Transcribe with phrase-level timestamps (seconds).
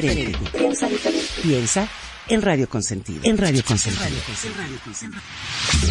[0.00, 0.58] Piensa diferente.
[0.58, 1.26] Piensa diferente.
[1.42, 1.88] Piensa
[2.28, 3.20] en Radio Consentido.
[3.22, 4.04] En Radio Consentido.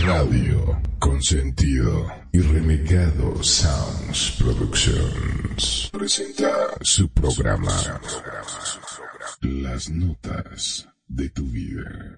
[0.05, 8.00] Radio Consentido y Renegado Sounds Productions presenta su programa
[9.41, 12.17] Las Notas de tu Vida.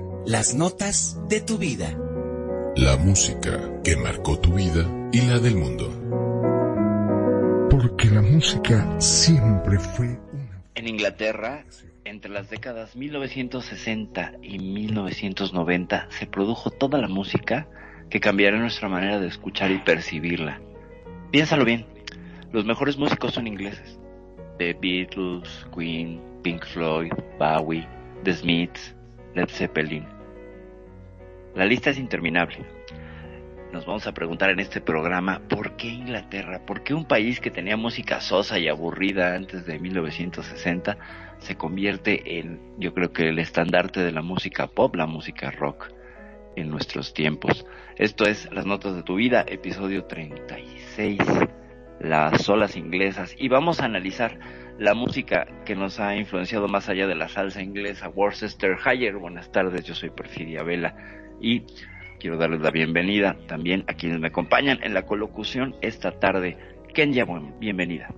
[0.31, 1.93] Las notas de tu vida.
[2.77, 5.89] La música que marcó tu vida y la del mundo.
[7.69, 10.63] Porque la música siempre fue una...
[10.75, 11.65] En Inglaterra,
[12.05, 17.67] entre las décadas 1960 y 1990, se produjo toda la música
[18.09, 20.61] que cambiará nuestra manera de escuchar y percibirla.
[21.31, 21.85] Piénsalo bien,
[22.53, 23.99] los mejores músicos son ingleses.
[24.59, 27.85] The Beatles, Queen, Pink Floyd, Bowie,
[28.23, 28.95] The Smiths,
[29.35, 30.10] Led Zeppelin.
[31.55, 32.59] La lista es interminable.
[33.73, 37.51] Nos vamos a preguntar en este programa por qué Inglaterra, por qué un país que
[37.51, 40.97] tenía música sosa y aburrida antes de 1960
[41.39, 45.89] se convierte en, yo creo que el estandarte de la música pop, la música rock
[46.55, 47.65] en nuestros tiempos.
[47.97, 51.19] Esto es Las Notas de tu Vida, episodio 36,
[51.99, 54.39] las olas inglesas, y vamos a analizar
[54.79, 59.17] la música que nos ha influenciado más allá de la salsa inglesa, Worcester Higher.
[59.17, 60.95] Buenas tardes, yo soy Perfidia Vela
[61.41, 61.63] y
[62.19, 66.57] quiero darles la bienvenida también a quienes me acompañan en la colocución esta tarde.
[66.93, 67.25] Kenya,
[67.59, 68.13] bienvenida.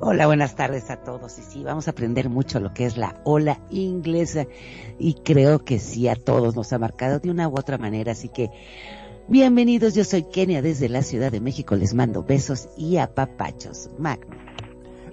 [0.00, 1.38] Hola, buenas tardes a todos.
[1.38, 4.46] Y sí, vamos a aprender mucho lo que es la ola inglesa
[4.98, 8.12] y creo que sí a todos nos ha marcado de una u otra manera.
[8.12, 8.50] Así que
[9.26, 11.74] bienvenidos, yo soy Kenia desde la Ciudad de México.
[11.74, 13.90] Les mando besos y apapachos.
[13.98, 14.47] Magno.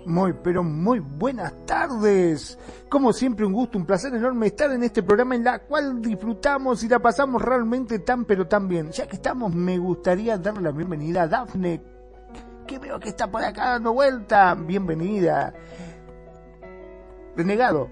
[0.06, 2.60] Muy, pero muy buenas tardes.
[2.90, 6.84] Como siempre, un gusto, un placer enorme estar en este programa en la cual disfrutamos
[6.84, 8.92] y la pasamos realmente tan, pero tan bien.
[8.92, 11.82] Ya que estamos, me gustaría darle la bienvenida a Dafne,
[12.68, 14.54] que veo que está por acá dando vuelta.
[14.54, 15.54] Bienvenida.
[17.36, 17.90] Renegado.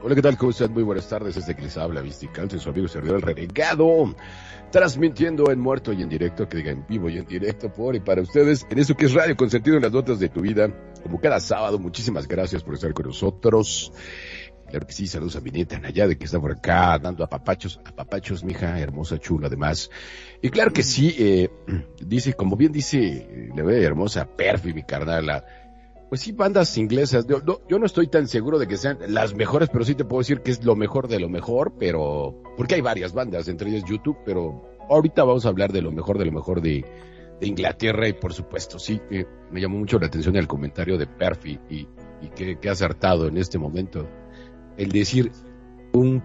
[0.00, 0.36] Hola, ¿qué tal?
[0.36, 0.72] ¿Cómo están?
[0.72, 1.34] Muy buenas tardes.
[1.34, 4.14] Desde que les habla Visticante, su amigo servidor el Renegado
[4.74, 8.00] transmitiendo en muerto y en directo, que diga en vivo y en directo por y
[8.00, 10.68] para ustedes, en eso que es Radio Consentido en las notas de tu vida,
[11.00, 13.92] como cada sábado, muchísimas gracias por estar con nosotros.
[14.68, 17.80] Claro que sí, saludos a mi nieta de que está por acá dando a papachos,
[17.84, 19.92] a papachos, mija, hermosa, chula, además.
[20.42, 21.50] Y claro que sí, eh,
[22.04, 25.44] dice, como bien dice, le ve hermosa, Perfi, mi carnala.
[26.08, 27.26] Pues sí, bandas inglesas.
[27.26, 30.04] Yo, no, yo no estoy tan seguro de que sean las mejores, pero sí te
[30.04, 33.70] puedo decir que es lo mejor de lo mejor, pero porque hay varias bandas, entre
[33.70, 36.84] ellas YouTube, pero ahorita vamos a hablar de lo mejor de lo mejor de,
[37.40, 41.58] Inglaterra y por supuesto, sí, eh, me llamó mucho la atención el comentario de Perfi
[41.68, 41.86] y,
[42.22, 44.08] y que, que acertado en este momento.
[44.78, 45.30] El decir
[45.92, 46.22] un,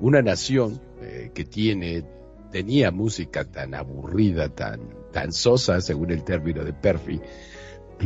[0.00, 2.04] una nación eh, que tiene,
[2.50, 4.80] tenía música tan aburrida, tan,
[5.12, 7.20] tan sosa, según el término de Perfi,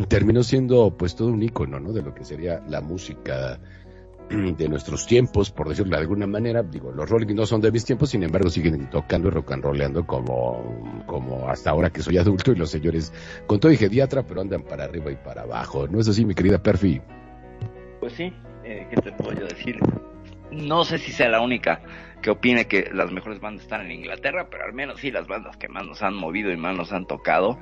[0.08, 1.92] terminó siendo pues todo un icono, ¿no?
[1.92, 3.58] De lo que sería la música
[4.30, 6.62] de nuestros tiempos, por decirlo de alguna manera.
[6.62, 9.64] Digo, los Rolling no son de mis tiempos, sin embargo siguen tocando y rock and
[9.64, 13.12] rollando como, como hasta ahora que soy adulto y los señores
[13.46, 15.86] con todo y gediatra, pero andan para arriba y para abajo.
[15.88, 17.00] ¿No es así, mi querida Perfi?
[18.00, 18.32] Pues sí,
[18.64, 19.78] eh, ¿qué te puedo yo decir?
[20.50, 21.80] No sé si sea la única
[22.20, 25.56] que opine que las mejores bandas están en Inglaterra, pero al menos sí las bandas
[25.56, 27.58] que más nos han movido y más nos han tocado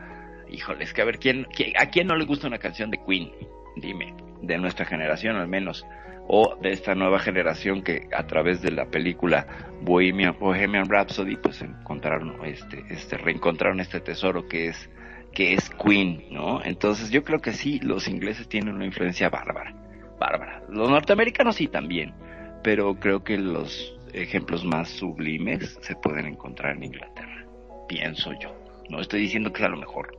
[0.52, 1.46] híjoles, que a ver, ¿quién,
[1.78, 3.30] ¿a quién no le gusta una canción de Queen?
[3.76, 5.86] Dime, de nuestra generación al menos,
[6.26, 9.46] o de esta nueva generación que a través de la película
[9.82, 14.90] Bohemian, Bohemian Rhapsody, pues encontraron este, este, reencontraron este tesoro que es,
[15.32, 16.62] que es Queen, ¿no?
[16.64, 19.74] Entonces yo creo que sí, los ingleses tienen una influencia bárbara,
[20.20, 20.62] bárbara.
[20.68, 22.14] Los norteamericanos sí también,
[22.62, 27.44] pero creo que los ejemplos más sublimes se pueden encontrar en Inglaterra,
[27.88, 28.59] pienso yo.
[28.90, 30.18] No estoy diciendo que sea lo mejor,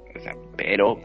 [0.55, 0.97] pero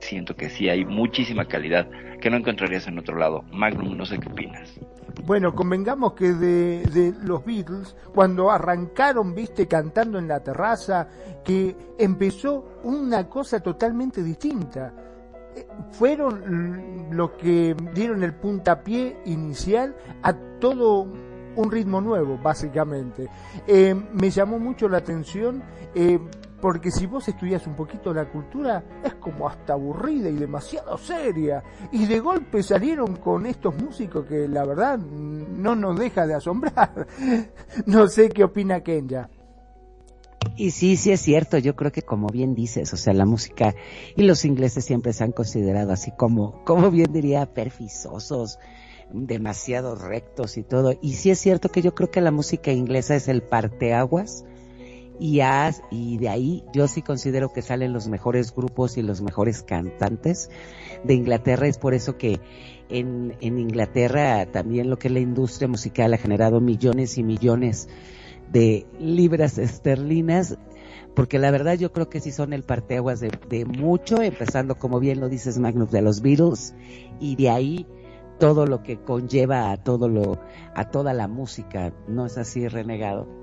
[0.00, 1.88] siento que sí hay muchísima calidad
[2.20, 3.42] que no encontrarías en otro lado.
[3.52, 4.80] Magnum, no sé qué opinas.
[5.24, 11.08] Bueno, convengamos que de, los Beatles, cuando arrancaron, viste, cantando en la terraza,
[11.44, 14.94] que empezó una cosa totalmente distinta.
[15.54, 21.06] Eh, fueron los que dieron el puntapié inicial a todo
[21.54, 23.28] un ritmo nuevo, básicamente.
[23.66, 25.62] Eh, me llamó mucho la atención
[25.94, 26.18] eh,
[26.62, 31.60] porque si vos estudias un poquito la cultura, es como hasta aburrida y demasiado seria.
[31.90, 37.08] Y de golpe salieron con estos músicos que la verdad no nos deja de asombrar.
[37.86, 39.28] No sé qué opina Kenya.
[40.56, 43.74] Y sí, sí es cierto, yo creo que como bien dices, o sea, la música
[44.14, 48.58] y los ingleses siempre se han considerado así como, como bien diría, perfisosos,
[49.12, 50.94] demasiado rectos y todo.
[51.00, 54.44] Y sí es cierto que yo creo que la música inglesa es el parteaguas
[55.22, 55.40] y,
[55.92, 60.50] y de ahí yo sí considero que salen los mejores grupos y los mejores cantantes
[61.04, 61.68] de Inglaterra.
[61.68, 62.40] Es por eso que
[62.88, 67.88] en, en Inglaterra también lo que es la industria musical ha generado millones y millones
[68.50, 70.58] de libras esterlinas
[71.14, 74.98] porque la verdad yo creo que sí son el parteaguas de, de mucho, empezando como
[74.98, 76.74] bien lo dices Magnus de los Beatles
[77.20, 77.86] y de ahí
[78.40, 80.40] todo lo que conlleva a todo lo,
[80.74, 83.41] a toda la música, ¿no es así, renegado?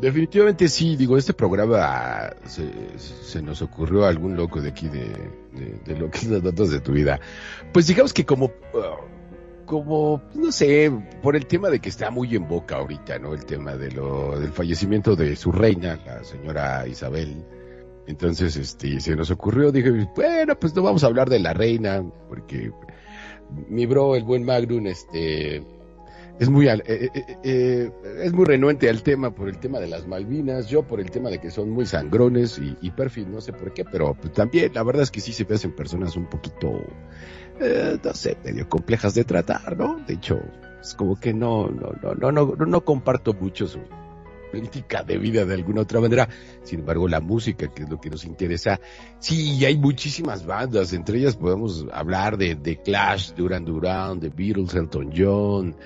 [0.00, 5.94] Definitivamente sí, digo, este programa se, se nos ocurrió a algún loco de aquí de,
[5.94, 7.20] lo que es las datos de tu vida.
[7.72, 8.50] Pues digamos que como,
[9.66, 10.90] como, no sé,
[11.22, 13.34] por el tema de que está muy en boca ahorita, ¿no?
[13.34, 17.44] El tema de lo, del fallecimiento de su reina, la señora Isabel.
[18.06, 22.02] Entonces, este, se nos ocurrió, dije, bueno, pues no vamos a hablar de la reina,
[22.28, 22.72] porque
[23.68, 25.62] mi bro, el buen Magnum, este,
[26.40, 27.10] es muy, eh, eh,
[27.44, 27.90] eh,
[28.22, 31.28] es muy renuente al tema por el tema de las Malvinas, yo por el tema
[31.28, 34.72] de que son muy sangrones y, y perfil, no sé por qué, pero pues, también
[34.72, 36.82] la verdad es que sí se hacen personas un poquito,
[38.02, 39.98] no sé, medio complejas de tratar, ¿no?
[40.06, 40.40] De hecho,
[40.80, 43.80] es como que no, no, no, no, no, no comparto mucho su,
[44.50, 46.28] política de vida de alguna otra manera.
[46.62, 48.80] Sin embargo, la música, que es lo que nos interesa,
[49.18, 54.74] sí, hay muchísimas bandas, entre ellas podemos hablar de, de Clash, Duran Duran, de Beatles,
[54.74, 55.76] Elton John,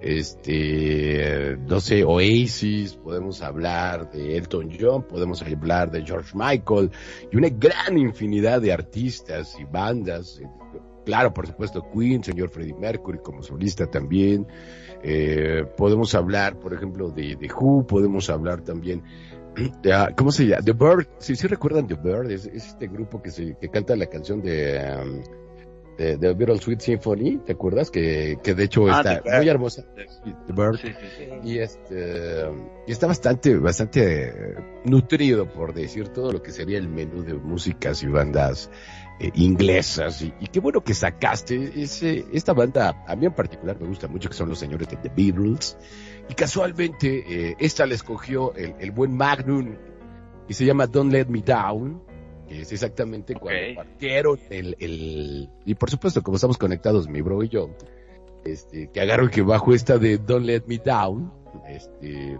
[0.00, 6.90] este, no sé, Oasis, podemos hablar de Elton John, podemos hablar de George Michael
[7.30, 10.40] y una gran infinidad de artistas y bandas.
[11.04, 14.46] Claro, por supuesto, Queen, señor Freddie Mercury como solista también,
[15.02, 19.02] eh, podemos hablar, por ejemplo, de, de Who, podemos hablar también
[19.92, 20.62] ah, ¿cómo se llama?
[20.62, 24.06] The Bird, si sí, recuerdan The Bird, es, este grupo que se, que canta la
[24.06, 25.39] canción de, um,
[26.00, 27.90] de, de Beatles Sweet Symphony, ¿te acuerdas?
[27.90, 29.84] Que, que de hecho ah, está muy hermosa.
[30.46, 30.78] The Bird.
[30.78, 30.88] Sí,
[31.18, 32.46] sí, y este,
[32.86, 34.56] y está bastante, bastante
[34.86, 38.70] nutrido, por decir todo lo que sería el menú de músicas y bandas
[39.20, 40.22] eh, inglesas.
[40.22, 44.30] Y, qué bueno que sacaste ese, esta banda, a mí en particular me gusta mucho
[44.30, 45.76] que son los señores de The Beatles.
[46.30, 49.76] Y casualmente eh, esta la escogió el, el, buen Magnum
[50.48, 52.09] y se llama Don't Let Me Down
[52.50, 57.42] que es exactamente cuando partieron el, el, y por supuesto como estamos conectados mi bro
[57.42, 57.70] y yo
[58.44, 61.32] este que agarro que bajo esta de Don't Let Me Down
[61.68, 62.36] este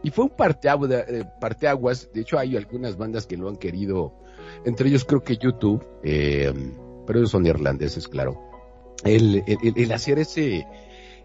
[0.00, 4.14] y fue un parteaguas, eh, parteaguas de hecho hay algunas bandas que lo han querido
[4.64, 6.52] entre ellos creo que YouTube, eh,
[7.06, 8.40] pero ellos son irlandeses, claro.
[9.04, 10.66] El, el, hacer ese,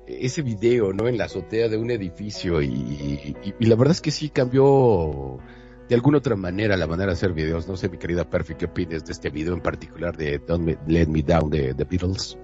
[0.08, 1.08] ese video, ¿no?
[1.08, 5.40] En la azotea de un edificio y, la verdad es que sí cambió
[5.88, 7.68] de alguna otra manera la manera de hacer videos.
[7.68, 11.08] No sé, mi querida Perfect, ¿qué opinas de este video en particular de Don't Let
[11.08, 12.38] Me Down de The Beatles?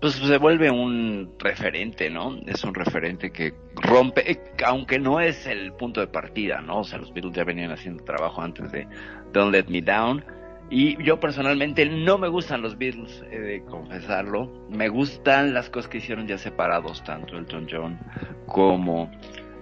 [0.00, 2.36] Pues se vuelve un referente, ¿no?
[2.46, 6.80] Es un referente que rompe, aunque no es el punto de partida, ¿no?
[6.80, 8.88] O sea, los Beatles ya venían haciendo trabajo antes de,
[9.32, 10.24] Don't Let Me Down.
[10.70, 14.50] Y yo personalmente no me gustan los Beatles, he de confesarlo.
[14.70, 17.98] Me gustan las cosas que hicieron ya separados, tanto Elton John
[18.46, 19.10] como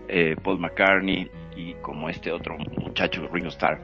[0.08, 1.28] eh, Paul McCartney
[1.60, 3.80] y como este otro muchacho, Ringo Starr.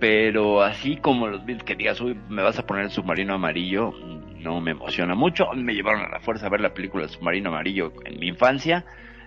[0.00, 3.92] Pero así como los Beatles que digas, uy, me vas a poner el submarino amarillo,
[4.38, 5.46] no me emociona mucho.
[5.54, 8.84] Me llevaron a la fuerza a ver la película El submarino amarillo en mi infancia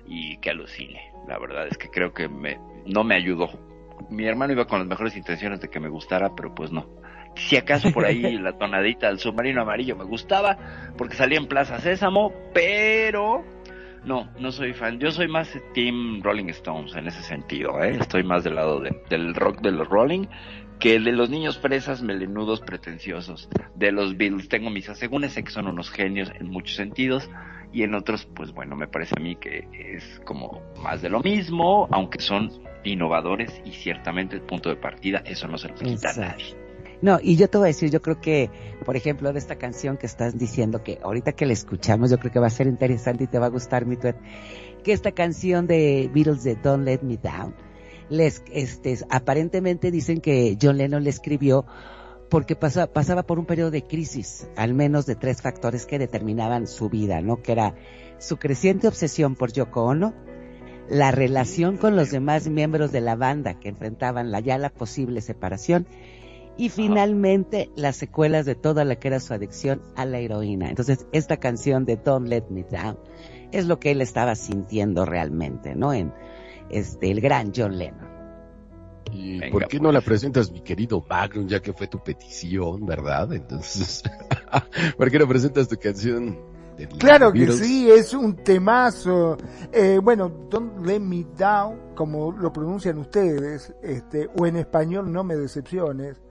[0.08, 1.12] y que alucine.
[1.28, 3.50] La verdad es que creo que me, no me ayudó
[4.10, 6.88] mi hermano iba con las mejores intenciones de que me gustara, pero pues no.
[7.36, 10.58] Si acaso por ahí la tonadita del submarino amarillo me gustaba,
[10.98, 13.44] porque salía en Plaza Sésamo, pero
[14.04, 15.00] no, no soy fan.
[15.00, 17.98] Yo soy más Team Rolling Stones en ese sentido, ¿eh?
[18.00, 20.28] Estoy más del lado del rock de los Rolling
[20.80, 23.48] que de los niños fresas melenudos pretenciosos.
[23.76, 27.30] De los Beatles tengo mis asegúnes, que son unos genios en muchos sentidos,
[27.72, 31.22] y en otros, pues bueno, me parece a mí que es como más de lo
[31.22, 32.52] mismo, aunque son
[32.84, 36.61] innovadores y ciertamente el punto de partida, eso no se lo quita a nadie.
[37.02, 38.50] No, y yo te voy a decir, yo creo que,
[38.86, 42.32] por ejemplo, de esta canción que estás diciendo, que ahorita que la escuchamos, yo creo
[42.32, 44.16] que va a ser interesante y te va a gustar, mi tuet,
[44.84, 47.56] que esta canción de Beatles de Don't Let Me Down,
[48.10, 51.66] les, este, aparentemente dicen que John Lennon le escribió
[52.30, 56.90] porque pasaba por un periodo de crisis, al menos de tres factores que determinaban su
[56.90, 57.42] vida, ¿no?
[57.42, 57.76] Que era
[58.20, 60.14] su creciente obsesión por Yoko Ono,
[60.90, 65.22] la relación con los demás miembros de la banda que enfrentaban la ya la posible
[65.22, 65.88] separación
[66.58, 70.70] y finalmente las secuelas de toda la que era su adicción a la heroína.
[70.70, 72.98] Entonces, esta canción de Don't Let Me Down
[73.52, 75.94] es lo que él estaba sintiendo realmente, ¿no?
[75.94, 76.14] En
[76.70, 78.12] este el gran John Lennon.
[79.12, 79.82] ¿Y Venga, por qué pues.
[79.82, 83.34] no la presentas, mi querido Magnum, ya que fue tu petición, verdad?
[83.34, 84.04] Entonces,
[84.98, 86.38] ¿por qué no presentas tu canción?
[86.78, 89.38] de Claro que sí, es un temazo.
[89.72, 95.24] Eh, bueno, Don't Let Me Down, como lo pronuncian ustedes, este, o en español No
[95.24, 96.22] Me Decepciones,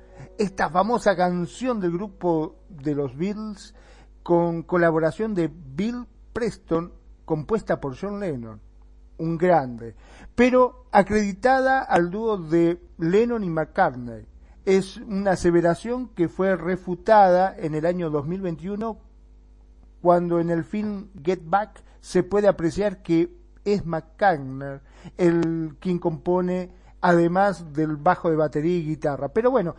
[0.40, 3.74] esta famosa canción del grupo de los Beatles
[4.22, 6.94] con colaboración de Bill Preston,
[7.26, 8.58] compuesta por John Lennon,
[9.18, 9.94] un grande,
[10.34, 14.24] pero acreditada al dúo de Lennon y McCartney.
[14.64, 18.96] Es una aseveración que fue refutada en el año 2021
[20.00, 24.80] cuando en el film Get Back se puede apreciar que es McCartney
[25.18, 29.28] el quien compone además del bajo de batería y guitarra.
[29.28, 29.76] Pero bueno,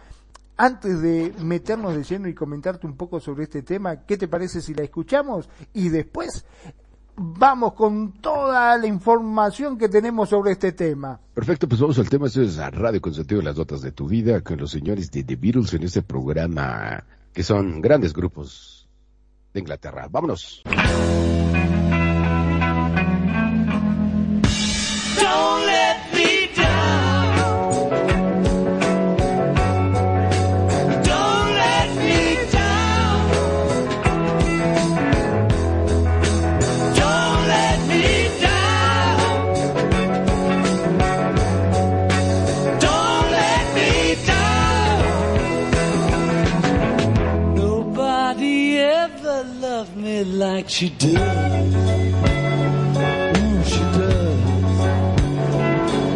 [0.62, 4.62] antes de meternos de lleno y comentarte un poco sobre este tema, ¿qué te parece
[4.62, 5.50] si la escuchamos?
[5.74, 6.46] Y después
[7.16, 11.20] vamos con toda la información que tenemos sobre este tema.
[11.34, 12.28] Perfecto, pues vamos al tema.
[12.28, 15.10] Esto es a Radio con sentido de las notas de tu vida con los señores
[15.10, 17.04] de The Beatles en este programa
[17.34, 18.88] que son grandes grupos
[19.56, 20.08] de Inglaterra.
[20.12, 20.62] Vámonos.
[50.72, 51.12] She does.
[51.14, 51.20] Ooh,
[53.36, 54.40] mm, she does.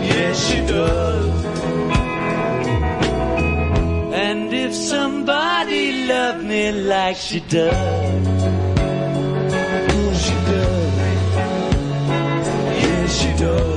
[0.09, 1.45] Yes, she does.
[4.13, 7.73] And if somebody loved me like she does,
[8.79, 8.93] oh,
[9.91, 10.93] mm, she does.
[12.81, 13.74] Yes, she does.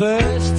[0.00, 0.49] First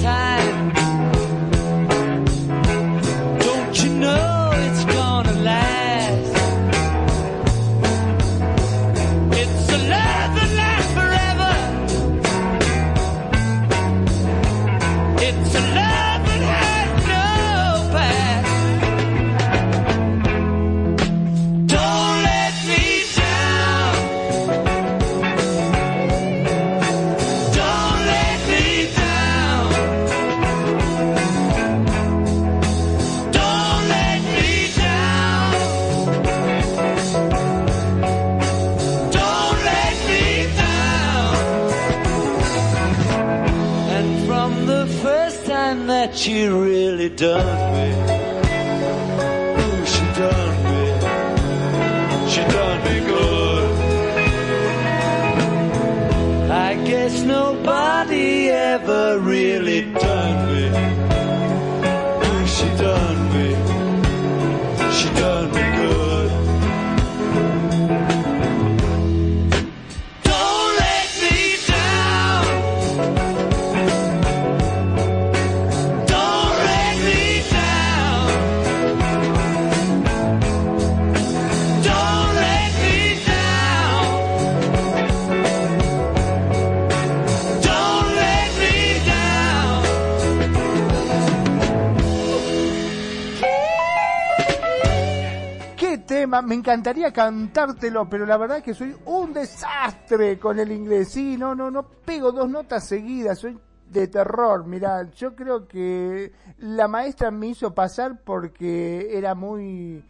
[96.44, 101.08] Me encantaría cantártelo, pero la verdad es que soy un desastre con el inglés.
[101.10, 103.58] Sí, no, no, no pego dos notas seguidas, soy
[103.90, 104.64] de terror.
[104.66, 110.02] Mirá, yo creo que la maestra me hizo pasar porque era muy...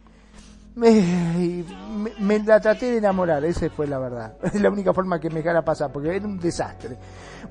[0.75, 1.63] Me,
[1.95, 4.33] me- me la traté de enamorar, esa fue la verdad.
[4.43, 6.97] Es la única forma que me dejara pasar, porque era un desastre.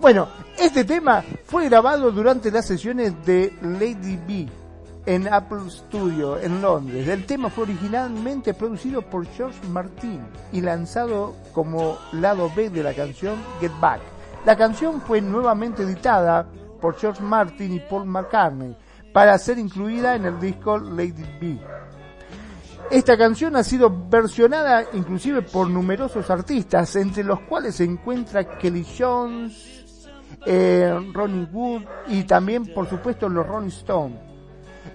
[0.01, 0.27] Bueno,
[0.59, 4.49] este tema fue grabado durante las sesiones de Lady B
[5.07, 7.09] en Apple Studio en Londres.
[7.09, 10.21] El tema fue originalmente producido por George Martin
[10.53, 14.01] y lanzado como lado B de la canción Get Back.
[14.45, 16.47] La canción fue nuevamente editada
[16.81, 18.77] por George Martin y Paul McCartney
[19.13, 21.59] para ser incluida en el disco Lady B.
[22.91, 28.87] Esta canción ha sido versionada inclusive por numerosos artistas, entre los cuales se encuentra Kelly
[28.99, 30.09] Jones,
[30.45, 34.32] eh, Ronnie Wood y también, por supuesto, los Rolling Stones.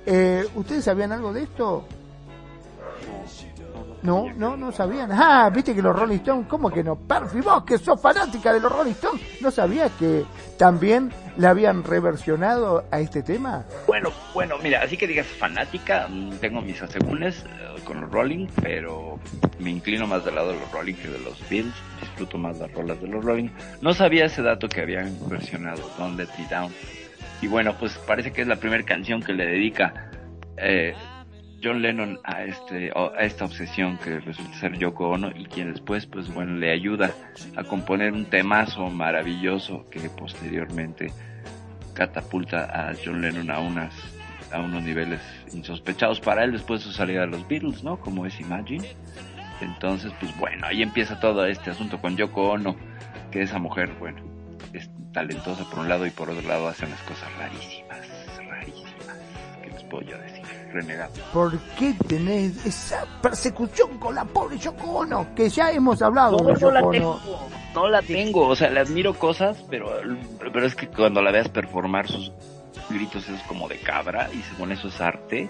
[0.09, 1.85] Eh, ¿Ustedes sabían algo de esto?
[4.03, 5.11] No, no, no sabían.
[5.11, 6.95] Ah, viste que los Rolling Stones, ¿cómo que no?
[6.95, 10.23] Perfi, vos que sos fanática de los Rolling Stones, ¿no sabías que
[10.57, 13.65] también le habían reversionado a este tema?
[13.85, 18.47] Bueno, bueno, mira, así que digas fanática, mm, tengo mis asegúnes eh, con los Rolling,
[18.61, 19.19] pero
[19.59, 22.71] me inclino más del lado de los Rolling que de los Beatles, disfruto más las
[22.71, 23.49] rolas de los Rolling.
[23.81, 26.71] No sabía ese dato que habían versionado Don't Let Me Down.
[27.41, 30.09] Y bueno, pues parece que es la primera canción que le dedica
[30.57, 30.93] eh,
[31.63, 36.05] John Lennon a este a esta obsesión que resulta ser Yoko Ono y quien después
[36.05, 37.11] pues bueno le ayuda
[37.55, 41.11] a componer un temazo maravilloso que posteriormente
[41.93, 43.93] catapulta a John Lennon a unas
[44.51, 45.19] a unos niveles
[45.51, 47.99] insospechados para él después de su salida de los Beatles, ¿no?
[47.99, 48.87] Como es Imagine.
[49.59, 52.75] Entonces, pues bueno, ahí empieza todo este asunto con Yoko Ono,
[53.31, 54.21] que esa mujer, bueno,
[55.17, 58.07] talentosa por un lado y por otro lado hace unas cosas rarísimas,
[58.47, 59.17] rarísimas,
[59.63, 61.11] que les puedo yo decir renegado.
[61.33, 65.33] ¿Por qué tenés esa persecución con la pobre Yoko Ono?
[65.33, 67.19] Que ya hemos hablado No, de no la tengo,
[67.73, 69.91] no la tengo, o sea, le admiro cosas, pero,
[70.39, 72.31] pero es que cuando la veas performar sus
[72.87, 75.49] gritos es como de cabra y según eso es arte,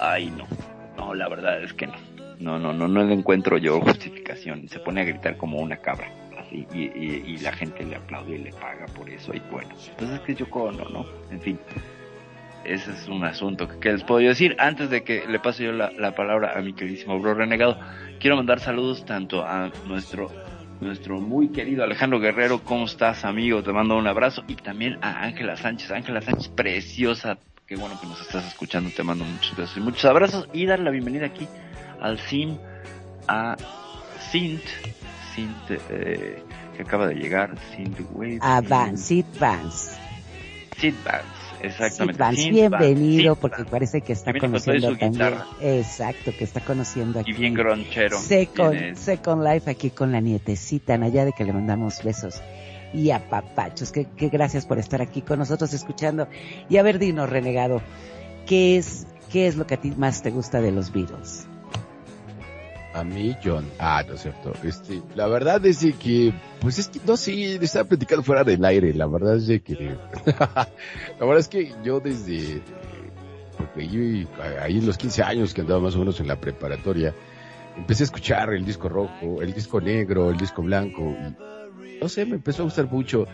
[0.00, 0.48] ay no,
[0.96, 1.94] no, la verdad es que no,
[2.40, 6.10] no, no, no, no le encuentro yo justificación, se pone a gritar como una cabra.
[6.72, 10.34] Y, la gente le aplaude y le paga por eso y bueno, pues es que
[10.34, 11.58] yo no, no, en fin,
[12.64, 14.56] ese es un asunto que, les puedo decir.
[14.58, 17.78] Antes de que le pase yo la, la palabra a mi queridísimo bro renegado,
[18.18, 20.30] quiero mandar saludos tanto a nuestro
[20.80, 23.62] nuestro muy querido Alejandro Guerrero, ¿cómo estás amigo?
[23.62, 24.44] Te mando un abrazo.
[24.46, 29.02] Y también a Ángela Sánchez, Ángela Sánchez preciosa, qué bueno que nos estás escuchando, te
[29.02, 30.48] mando muchos besos y muchos abrazos.
[30.52, 31.46] Y dar la bienvenida aquí
[32.00, 32.58] al Sim,
[33.26, 33.56] a
[34.30, 34.62] Sint,
[35.34, 36.42] Sint eh,
[36.76, 38.38] que acaba de llegar, Sint Wave.
[38.40, 39.96] A Vance, Sid Vance.
[40.78, 42.12] Sid Vance, exactamente.
[42.12, 45.12] Sid Vance, bienvenido porque parece que está conociendo también.
[45.12, 45.46] guitarra.
[45.60, 47.30] Exacto, que está conociendo aquí.
[47.30, 48.18] Y bien gronchero.
[48.18, 52.42] Second, Second Life aquí con la nietecita Naya de que le mandamos besos
[52.92, 53.90] y a papachos.
[53.90, 56.28] Que, que gracias por estar aquí con nosotros escuchando.
[56.68, 57.80] Y a ver, dinos, renegado,
[58.46, 61.48] ¿qué es, qué es lo que a ti más te gusta de los Beatles?
[62.96, 63.70] A mí, John.
[63.78, 64.54] Ah, no es cierto.
[64.62, 68.64] Este, la verdad es de que, pues es que no sé, estaba platicando fuera del
[68.64, 68.94] aire.
[68.94, 69.74] La verdad es de que,
[70.26, 70.66] la
[71.20, 72.62] verdad es que yo desde,
[73.58, 74.28] porque yo
[74.62, 77.14] ahí en los 15 años que andaba más o menos en la preparatoria,
[77.76, 82.24] empecé a escuchar el disco rojo, el disco negro, el disco blanco y no sé,
[82.24, 83.26] me empezó a gustar mucho.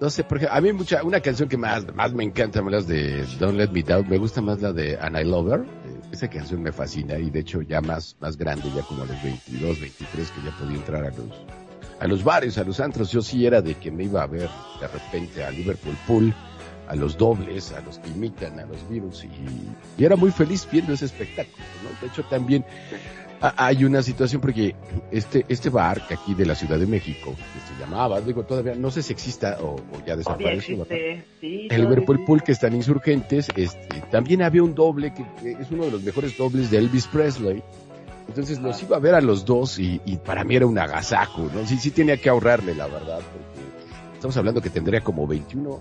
[0.00, 2.86] No sé, porque a mí mucha, una canción que más, más me encanta, me las
[2.86, 5.60] de Don't Let Me Down, me gusta más la de And I Love Her.
[5.60, 9.06] Eh, Esa canción me fascina y de hecho ya más, más grande, ya como a
[9.06, 11.46] los 22, 23 que ya podía entrar a los,
[12.00, 13.10] a los bares, a los antros.
[13.10, 14.48] Yo sí era de que me iba a ver
[14.80, 16.34] de repente a Liverpool Pool,
[16.88, 19.28] a los dobles, a los que imitan, a los virus y,
[20.00, 22.00] y era muy feliz viendo ese espectáculo, ¿no?
[22.00, 22.64] De hecho también
[23.40, 24.74] hay una situación porque
[25.10, 28.74] este, este bar que aquí de la Ciudad de México, que se llamaba, digo todavía,
[28.74, 30.86] no sé si exista o, o ya desapareció.
[31.40, 32.24] sí, El Liverpool.
[32.24, 36.02] Pool que están insurgentes, este, también había un doble que, que es uno de los
[36.02, 37.62] mejores dobles de Elvis Presley.
[38.28, 41.48] Entonces los iba a ver a los dos y, y para mí era un agasajo,
[41.54, 41.64] ¿no?
[41.66, 45.80] Sí, sí tenía que ahorrarle, la verdad, porque estamos hablando que tendría como 21,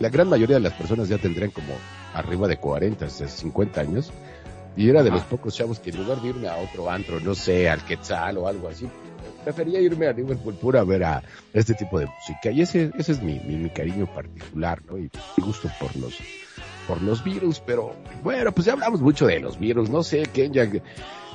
[0.00, 1.74] la gran mayoría de las personas ya tendrían como
[2.14, 4.12] arriba de 40, o sea, 50 años.
[4.76, 7.34] Y era de los pocos chavos que en lugar de irme a otro antro, no
[7.34, 8.88] sé, al Quetzal o algo así,
[9.44, 12.50] prefería irme a Liverpool Pool a ver a este tipo de música.
[12.50, 14.98] Y ese, ese es mi, mi, mi cariño particular, ¿no?
[14.98, 15.02] Y
[15.36, 16.18] mi gusto por los,
[16.88, 20.68] por los Beatles, pero bueno, pues ya hablamos mucho de los Beatles, no sé, Kenya,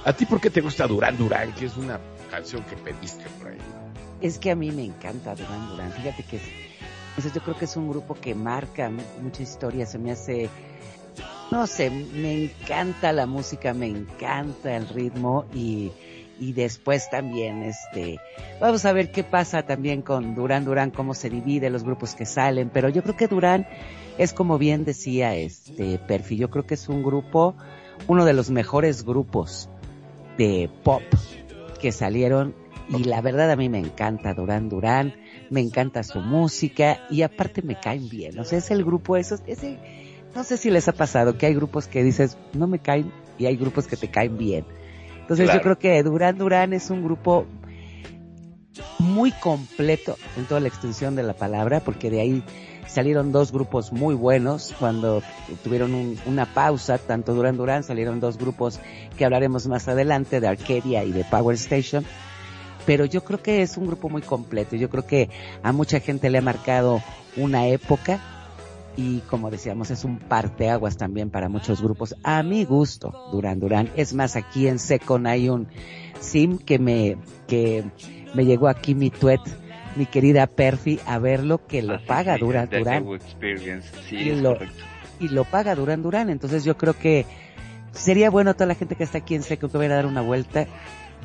[0.03, 1.53] ¿a ti por qué te gusta Durán Durán?
[1.53, 1.97] Que es una
[2.29, 3.57] canción que pediste por ahí.
[4.21, 5.93] Es que a mí me encanta Duran Duran.
[5.93, 6.43] Fíjate que es,
[7.21, 9.85] sea, yo creo que es un grupo que marca mu- mucha historia.
[9.85, 10.49] Se me hace,
[11.51, 15.91] no sé, me encanta la música, me encanta el ritmo y,
[16.39, 18.19] y después también, este,
[18.61, 22.25] vamos a ver qué pasa también con Duran Duran, cómo se divide los grupos que
[22.25, 22.69] salen.
[22.69, 23.67] Pero yo creo que Duran
[24.17, 27.55] es como bien decía este Perfi, yo creo que es un grupo,
[28.07, 29.69] uno de los mejores grupos
[30.37, 31.01] de pop
[31.81, 32.53] que salieron
[32.89, 35.13] y la verdad a mí me encanta Durán Durán,
[35.49, 39.41] me encanta su música y aparte me caen bien, o sea, es el grupo esos,
[39.47, 39.77] ese,
[40.35, 43.45] no sé si les ha pasado que hay grupos que dices no me caen y
[43.47, 44.65] hay grupos que te caen bien.
[45.21, 45.59] Entonces Claro.
[45.59, 47.45] yo creo que Durán Durán es un grupo
[48.99, 52.43] muy completo en toda la extensión de la palabra, porque de ahí
[52.87, 55.21] salieron dos grupos muy buenos cuando
[55.63, 58.79] tuvieron un- una pausa, tanto Duran Duran, salieron dos grupos
[59.17, 62.03] que hablaremos más adelante, de Arcadia y de Power Station.
[62.85, 64.75] Pero yo creo que es un grupo muy completo.
[64.75, 65.29] Yo creo que
[65.63, 67.01] a mucha gente le ha marcado
[67.37, 68.19] una época
[68.97, 72.15] y como decíamos es un parteaguas también para muchos grupos.
[72.23, 73.89] A mi gusto, Duran Duran.
[73.95, 75.67] Es más, aquí en Secon hay un
[76.19, 77.83] sim que me, que
[78.33, 79.39] me llegó aquí mi tweet,
[79.95, 82.39] mi querida Perfi, a verlo que lo Así paga sí.
[84.09, 84.57] Sí, Y lo-
[85.19, 86.29] y lo paga Duran Duran.
[86.29, 87.25] Entonces yo creo que
[87.91, 90.21] sería bueno toda la gente que está aquí en Seco que vaya a dar una
[90.21, 90.65] vuelta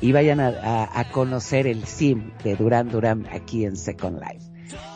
[0.01, 4.45] y vayan a, a- a conocer el sim de Duran Duran aquí en Second Life.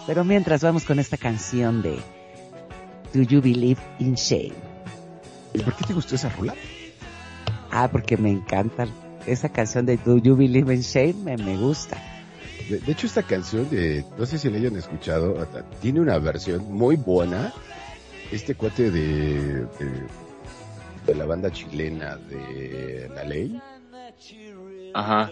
[0.07, 1.97] Pero mientras vamos con esta canción de
[3.13, 4.53] Do You Believe in Shame?
[5.53, 6.53] ¿Y por qué te gustó esa rola?
[7.71, 8.87] Ah, porque me encanta
[9.25, 11.97] esa canción de Do You Believe in Shame, me, me gusta.
[12.69, 15.47] De, de hecho, esta canción, de, no sé si la hayan escuchado,
[15.81, 17.53] tiene una versión muy buena.
[18.31, 19.67] Este cuate de, de,
[21.07, 23.59] de la banda chilena de La Ley.
[24.99, 25.31] Ajá.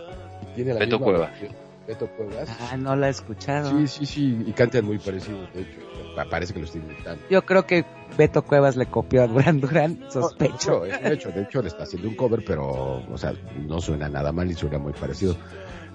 [0.56, 1.30] Tiene la Beto misma Cuevas.
[1.32, 1.52] versión.
[1.88, 2.50] Beto Cuevas.
[2.72, 3.70] Ah, no la he escuchado.
[3.70, 5.80] Sí, sí, sí, y cantan muy parecidos, de hecho.
[6.16, 7.24] Pa- Parece que lo estoy imitando.
[7.30, 7.86] Yo creo que
[8.18, 10.72] Beto Cuevas le copió a Duran Duran, sospecho.
[10.86, 13.34] No, un hecho, de hecho le está haciendo un cover, pero, o sea,
[13.68, 15.38] no suena nada mal y suena muy parecido.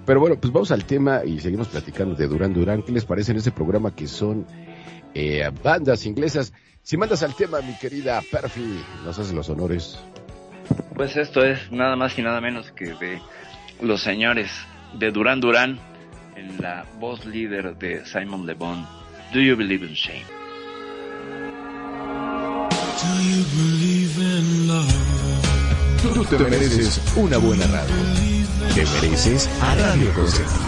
[0.07, 2.83] Pero bueno, pues vamos al tema y seguimos platicando de Duran Duran.
[2.83, 4.47] ¿Qué les parece en este programa que son
[5.15, 6.53] eh, bandas inglesas?
[6.83, 9.99] Si mandas al tema, mi querida Perfi, nos haces los honores.
[10.95, 13.21] Pues esto es nada más y nada menos que de
[13.83, 14.51] los señores
[14.95, 15.79] de Duran Duran
[16.37, 18.87] en la voz líder de Simon Le Bon.
[19.33, 20.25] Do you believe in shame?
[26.03, 27.95] Tú te mereces una buena radio.
[28.75, 30.62] Te mereces a Radio Consentido.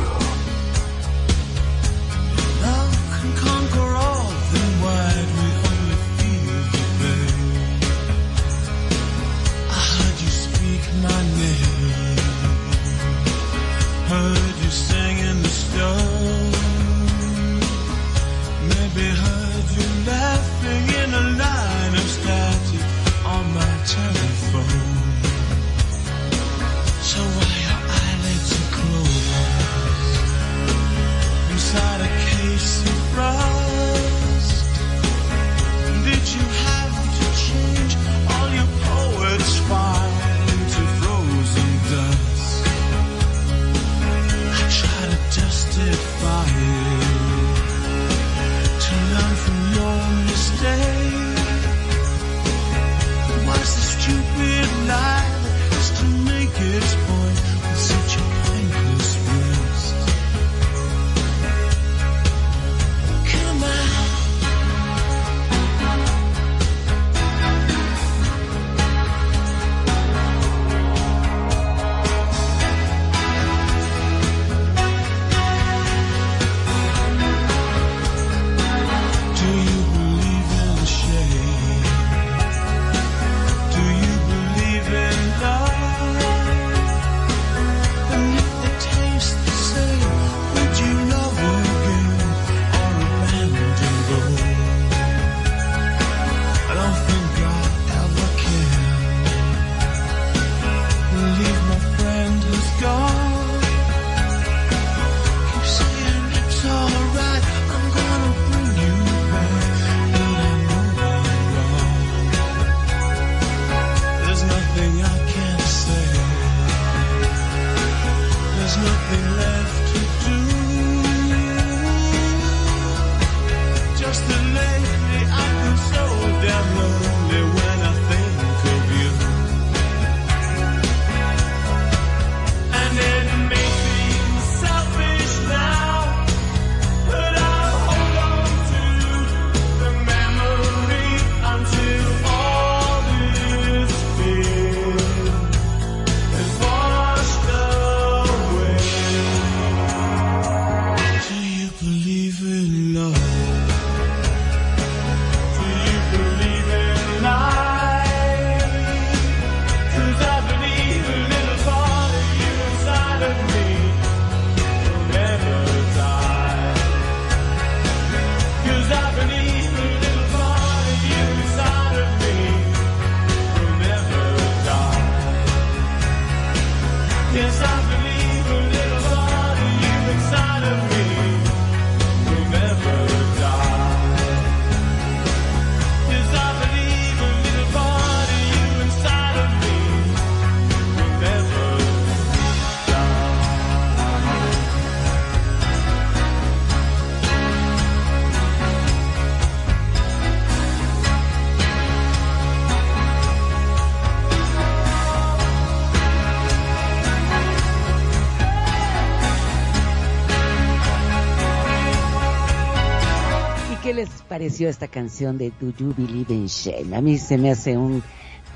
[214.35, 216.97] Pareció esta canción de Do You Believe in Shame?
[216.97, 218.03] A mí se me hace un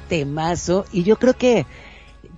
[0.08, 1.66] temazo y yo creo que,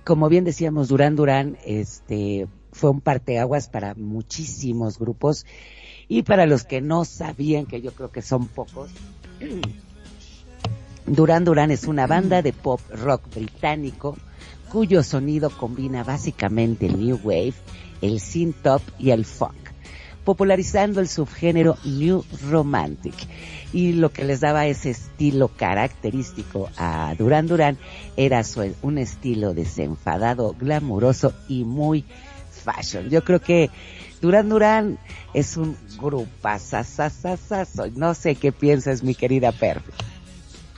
[0.03, 5.47] como bien decíamos, Durán Durán, este, fue un parteaguas para muchísimos grupos
[6.07, 8.91] y para los que no sabían, que yo creo que son pocos,
[11.07, 14.17] Duran Duran es una banda de pop rock británico
[14.71, 17.55] cuyo sonido combina básicamente el new wave,
[18.03, 19.60] el synth pop y el funk,
[20.23, 23.15] popularizando el subgénero new romantic.
[23.73, 27.77] Y lo que les daba ese estilo característico a Duran Duran
[28.17, 32.03] era su, un estilo desenfadado, glamuroso y muy
[32.63, 33.09] fashion.
[33.09, 33.69] Yo creo que
[34.21, 34.97] Duran Duran
[35.33, 37.87] es un grupazazazazazo.
[37.95, 39.91] No sé qué piensas, mi querida Perfi.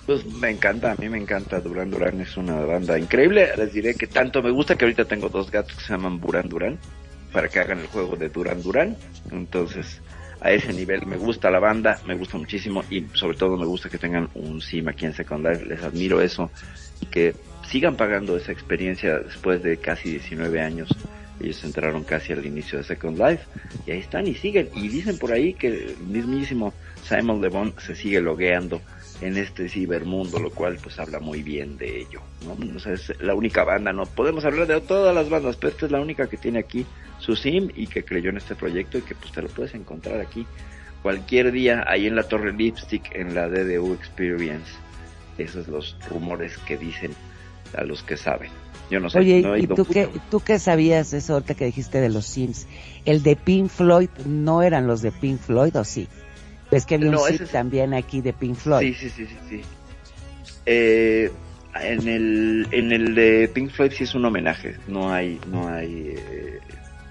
[0.05, 3.49] Pues me encanta, a mí me encanta Duran Duran, es una banda increíble.
[3.57, 6.49] Les diré que tanto me gusta que ahorita tengo dos gatos que se llaman Buran
[6.49, 6.77] Duran
[7.33, 8.95] para que hagan el juego de Duran Duran.
[9.31, 10.01] Entonces,
[10.39, 13.89] a ese nivel me gusta la banda, me gusta muchísimo y sobre todo me gusta
[13.89, 15.65] que tengan un sim aquí en Second Life.
[15.65, 16.51] Les admiro eso
[17.01, 17.33] y que
[17.67, 20.89] sigan pagando esa experiencia después de casi 19 años.
[21.39, 23.45] Ellos entraron casi al inicio de Second Life
[23.87, 24.69] y ahí están y siguen.
[24.75, 28.81] Y dicen por ahí que el mismísimo Simon Le Bon se sigue logueando
[29.21, 32.53] en este cibermundo, lo cual pues habla muy bien de ello, ¿no?
[32.53, 35.91] O es la única banda, no podemos hablar de todas las bandas, pero esta es
[35.91, 36.85] la única que tiene aquí
[37.23, 40.19] su sim y que creyó en este proyecto y que pues te lo puedes encontrar
[40.19, 40.45] aquí
[41.01, 44.71] cualquier día ahí en la Torre Lipstick en la DDU Experience.
[45.37, 47.11] Esos son los rumores que dicen
[47.77, 48.51] a los que saben.
[48.91, 49.19] Yo no sé.
[49.19, 52.67] Oye, no ¿y tú qué, tú qué sabías eso ahorita que dijiste de los Sims?
[53.05, 56.07] ¿El de Pink Floyd no eran los de Pink Floyd o sí?
[56.71, 58.93] Es que había un No, sim ese es- también aquí de Pink Floyd.
[58.93, 59.61] Sí, sí, sí, sí, sí.
[60.65, 61.31] Eh,
[61.81, 66.13] en el en el de Pink Floyd sí es un homenaje, no hay no hay
[66.15, 66.59] eh,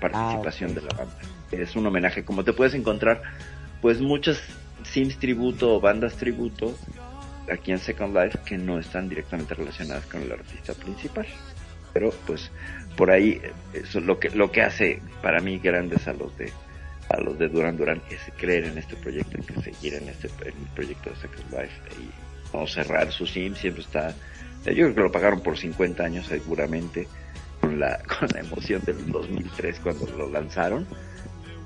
[0.02, 1.16] participación Ah, de la banda.
[1.52, 3.22] Es un homenaje, como te puedes encontrar,
[3.80, 4.42] pues muchos
[4.82, 6.76] Sims tributo o bandas tributo
[7.50, 11.26] aquí en Second Life que no están directamente relacionadas con el artista principal.
[11.92, 12.50] Pero pues
[12.96, 13.40] por ahí
[13.72, 16.52] eso es lo que lo que hace para mí grandes a los de
[17.10, 20.56] a los de Duran Duran es creer en este proyecto, que seguir en este en
[20.58, 24.14] el proyecto de Second Life y no cerrar su sim siempre está
[24.64, 27.08] yo creo que lo pagaron por 50 años seguramente
[27.72, 30.86] con la con la emoción del 2003 cuando lo lanzaron.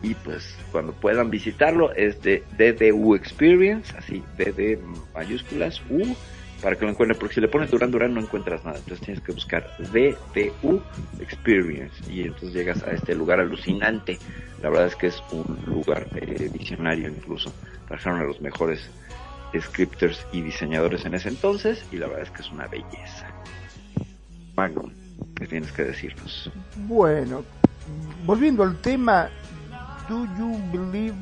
[0.03, 4.79] Y pues cuando puedan visitarlo es de DDU Experience así DD
[5.15, 6.15] mayúsculas U
[6.63, 8.79] para que lo encuentren porque si le pones Duran Duran no encuentras nada.
[8.79, 10.83] Entonces tienes que buscar DDU
[11.21, 14.19] Experience y entonces llegas a este lugar alucinante.
[14.63, 17.53] La verdad es que es un lugar eh, visionario incluso.
[17.89, 18.89] Trajeron a los mejores
[19.59, 23.27] scripters y diseñadores en ese entonces y la verdad es que es una belleza.
[24.55, 26.51] Magnum ¿qué tienes que decirnos?
[26.87, 27.43] Bueno,
[28.25, 29.29] volviendo al tema,
[30.09, 31.17] Do You Believe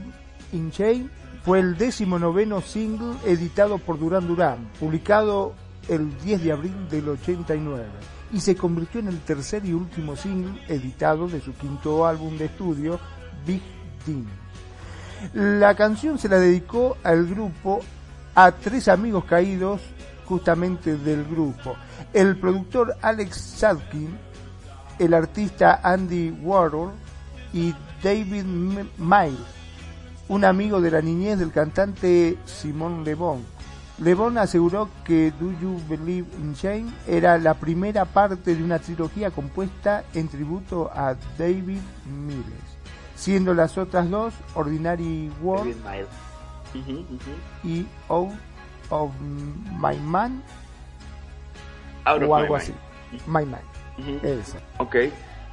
[0.53, 1.09] in Shame
[1.45, 5.55] fue el décimo noveno single editado por Duran Duran, publicado
[5.89, 7.85] el 10 de abril del 89,
[8.33, 12.47] y se convirtió en el tercer y último single editado de su quinto álbum de
[12.47, 12.99] estudio,
[13.47, 13.63] Big
[14.07, 14.25] Team.
[15.33, 17.81] La canción se la dedicó al grupo
[18.35, 19.81] a tres amigos caídos
[20.27, 21.77] justamente del grupo.
[22.13, 24.17] El productor Alex Sadkin,
[24.99, 26.93] el artista Andy Warhol
[27.53, 28.45] y David
[28.99, 29.41] Miles,
[30.29, 33.43] un amigo de la niñez del cantante Simon Le Bon.
[33.99, 38.81] Le Bon aseguró que Do You Believe in Shame era la primera parte de una
[38.81, 42.45] trilogía compuesta en tributo a David Miles,
[43.15, 45.77] siendo las otras dos Ordinary World
[47.63, 48.54] y Out
[48.91, 50.43] of My Man
[52.05, 52.63] Out o My algo Mind.
[52.63, 52.75] así.
[53.27, 53.61] My Man,
[54.23, 54.59] esa.
[54.79, 54.97] Ok,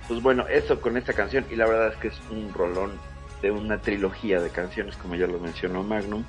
[0.07, 2.91] pues bueno, eso con esta canción, y la verdad es que es un rolón
[3.41, 6.23] de una trilogía de canciones, como ya lo mencionó Magnum,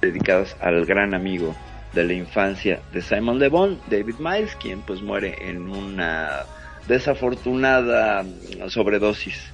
[0.00, 1.54] dedicadas al gran amigo
[1.92, 6.44] de la infancia de Simon Le Bon, David Miles, quien pues muere en una
[6.86, 8.24] desafortunada
[8.68, 9.50] sobredosis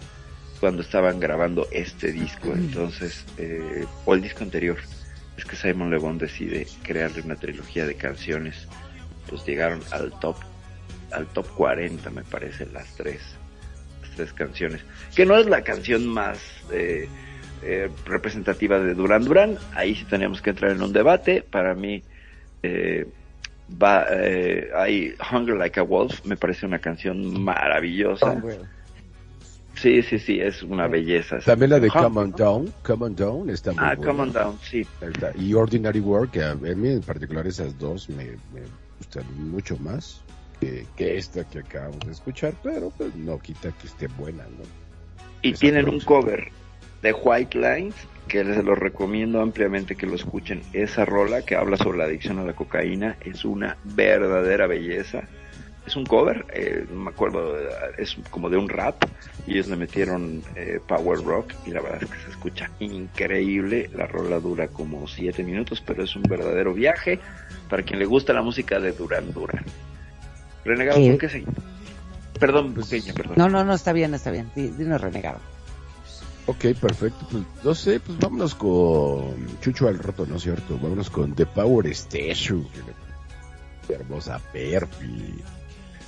[0.60, 4.78] cuando estaban grabando este disco, entonces, eh, o el disco anterior,
[5.36, 8.66] es que Simon Le Bon decide crearle una trilogía de canciones,
[9.28, 10.36] pues llegaron al top
[11.12, 13.20] al top 40 me parece las tres
[14.02, 14.80] las tres canciones
[15.14, 16.38] que no es la canción más
[16.72, 17.08] eh,
[17.62, 19.56] eh, representativa de Duran Duran.
[19.74, 21.42] Ahí sí teníamos que entrar en un debate.
[21.42, 22.02] Para mí
[22.62, 23.06] eh,
[23.70, 28.40] va eh, hay Hunger Like a Wolf me parece una canción maravillosa
[29.76, 32.36] sí sí sí es una belleza También la de Hunger, Come On ¿no?
[32.36, 34.12] Down, Come On Down está muy ah buena.
[34.12, 34.86] Come On Down sí.
[35.38, 38.62] Y Ordinary Work, que a mí en particular esas dos me, me
[38.98, 40.22] gustan mucho más
[40.60, 44.64] que, que esta que acabamos de escuchar, pero pues no quita que esté buena, ¿no?
[45.42, 46.48] y Esa tienen un cover
[47.02, 47.94] de White Lines
[48.28, 50.62] que les lo recomiendo ampliamente que lo escuchen.
[50.72, 55.28] Esa rola que habla sobre la adicción a la cocaína es una verdadera belleza.
[55.86, 57.68] Es un cover, eh, no me acuerdo, eh,
[57.98, 58.96] es como de un rap
[59.46, 63.88] y ellos le metieron eh, power rock y la verdad es que se escucha increíble.
[63.94, 67.20] La rola dura como siete minutos, pero es un verdadero viaje
[67.68, 69.64] para quien le gusta la música de Duran Duran.
[70.64, 71.10] Renegado, ¿Qué?
[71.10, 71.44] ¿por qué sí?
[72.40, 73.34] Perdón, pequeña, perdón.
[73.36, 74.50] No, no, no, está bien, está bien.
[74.56, 75.38] Di- Dinos renegado.
[76.46, 77.26] Ok, perfecto.
[77.30, 80.78] Pues no sé, pues vámonos con Chucho al roto, ¿no es cierto?
[80.82, 82.66] Vámonos con The Power Station.
[83.86, 85.34] Qué hermosa Perfi.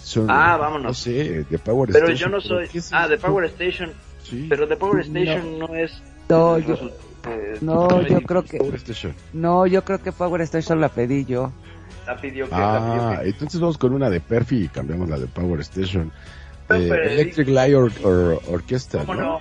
[0.09, 0.85] Son- Ah, vámonos.
[0.87, 2.31] No sé, The Power Pero Station.
[2.31, 2.66] yo no soy.
[2.68, 3.18] ¿qué es Ah, de?
[3.18, 3.92] Power Station.
[4.23, 4.47] Sí.
[4.49, 6.03] Pero de Power Station no, es.
[6.31, 6.75] No, yo-
[7.29, 9.14] eh, No, yo creo que, Power Station.
[9.35, 11.53] no, yo creo que Power Station la pedí yo.
[12.07, 12.53] La pidió que.
[12.53, 15.61] la Ah, pidió que- entonces vamos con una de Perfi y cambiamos la de Power
[15.61, 16.11] Station.
[16.71, 19.23] No, Eh, pero- Electric Light or, or- Orchestra, ¿Cómo ¿no?
[19.23, 19.40] no?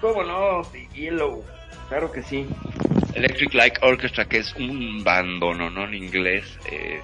[0.00, 0.62] ¿Cómo no?
[0.92, 1.44] Yellow.
[1.88, 2.46] Claro que sí.
[3.14, 5.84] Electric Light Orchestra, que es un bandono, ¿no?
[5.84, 7.00] En inglés, eh,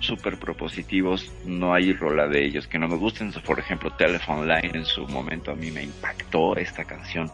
[0.00, 1.32] súper propositivos.
[1.44, 3.32] No hay rola de ellos que no me gusten.
[3.44, 7.30] Por ejemplo, Telephone Line en su momento a mí me impactó esta canción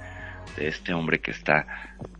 [0.57, 1.67] de este hombre que está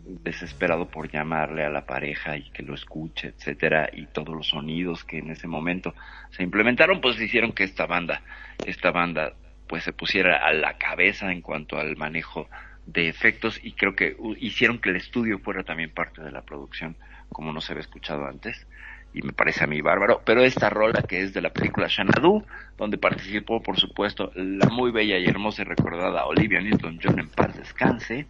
[0.03, 5.03] desesperado por llamarle a la pareja y que lo escuche, etcétera, y todos los sonidos
[5.03, 5.93] que en ese momento
[6.31, 8.21] se implementaron, pues hicieron que esta banda,
[8.65, 9.33] esta banda,
[9.67, 12.47] pues se pusiera a la cabeza en cuanto al manejo
[12.85, 16.95] de efectos y creo que hicieron que el estudio fuera también parte de la producción,
[17.29, 18.67] como no se había escuchado antes.
[19.15, 20.21] Y me parece a mí bárbaro.
[20.25, 22.43] Pero esta rola que es de la película Xanadu,
[22.77, 27.55] donde participó, por supuesto, la muy bella y hermosa y recordada Olivia Newton-John en paz
[27.55, 28.27] descanse,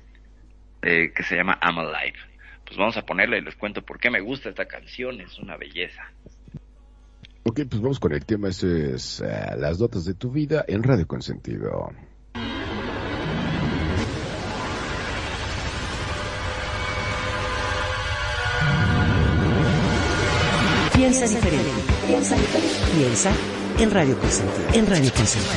[0.83, 2.19] eh, que se llama I'm Alive.
[2.63, 5.57] Pues vamos a ponerla y les cuento por qué me gusta esta canción, es una
[5.57, 6.03] belleza.
[7.41, 10.83] Ok, pues vamos con el tema, ese es eh, las notas de tu vida en
[10.83, 11.91] Radio Consentido.
[21.17, 21.71] Piensa diferente.
[22.07, 22.75] Piensa diferente.
[22.93, 23.31] Piensa
[23.79, 24.67] en Radio Consentido.
[24.73, 25.55] En Radio Consentido.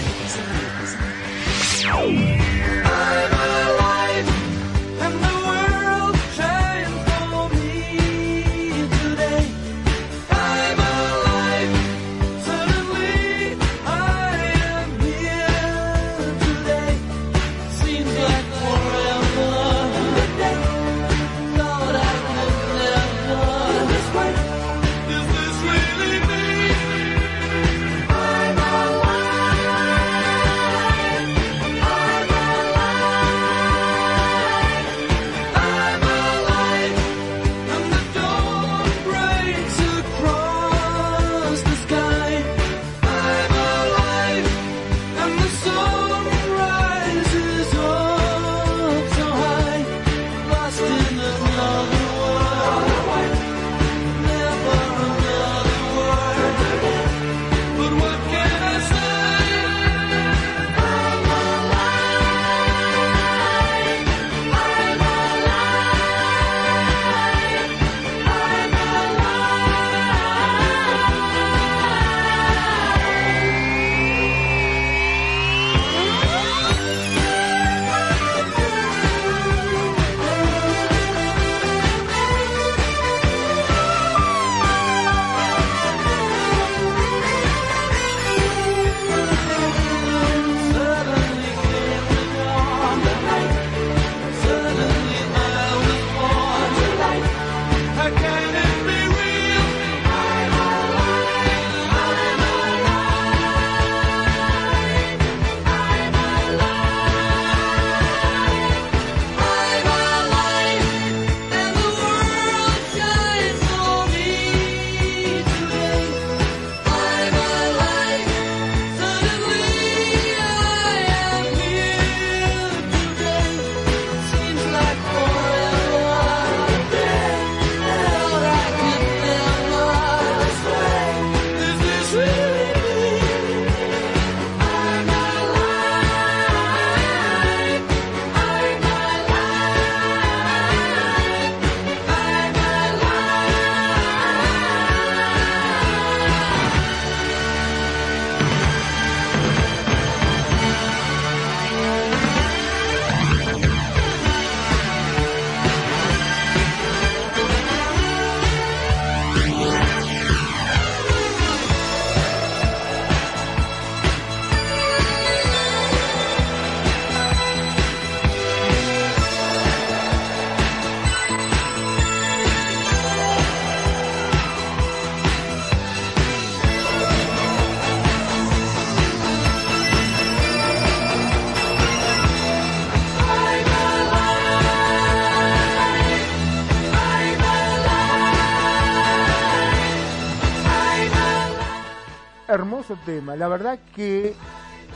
[193.05, 193.37] Tema.
[193.37, 194.35] La verdad que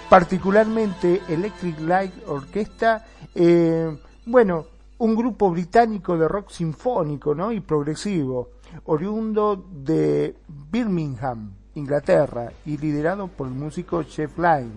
[0.09, 3.05] particularmente Electric Light Orquesta,
[3.35, 4.67] eh, bueno,
[4.99, 7.51] un grupo británico de rock sinfónico ¿no?
[7.53, 8.51] y progresivo,
[8.85, 10.37] oriundo de
[10.71, 14.73] Birmingham, Inglaterra, y liderado por el músico Jeff Lynne.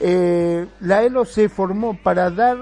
[0.00, 2.58] Eh, la ELO se formó para dar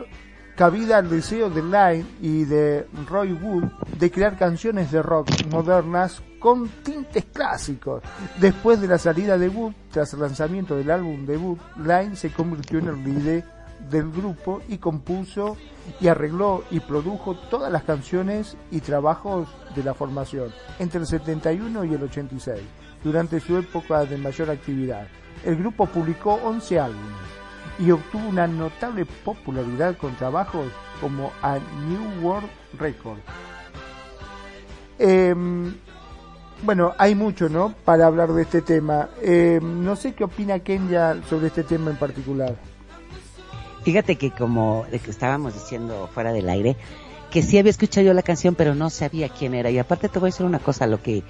[0.57, 3.65] cabida al deseo de Lynne y de Roy Wood
[3.99, 8.03] de crear canciones de rock modernas con tintes clásicos.
[8.41, 12.79] Después de la salida de Wood, tras el lanzamiento del álbum debut, Lynne se convirtió
[12.79, 13.45] en el líder
[13.91, 15.59] del grupo y compuso
[16.01, 21.85] y arregló y produjo todas las canciones y trabajos de la formación entre el 71
[21.85, 22.61] y el 86,
[23.05, 25.07] durante su época de mayor actividad.
[25.45, 27.36] El grupo publicó 11 álbumes
[27.79, 30.67] y obtuvo una notable popularidad con trabajos
[31.01, 31.59] como a
[31.89, 32.49] New World
[32.79, 33.19] Record.
[34.99, 35.75] Em,
[36.63, 37.75] bueno, hay mucho, ¿no?
[37.85, 39.11] Para hablar de este tema.
[39.21, 42.57] Em, no sé qué opina Kenya sobre este tema en particular.
[43.83, 46.77] Fíjate que como estábamos diciendo fuera del aire,
[47.37, 49.69] que sí había escuchado yo la canción, pero no sabía quién era.
[49.69, 51.23] Y aparte te voy a decir una cosa, lo que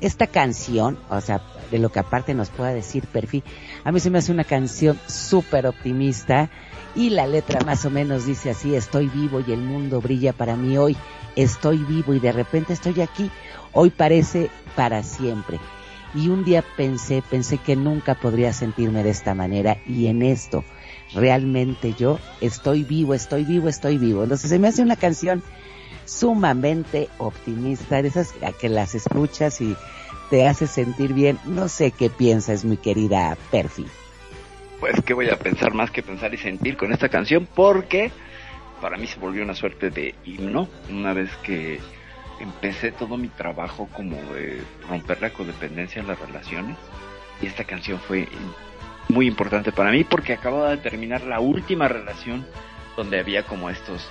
[0.00, 1.42] esta canción, o sea,
[1.72, 3.42] de lo que aparte nos pueda decir Perfi,
[3.82, 6.48] a mí se me hace una canción súper optimista
[6.94, 10.54] y la letra más o menos dice así, estoy vivo y el mundo brilla para
[10.54, 10.96] mí hoy,
[11.34, 13.28] estoy vivo y de repente estoy aquí,
[13.72, 15.58] hoy parece para siempre.
[16.14, 20.62] Y un día pensé, pensé que nunca podría sentirme de esta manera y en esto
[21.14, 24.22] realmente yo estoy vivo, estoy vivo, estoy vivo.
[24.22, 25.42] Entonces se me hace una canción
[26.04, 29.76] sumamente optimista, de esas que las escuchas y
[30.30, 31.38] te hace sentir bien.
[31.44, 33.86] No sé qué piensas, mi querida Perfi.
[34.80, 38.12] Pues que voy a pensar más que pensar y sentir con esta canción porque
[38.80, 41.80] para mí se volvió una suerte de himno una vez que
[42.40, 46.76] empecé todo mi trabajo como de romper la codependencia en las relaciones
[47.42, 48.28] y esta canción fue
[49.08, 52.46] muy importante para mí porque acababa de terminar la última relación
[52.96, 54.10] donde había como estos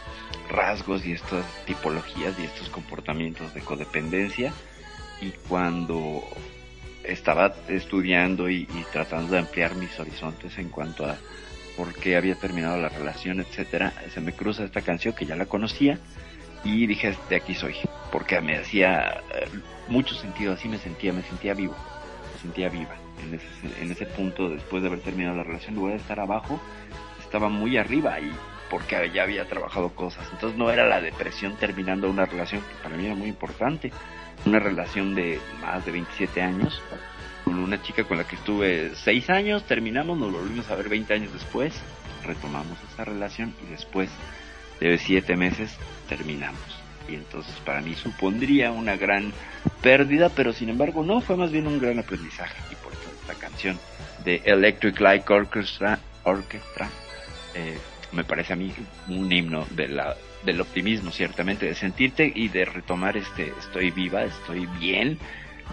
[0.50, 4.54] rasgos y estas tipologías y estos comportamientos de codependencia.
[5.22, 6.24] Y cuando
[7.04, 11.18] estaba estudiando y, tratando de ampliar mis horizontes en cuanto a
[11.76, 15.45] por qué había terminado la relación, etcétera, se me cruza esta canción que ya la
[15.45, 16.00] conocía
[16.64, 17.76] y dije de aquí soy,
[18.12, 19.48] porque me hacía eh,
[19.88, 21.76] mucho sentido, así me sentía, me sentía vivo,
[22.34, 25.93] me sentía viva en ese, en ese punto después de haber terminado la relación, lugar
[25.93, 26.59] de estar abajo,
[27.20, 28.32] estaba muy arriba y
[28.70, 32.97] porque ya había trabajado cosas, entonces no era la depresión terminando una relación que para
[32.97, 33.91] mí era muy importante,
[34.45, 36.82] una relación de más de 27 años
[37.43, 41.13] con una chica con la que estuve 6 años, terminamos, nos volvimos a ver 20
[41.13, 41.74] años después,
[42.26, 44.09] retomamos esa relación y después
[44.82, 45.78] de 7 meses
[46.09, 46.59] terminamos.
[47.07, 49.32] Y entonces para mí supondría una gran
[49.82, 52.57] pérdida, pero sin embargo no, fue más bien un gran aprendizaje.
[53.28, 53.78] Esta canción
[54.23, 56.89] de Electric Light Orchestra, Orchestra
[57.53, 57.78] eh,
[58.13, 58.71] me parece a mí
[59.09, 64.23] un himno de la, del optimismo, ciertamente, de sentirte y de retomar este estoy viva,
[64.23, 65.19] estoy bien,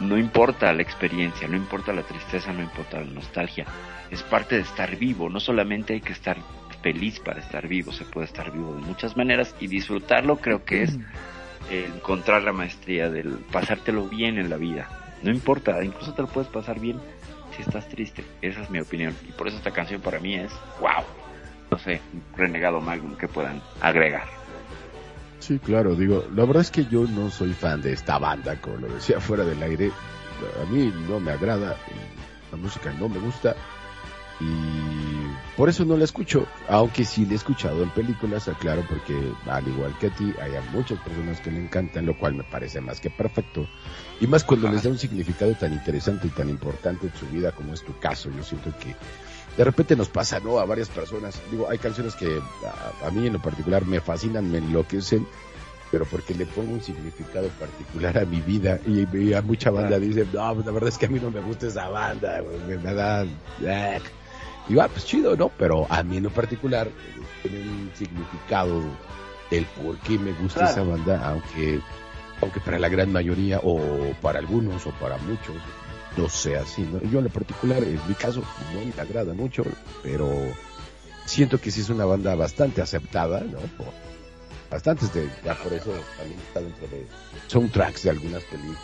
[0.01, 3.67] no importa la experiencia, no importa la tristeza, no importa la nostalgia,
[4.11, 6.37] es parte de estar vivo, no solamente hay que estar
[6.83, 10.83] feliz para estar vivo, se puede estar vivo de muchas maneras y disfrutarlo creo que
[10.83, 10.99] es
[11.71, 14.89] encontrar la maestría del pasártelo bien en la vida,
[15.23, 17.01] no importa, incluso te lo puedes pasar bien
[17.55, 20.53] si estás triste, esa es mi opinión y por eso esta canción para mí es
[20.81, 21.05] wow,
[21.71, 22.01] no sé,
[22.37, 24.27] renegado Magnum que puedan agregar.
[25.39, 28.79] Sí, claro, digo, la verdad es que yo no soy fan de esta banda, como
[28.79, 29.91] lo decía fuera del aire.
[30.63, 31.77] A mí no me agrada,
[32.51, 33.55] la música no me gusta
[34.41, 39.17] y por eso no la escucho, aunque sí la he escuchado en películas, aclaro, porque
[39.47, 42.43] al igual que a ti, hay a muchas personas que le encantan, lo cual me
[42.43, 43.69] parece más que perfecto.
[44.21, 47.53] Y más cuando les da un significado tan interesante y tan importante en su vida
[47.53, 48.31] como es tu caso.
[48.31, 48.97] Yo siento que
[49.57, 50.59] de repente nos pasa, ¿no?
[50.59, 51.41] A varias personas.
[51.53, 55.25] Digo, hay canciones que a, a, mí en lo particular me fascinan, me enloquecen,
[55.93, 58.81] pero porque le pongo un significado particular a mi vida.
[58.85, 61.41] Y, y a mucha banda dice, no, la verdad es que a mí no me
[61.41, 63.25] gusta esa banda, me, me da...
[63.63, 64.01] Eh.
[64.69, 65.51] Y va, pues chido, ¿no?
[65.59, 66.89] Pero a mí en lo particular
[67.43, 68.83] tiene un significado
[69.51, 70.73] del por qué me gusta claro.
[70.73, 71.81] esa banda, aunque,
[72.41, 73.79] aunque para la gran mayoría, o
[74.23, 75.57] para algunos, o para muchos,
[76.17, 77.01] no sea así, ¿no?
[77.11, 78.43] Yo en lo particular, en mi caso,
[78.73, 79.65] no me agrada mucho,
[80.03, 80.31] pero
[81.27, 83.59] siento que sí es una banda bastante aceptada, ¿no?
[83.77, 83.87] Por
[84.71, 87.07] bastantes de, ya por eso también está dentro de
[87.47, 88.79] soundtracks de algunas películas,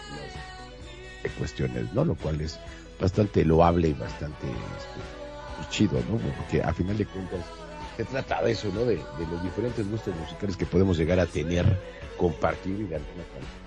[1.22, 2.04] de cuestiones, ¿no?
[2.04, 2.58] Lo cual es
[3.00, 5.19] bastante loable y bastante este,
[5.68, 6.18] chido, ¿no?
[6.38, 7.40] Porque a final de cuentas
[7.96, 8.84] se trata de eso, ¿no?
[8.84, 11.66] De, los diferentes gustos musicales que podemos llegar a tener,
[12.16, 13.61] compartir y de alguna manera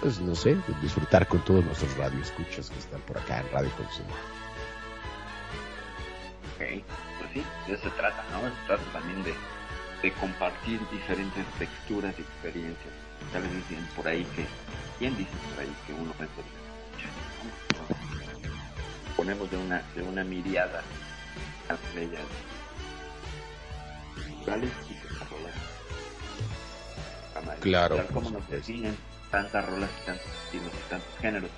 [0.00, 4.18] pues no sé, disfrutar con todos nuestros radioescuchas que están por acá en Radio Consumidor.
[6.54, 6.84] Ok,
[7.18, 8.40] pues sí, de eso se trata, ¿no?
[8.42, 9.32] Se trata también de,
[10.02, 12.92] de compartir diferentes texturas y experiencias.
[13.32, 14.44] Tal vez dicen por ahí que,
[14.98, 16.28] ¿quién dice por ahí que uno es.
[19.16, 20.82] Ponemos de una, de una miriada
[21.94, 22.20] de ellas
[24.14, 24.94] culturales y
[27.60, 28.96] Claro, como nos definen
[29.30, 31.50] tantas rolas y tantos estilos y tantos géneros.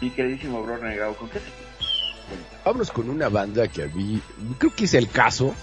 [0.00, 1.46] Y queridísimo bro renegado, ¿con qué te?
[2.64, 4.20] Vámonos con una banda que a mí,
[4.58, 5.54] creo que es el caso,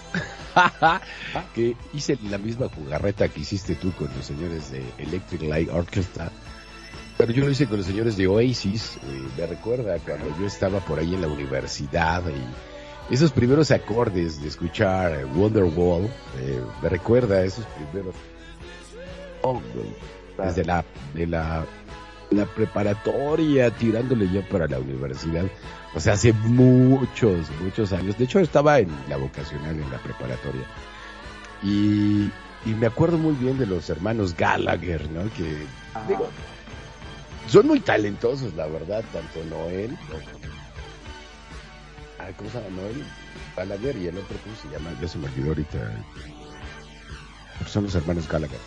[1.54, 6.30] que hice la misma jugarreta que hiciste tú con los señores de Electric Light Orchestra,
[7.18, 10.80] pero yo lo hice con los señores de Oasis, eh, me recuerda cuando yo estaba
[10.80, 12.73] por ahí en la universidad y
[13.10, 16.04] esos primeros acordes de escuchar eh, Wonderwall,
[16.38, 18.14] eh, me recuerda a esos primeros
[19.42, 19.60] oh,
[20.38, 20.84] desde la,
[21.14, 21.64] de la,
[22.30, 25.44] la preparatoria tirándole ya para la universidad.
[25.94, 28.18] O sea, hace muchos, muchos años.
[28.18, 30.64] De hecho, estaba en la vocacional, en la preparatoria.
[31.62, 32.30] Y,
[32.66, 35.22] y me acuerdo muy bien de los hermanos Gallagher, ¿no?
[35.34, 35.66] Que,
[36.08, 36.28] digo,
[37.46, 40.43] son muy talentosos, la verdad, tanto Noel, ¿no?
[42.24, 43.04] Ah, ¿cómo se llama Noel?
[43.56, 44.90] Gallagher y el otro, ¿cómo se llama?
[45.00, 45.78] Ya se me olvidó ahorita.
[47.66, 48.58] Son los hermanos Gallagher.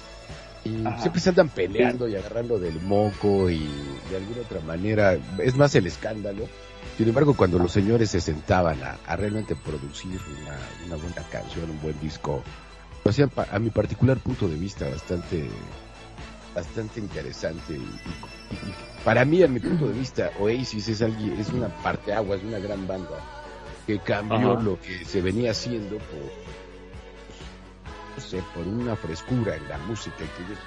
[0.63, 0.99] Y Ajá.
[0.99, 3.67] siempre se andan peleando y agarrando del moco y
[4.09, 6.47] de alguna otra manera, es más el escándalo.
[6.97, 11.69] Sin embargo, cuando los señores se sentaban a, a realmente producir una, una buena canción,
[11.69, 12.43] un buen disco,
[13.05, 15.47] lo hacían pa- a mi particular punto de vista bastante
[16.55, 18.73] bastante interesante y, y- y
[19.05, 22.43] para mí a mi punto de vista Oasis es alguien es una parte agua es
[22.43, 23.15] una gran banda
[23.87, 24.61] que cambió Ajá.
[24.61, 26.19] lo que se venía haciendo por
[28.15, 30.59] no sé por una frescura en la música que ellos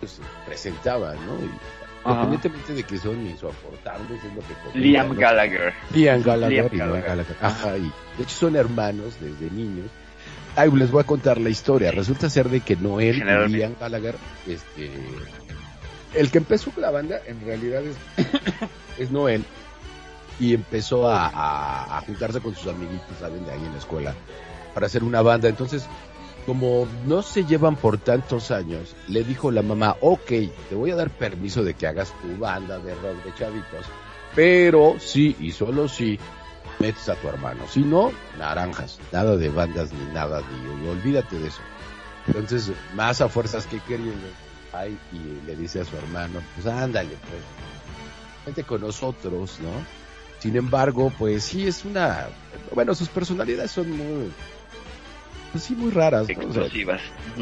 [0.00, 1.50] pues, presentaban no y
[2.06, 4.40] independientemente de que son insoportables es lo
[4.72, 5.14] que Liam ¿no?
[5.14, 5.74] Gallagher.
[5.92, 7.04] Liam Gallagher Liam y Gallagher.
[7.04, 7.36] Gallagher.
[7.42, 9.90] Ajá, y de hecho son hermanos desde niños.
[10.56, 11.90] Ay, les voy a contar la historia.
[11.90, 13.52] Resulta ser de que Noel y.
[13.52, 14.14] Liam Gallagher,
[14.46, 14.90] este,
[16.14, 17.96] el que empezó con la banda en realidad es,
[18.98, 19.44] es Noel
[20.38, 21.26] y empezó a,
[21.96, 24.14] a- juntarse con sus amiguitos, saben, de ahí en la escuela
[24.74, 25.48] para hacer una banda.
[25.48, 25.86] Entonces,
[26.46, 30.26] como no se llevan por tantos años, le dijo la mamá, ok,
[30.68, 33.86] te voy a dar permiso de que hagas tu banda de rock de chavitos,
[34.34, 36.18] pero sí y solo si
[36.78, 37.64] metes a tu hermano.
[37.68, 40.42] Si no, naranjas, nada de bandas ni nada,
[40.82, 41.60] ni olvídate de eso.
[42.28, 44.26] Entonces, más a fuerzas que queriendo,
[44.72, 47.42] ay, y le dice a su hermano, pues ándale, pues,
[48.46, 50.07] vente con nosotros, ¿no?
[50.38, 52.28] Sin embargo, pues sí es una,
[52.74, 54.30] bueno, sus personalidades son muy,
[55.52, 56.48] pues sí, muy raras, ¿no?
[56.48, 56.68] O sea.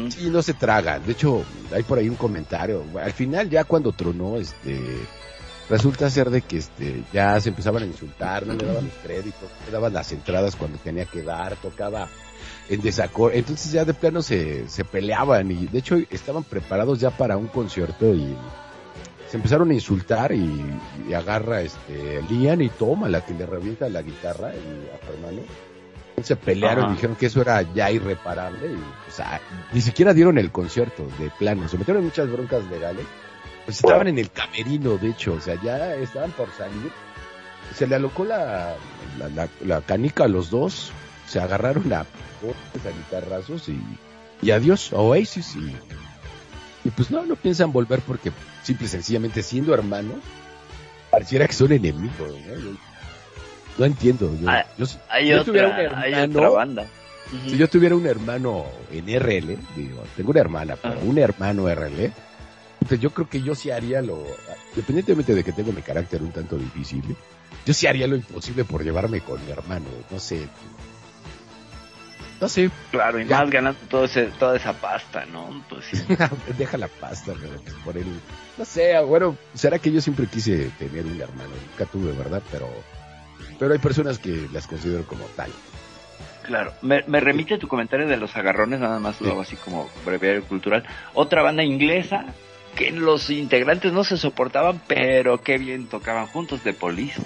[0.09, 1.05] Sí, no se tragan.
[1.05, 1.43] De hecho,
[1.73, 2.83] hay por ahí un comentario.
[3.01, 4.81] Al final, ya cuando tronó, este,
[5.69, 9.41] resulta ser de que este, ya se empezaban a insultar, no le daban los créditos,
[9.41, 12.07] no le daban las entradas cuando tenía que dar, tocaba
[12.69, 13.37] en desacuerdo.
[13.37, 17.47] Entonces ya de plano se, se peleaban y de hecho estaban preparados ya para un
[17.47, 18.35] concierto y
[19.29, 20.63] se empezaron a insultar y,
[21.09, 24.57] y agarra este Lian y toma la que le revienta la guitarra y
[24.89, 25.41] a hermano
[26.23, 26.93] se pelearon Ajá.
[26.93, 29.39] y dijeron que eso era ya irreparable y o sea,
[29.71, 33.05] ni siquiera dieron el concierto de plano, se metieron en muchas broncas legales,
[33.65, 36.91] pues estaban en el camerino de hecho, o sea, ya estaban por salir,
[37.75, 38.75] se le alocó la,
[39.19, 40.91] la, la- la canica a los dos,
[41.27, 43.79] se agarraron a a guitarrazos y,
[44.41, 45.75] y adiós a Oasis y,
[46.87, 48.31] y pues no, no piensan volver porque
[48.63, 50.15] simple y sencillamente siendo hermanos,
[51.11, 52.55] pareciera que son enemigos, ¿no?
[52.55, 52.77] Yo-
[53.77, 56.87] no entiendo, yo, Ah, yo si- Hay, yo tuviera un hay hermano- otra banda.
[57.45, 61.03] Si yo tuviera un hermano en RL, digo, tengo una hermana, pero Ajá.
[61.05, 62.11] un hermano RL,
[62.87, 64.23] pues yo creo que yo sí haría lo,
[64.71, 67.03] independientemente de que tengo mi carácter un tanto difícil,
[67.65, 70.47] yo sí haría lo imposible por llevarme con mi hermano, no sé.
[72.39, 73.39] No sé, Claro, y Ya.
[73.39, 75.63] más ganando todo ese, toda esa pasta, ¿no?
[75.69, 75.97] Pues sí.
[76.57, 78.05] deja la pasta, pero pues por él,
[78.57, 82.41] no sé, bueno, será que yo siempre quise tener un hermano, nunca tuve, ¿verdad?
[82.51, 82.69] Pero,
[83.57, 85.51] pero hay personas que las considero como tal.
[86.43, 89.89] Claro, me, me remite tu comentario de los agarrones, nada más lo hago así como
[90.05, 90.85] breviario cultural.
[91.13, 92.25] Otra banda inglesa
[92.75, 97.21] que los integrantes no se soportaban, pero qué bien tocaban juntos, de Police.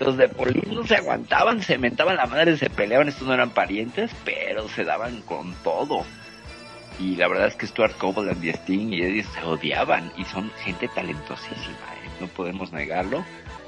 [0.00, 3.50] Los de Police no se aguantaban, se mentaban la madre, se peleaban, estos no eran
[3.50, 6.04] parientes, pero se daban con todo.
[6.98, 10.50] Y la verdad es que Stuart Copeland y Sting y Eddie se odiaban y son
[10.64, 12.10] gente talentosísima, ¿eh?
[12.20, 13.24] no podemos negarlo.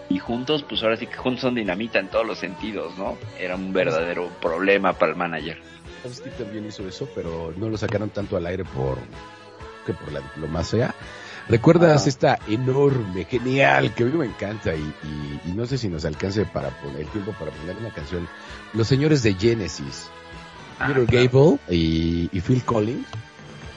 [0.08, 3.16] Y juntos, pues ahora sí que juntos son dinamita en todos los sentidos, ¿no?
[3.38, 5.62] Era un verdadero problema para el manager.
[6.06, 8.98] Steve también hizo eso, pero no lo sacaron tanto al aire por
[9.86, 10.94] que por la diplomacia.
[11.52, 15.88] ¿Recuerdas esta enorme, genial, que a mí me encanta y, y- y no sé si
[15.88, 18.26] nos alcance para poner el tiempo para poner una canción?
[18.72, 20.08] Los señores de Genesis,
[20.78, 21.28] Ah, Peter claro.
[21.30, 23.06] Gable y, y Phil Collins.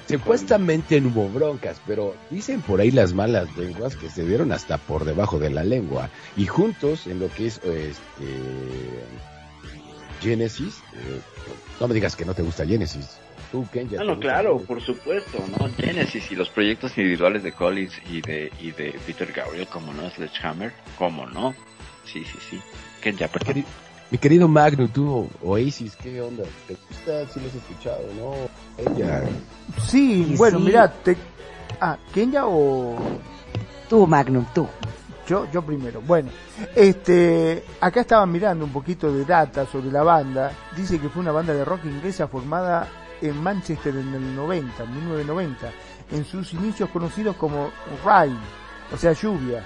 [0.07, 4.77] Supuestamente no hubo broncas, pero dicen por ahí las malas lenguas que se dieron hasta
[4.77, 6.09] por debajo de la lengua.
[6.37, 9.03] Y juntos, en lo que es este,
[10.21, 11.19] Genesis, eh,
[11.79, 13.17] no me digas que no te gusta Genesis.
[13.51, 15.69] Tú, Ken, ya No, no, claro, por supuesto, ¿no?
[15.77, 20.09] Genesis y los proyectos individuales de Collins y de, y de Peter Gabriel, como no,
[20.09, 21.53] Sledgehammer, como no.
[22.05, 22.59] Sí, sí, sí.
[23.01, 23.53] Ken ya, perdón.
[23.55, 23.65] Queri-
[24.11, 26.43] Mi querido Magnum, tú, Oasis, ¿qué onda?
[26.67, 27.27] ¿Te gusta?
[27.33, 28.33] Si lo has escuchado, ¿no?
[28.93, 29.23] Ella.
[29.87, 30.65] Sí, Y bueno, sí.
[30.65, 31.15] mirá, te...
[31.79, 32.95] Ah, ¿Kenya o...?
[33.89, 34.67] Tú, Magnum, tú.
[35.27, 36.01] Yo, yo primero.
[36.01, 36.29] Bueno,
[36.75, 40.51] este, acá estaban mirando un poquito de data sobre la banda.
[40.75, 42.87] Dice que fue una banda de rock inglesa formada
[43.21, 45.71] en Manchester en el 90, 1990.
[46.11, 47.71] En sus inicios conocidos como
[48.03, 48.37] Rain,
[48.93, 49.65] o sea, lluvia.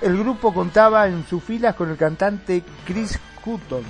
[0.00, 3.84] El grupo contaba en sus filas con el cantante Chris Hutton,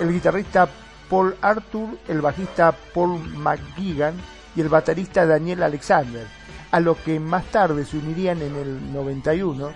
[0.00, 0.68] el guitarrista
[1.08, 4.14] Paul Arthur, el bajista Paul McGuigan
[4.56, 6.26] y el baterista Daniel Alexander,
[6.70, 9.70] a lo que más tarde se unirían en el 91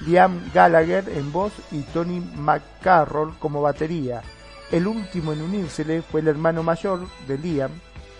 [0.00, 4.22] Liam Gallagher en voz y Tony McCarroll como batería.
[4.70, 7.70] El último en unírsele fue el hermano mayor de Liam,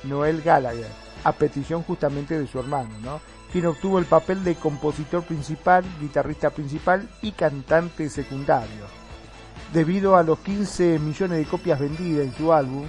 [0.04, 0.90] Noel Gallagher,
[1.24, 3.20] a petición justamente de su hermano, ¿no?
[3.52, 8.86] quien obtuvo el papel de compositor principal, guitarrista principal y cantante secundario.
[9.72, 12.86] Debido a los 15 millones de copias vendidas en su álbum,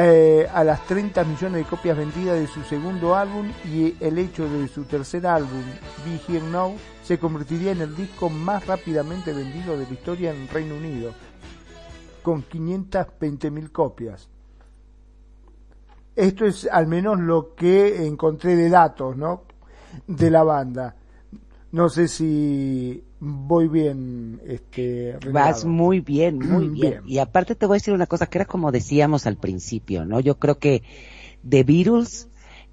[0.00, 4.48] eh, a las 30 millones de copias vendidas de su segundo álbum y el hecho
[4.48, 5.62] de su tercer álbum,
[6.04, 10.46] Be Here Now, se convertiría en el disco más rápidamente vendido de la historia en
[10.48, 11.12] Reino Unido,
[12.22, 14.28] con 520.000 copias.
[16.18, 19.44] Esto es al menos lo que encontré de datos, ¿no?
[20.08, 20.96] De la banda.
[21.70, 25.16] No sé si voy bien, este.
[25.30, 26.90] Vas muy bien, muy bien.
[26.90, 27.02] Bien.
[27.06, 30.18] Y aparte te voy a decir una cosa que era como decíamos al principio, ¿no?
[30.18, 30.82] Yo creo que
[31.48, 32.28] The Beatles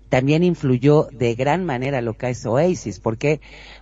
[0.10, 3.42] también influyó de gran manera lo que es Oasis, porque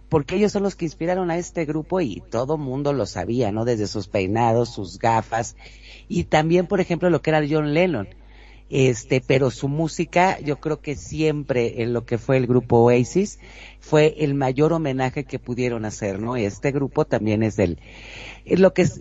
[0.09, 3.63] porque ellos son los que inspiraron a este grupo y todo mundo lo sabía, ¿no?
[3.63, 5.55] Desde sus peinados, sus gafas
[6.09, 8.09] y también, por ejemplo, lo que era John Lennon.
[8.75, 13.37] Este, pero su música, yo creo que siempre en lo que fue el grupo Oasis
[13.79, 16.37] fue el mayor homenaje que pudieron hacer, ¿no?
[16.37, 18.99] Este grupo también es es lo que es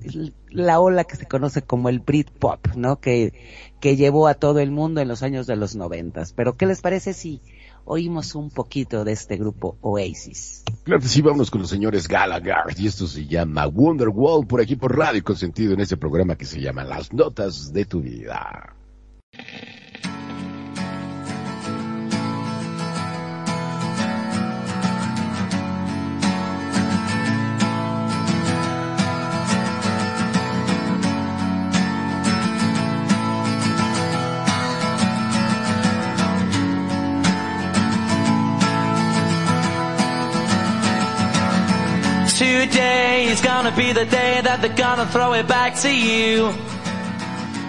[0.51, 3.01] la ola que se conoce como el Britpop, ¿no?
[3.01, 3.33] Que,
[3.81, 6.35] que llevó a todo el mundo en los años de los noventas.
[6.35, 7.41] Pero ¿qué les parece si
[7.87, 10.65] oímos un poquito de este grupo Oasis?
[10.85, 12.79] Claro sí, vámonos con los señores Gallagher.
[12.79, 16.61] Y esto se llama Wonderwall por aquí por Radio Consentido en este programa que se
[16.61, 18.77] llama Las Notas de tu Vida.
[42.63, 46.72] Today is gonna be the day that they're gonna throw it back to you.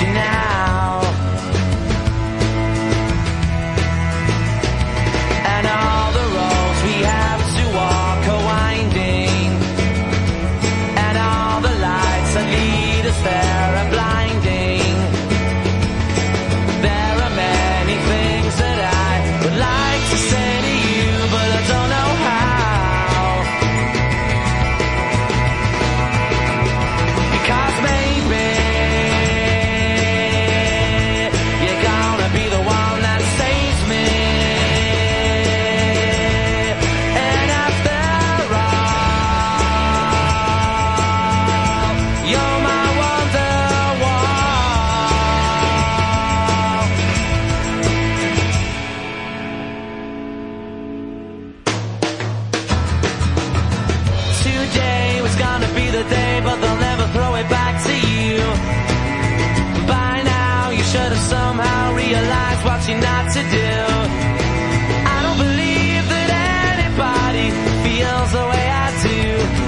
[0.00, 0.75] You now.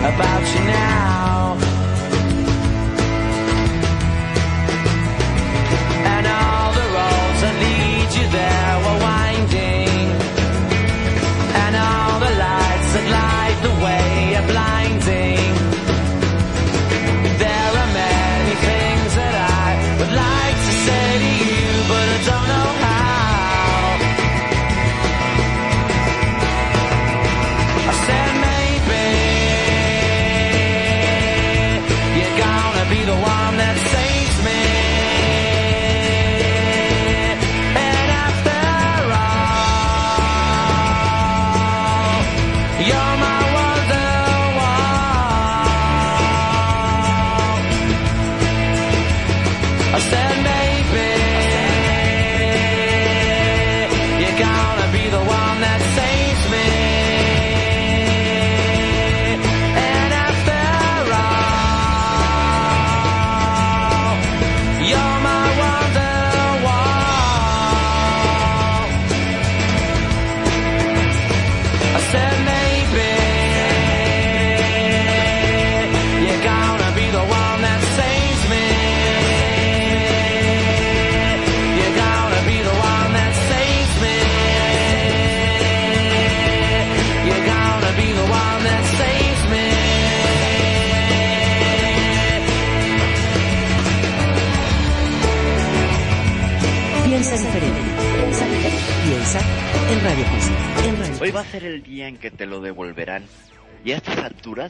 [0.08, 1.07] About you now.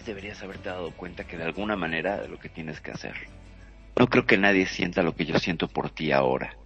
[0.04, 3.14] Deberías haberte dado cuenta que de alguna manera de lo que tienes que hacer.
[3.98, 6.56] No creo que nadie sienta lo que yo siento por ti ahora.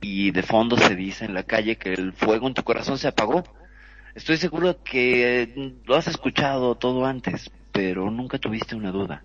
[0.00, 3.08] Y de fondo se dice en la calle que el fuego en tu corazón se
[3.08, 3.44] apagó.
[4.14, 9.22] Estoy seguro que lo has escuchado todo antes, pero nunca tuviste una duda.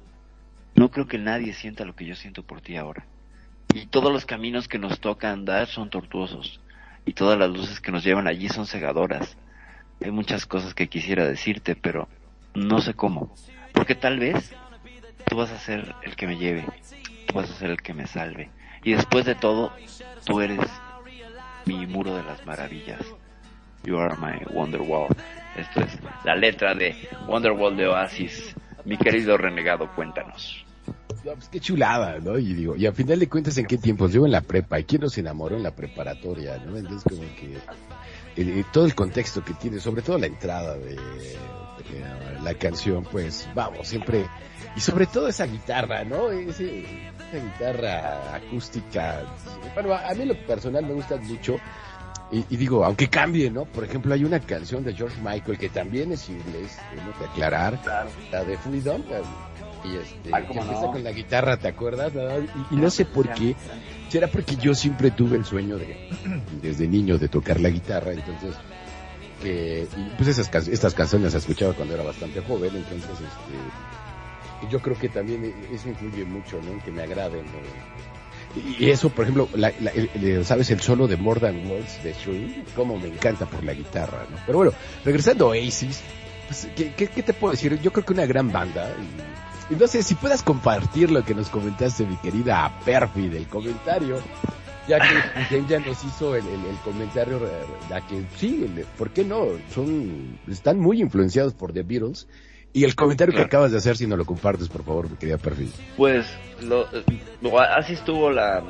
[0.75, 3.05] No creo que nadie sienta lo que yo siento por ti ahora.
[3.73, 6.59] Y todos los caminos que nos toca andar son tortuosos.
[7.05, 9.37] Y todas las luces que nos llevan allí son cegadoras.
[10.03, 12.07] Hay muchas cosas que quisiera decirte, pero
[12.53, 13.33] no sé cómo.
[13.71, 14.53] Porque tal vez
[15.27, 16.65] tú vas a ser el que me lleve.
[17.27, 18.49] Tú vas a ser el que me salve.
[18.83, 19.71] Y después de todo,
[20.25, 20.59] tú eres
[21.65, 23.01] mi muro de las maravillas.
[23.83, 25.07] You are my Wonderwall.
[25.55, 26.95] Esto es la letra de
[27.27, 28.55] Wonderwall de Oasis.
[28.85, 30.65] Mi querido renegado, cuéntanos.
[31.23, 32.37] No, pues qué chulada, ¿no?
[32.37, 34.11] Y digo, y al final de cuentas, ¿en qué tiempos?
[34.11, 36.75] Yo en la prepa, ¿y quién nos enamoró en la preparatoria, no?
[36.75, 40.97] Entonces, como que eh, eh, todo el contexto que tiene, sobre todo la entrada de,
[42.43, 44.25] la canción, pues, vamos, siempre,
[44.75, 46.29] y sobre todo esa guitarra, ¿no?
[46.29, 49.23] Ese, esa guitarra acústica.
[49.73, 51.57] Bueno, a, mí lo personal me gusta mucho.
[52.31, 53.65] Y, y digo, aunque cambie, ¿no?
[53.65, 57.79] Por ejemplo, hay una canción de George Michael que también es inglés, tenemos que aclarar,
[58.31, 59.03] la de Freedom,
[59.83, 62.11] y este, Ah, que con la guitarra, ¿te acuerdas?
[62.71, 63.55] Y, y no sé por qué,
[64.09, 66.09] será porque yo siempre tuve el sueño de,
[66.61, 68.55] desde niño, de tocar la guitarra, entonces,
[69.43, 74.67] que, y pues esas, can- estas canciones las escuchaba cuando era bastante joven, entonces, este,
[74.71, 76.81] yo creo que también eso influye mucho, ¿no?
[76.83, 77.43] Que me agraden.
[78.55, 80.69] Y eso, por ejemplo, la- la- ¿sabes?
[80.69, 84.37] El solo de More Than Words de Shrew, como me encanta por la guitarra, ¿no?
[84.45, 84.73] Pero bueno,
[85.03, 85.99] regresando a Oasis,
[86.47, 87.79] pues, ¿qué, qué, te puedo decir?
[87.81, 88.89] Yo creo que una gran banda.
[89.69, 94.19] Y no sé si puedas compartir lo que nos comentaste, mi querida Perfi, del comentario.
[94.87, 97.49] Ya que ya nos hizo el, el- el comentario, eh,
[97.89, 99.45] ya que sí, el- ¿por qué no?
[99.73, 102.27] Son, están muy influenciados por The Beatles.
[102.73, 103.45] Y el comentario Claro.
[103.45, 105.71] que acabas de hacer, si no lo compartes, por favor, mi querida Perfi.
[105.95, 106.25] Pues
[106.61, 106.87] lo,
[107.41, 108.63] lo- así estuvo la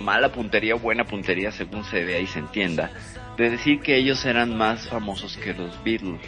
[0.00, 2.90] mala puntería buena puntería según se vea y se entienda
[3.38, 6.20] de decir que ellos eran más famosos que los Beatles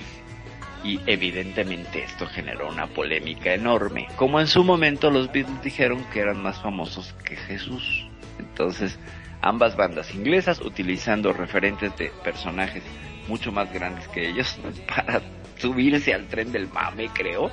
[0.85, 6.21] y evidentemente esto generó una polémica enorme como en su momento los Beatles dijeron que
[6.21, 8.07] eran más famosos que Jesús
[8.39, 8.99] entonces
[9.41, 12.83] ambas bandas inglesas utilizando referentes de personajes
[13.29, 14.59] mucho más grandes que ellos
[14.89, 15.23] para
[15.59, 17.51] subirse al tren del mame creo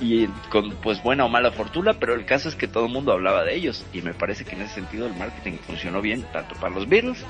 [0.00, 3.12] y con pues buena o mala fortuna, pero el caso es que todo el mundo
[3.12, 6.54] hablaba de ellos y me parece que en ese sentido el marketing funcionó bien tanto
[6.56, 7.24] para los Beatles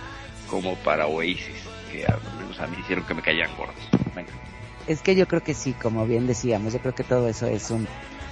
[0.50, 3.76] como para Oasis, que al menos a mí hicieron que me caían gordos.
[4.14, 4.30] Venga.
[4.86, 7.70] Es que yo creo que sí, como bien decíamos, yo creo que todo eso es
[7.70, 7.86] un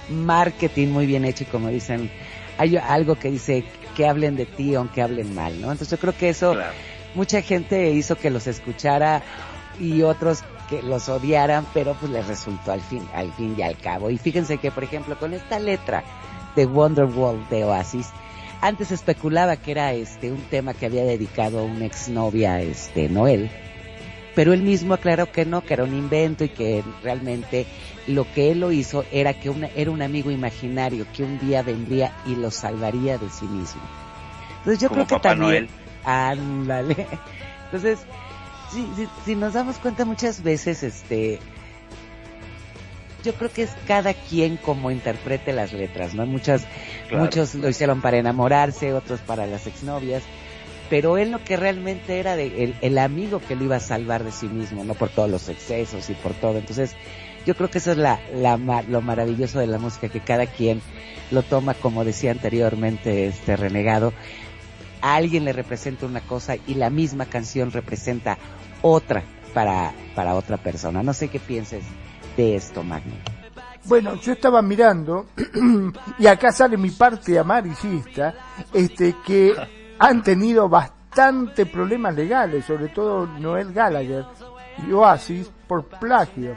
[0.09, 2.09] marketing muy bien hecho y como dicen,
[2.57, 3.65] hay algo que dice
[3.97, 5.71] que hablen de ti aunque hablen mal, ¿no?
[5.71, 6.71] Entonces yo creo que eso Claro.
[7.15, 9.23] mucha gente hizo que los escuchara
[9.79, 13.75] y otros que los odiaran, pero pues les resultó al fin, al fin y al
[13.77, 14.11] cabo.
[14.11, 16.03] Y fíjense que, por ejemplo, con esta letra
[16.55, 18.09] de Wonderwall de Oasis,
[18.61, 23.49] antes especulaba que era este un tema que había dedicado a una exnovia, este Noel,
[24.37, 27.65] pero él mismo aclaró que no, que era un invento y que realmente
[28.05, 31.63] lo que él lo hizo era que una, era un amigo imaginario que un día
[31.63, 33.81] vendría y lo salvaría de sí mismo.
[34.59, 35.69] Entonces yo Como creo que Papá también, Noel.
[36.03, 37.07] ándale.
[37.65, 38.05] Entonces,
[38.71, 41.39] si, si, si nos damos cuenta muchas veces, este,
[43.23, 46.27] yo creo que es cada quien como interprete las letras, ¿no?
[46.27, 46.63] Muchas,
[47.07, 47.23] Claro.
[47.23, 50.21] muchos lo hicieron para enamorarse, otros para las exnovias,
[50.89, 54.23] pero él lo que realmente era de el, el amigo que lo iba a salvar
[54.23, 56.57] de sí mismo, no por todos los excesos y por todo.
[56.57, 56.95] Entonces,
[57.45, 60.81] yo creo que eso es la, la lo maravilloso de la música, que cada quien
[61.31, 64.13] lo toma, como decía anteriormente este renegado,
[65.01, 68.37] a alguien le representa una cosa y la misma canción representa
[68.81, 69.23] otra
[69.53, 71.03] para, para otra persona.
[71.03, 71.83] No sé qué pienses
[72.35, 73.13] de esto, Magno.
[73.85, 75.27] Bueno, yo estaba mirando,
[76.19, 78.35] y acá sale mi parte amarillista,
[78.73, 79.53] este, que
[79.99, 84.25] han tenido bastante problemas legales, sobre todo Noel Gallagher
[84.87, 86.55] y Oasis, por plagio.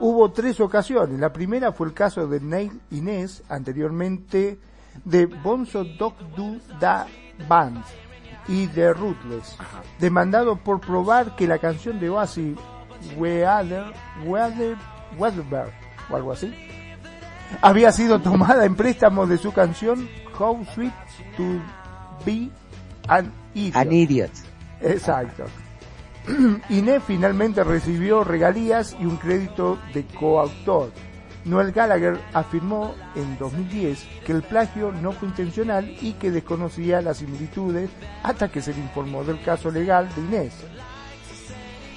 [0.00, 1.18] Hubo tres ocasiones.
[1.20, 4.58] La primera fue el caso de Neil Inés, anteriormente
[5.04, 7.06] de Bonzo Dog Do Da
[7.48, 7.82] Band
[8.48, 9.56] y de Ruthless,
[10.00, 12.58] demandado por probar que la canción de Oasis,
[13.16, 13.92] Weather,
[14.24, 14.76] Weather,
[15.16, 15.72] Weatherberg,
[16.10, 16.52] o algo así,
[17.60, 20.08] había sido tomada en préstamo de su canción
[20.38, 20.92] How Sweet
[21.36, 21.44] to
[22.26, 22.50] Be
[23.08, 23.76] an Idiot.
[23.76, 24.30] An idiot.
[24.80, 25.44] Exacto.
[26.70, 30.92] Inés finalmente recibió regalías y un crédito de coautor.
[31.44, 37.18] Noel Gallagher afirmó en 2010 que el plagio no fue intencional y que desconocía las
[37.18, 37.90] similitudes
[38.22, 40.54] hasta que se le informó del caso legal de Inés.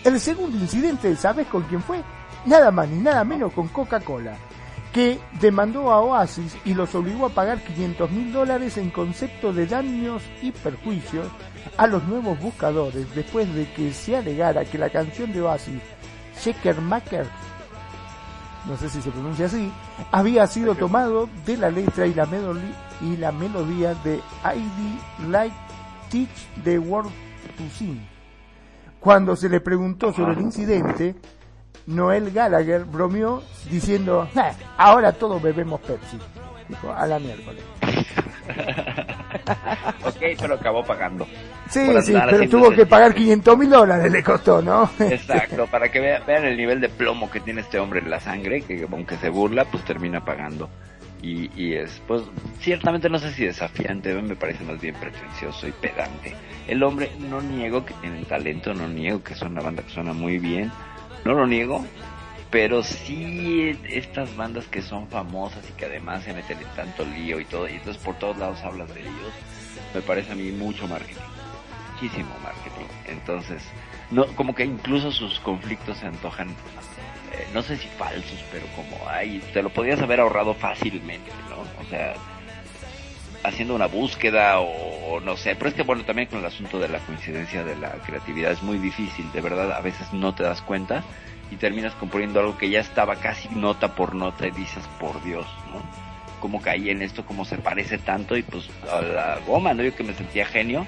[0.03, 2.01] El segundo incidente, ¿sabes con quién fue?
[2.45, 4.35] Nada más ni nada menos con Coca-Cola,
[4.95, 9.67] que demandó a Oasis y los obligó a pagar 500 mil dólares en concepto de
[9.67, 11.27] daños y perjuicios
[11.75, 15.81] a los nuevos buscadores después de que se alegara que la canción de Oasis,
[16.41, 17.27] Shaker Maker,
[18.69, 19.69] no sé si se pronuncia así,
[20.13, 22.71] había sido tomado de la letra y la, melodía
[23.01, 25.55] y la melodía de ID Like
[26.09, 27.11] Teach the World
[27.57, 27.99] to Sing.
[29.01, 31.15] Cuando se le preguntó sobre el incidente,
[31.87, 36.17] Noel Gallagher bromeó diciendo, "Ja, ahora todos bebemos Pepsi.
[36.67, 37.61] Dijo, a la miércoles.
[40.03, 41.25] ok, pero acabó pagando.
[41.69, 44.89] Sí, sí, pero tuvo que pagar 500 mil dólares, le costó, ¿no?
[44.99, 48.19] Exacto, para que vea- vean el nivel de plomo que tiene este hombre en la
[48.19, 50.69] sangre, que aunque se burla, pues termina pagando.
[51.21, 52.21] Y, y es, pues,
[52.59, 56.35] ciertamente no sé si desafiante, me parece más bien pretencioso y pedante.
[56.67, 60.13] El hombre, no niego que tienen talento, no niego que son una banda que suena
[60.13, 60.71] muy bien,
[61.25, 61.83] no lo niego,
[62.51, 67.39] pero sí estas bandas que son famosas y que además se meten en tanto lío
[67.39, 69.33] y todo, y entonces por todos lados hablas de ellos,
[69.93, 71.19] me parece a mí mucho marketing,
[71.93, 72.85] muchísimo marketing.
[73.07, 73.63] Entonces,
[74.11, 79.09] no, como que incluso sus conflictos se antojan, eh, no sé si falsos, pero como,
[79.09, 81.61] ay, te lo podías haber ahorrado fácilmente, ¿no?
[81.81, 82.13] O sea,
[83.45, 86.87] haciendo una búsqueda o, no sé, pero es que bueno, también con el asunto de
[86.87, 90.61] la coincidencia de la creatividad es muy difícil, de verdad, a veces no te das
[90.61, 91.03] cuenta
[91.51, 95.45] y terminas componiendo algo que ya estaba casi nota por nota y dices, por Dios,
[95.71, 95.81] ¿no?
[96.39, 97.25] ¿Cómo caí en esto?
[97.25, 98.35] ¿Cómo se parece tanto?
[98.35, 99.83] Y pues a la goma, ¿no?
[99.83, 100.85] Yo que me sentía genio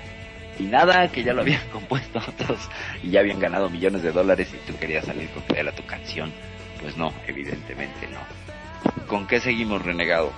[0.59, 2.69] y nada, que ya lo habían compuesto otros
[3.03, 5.85] y ya habían ganado millones de dólares y tú querías salir con que era tu
[5.85, 6.31] canción.
[6.81, 8.19] Pues no, evidentemente no.
[9.07, 10.31] ¿Con qué seguimos, renegado?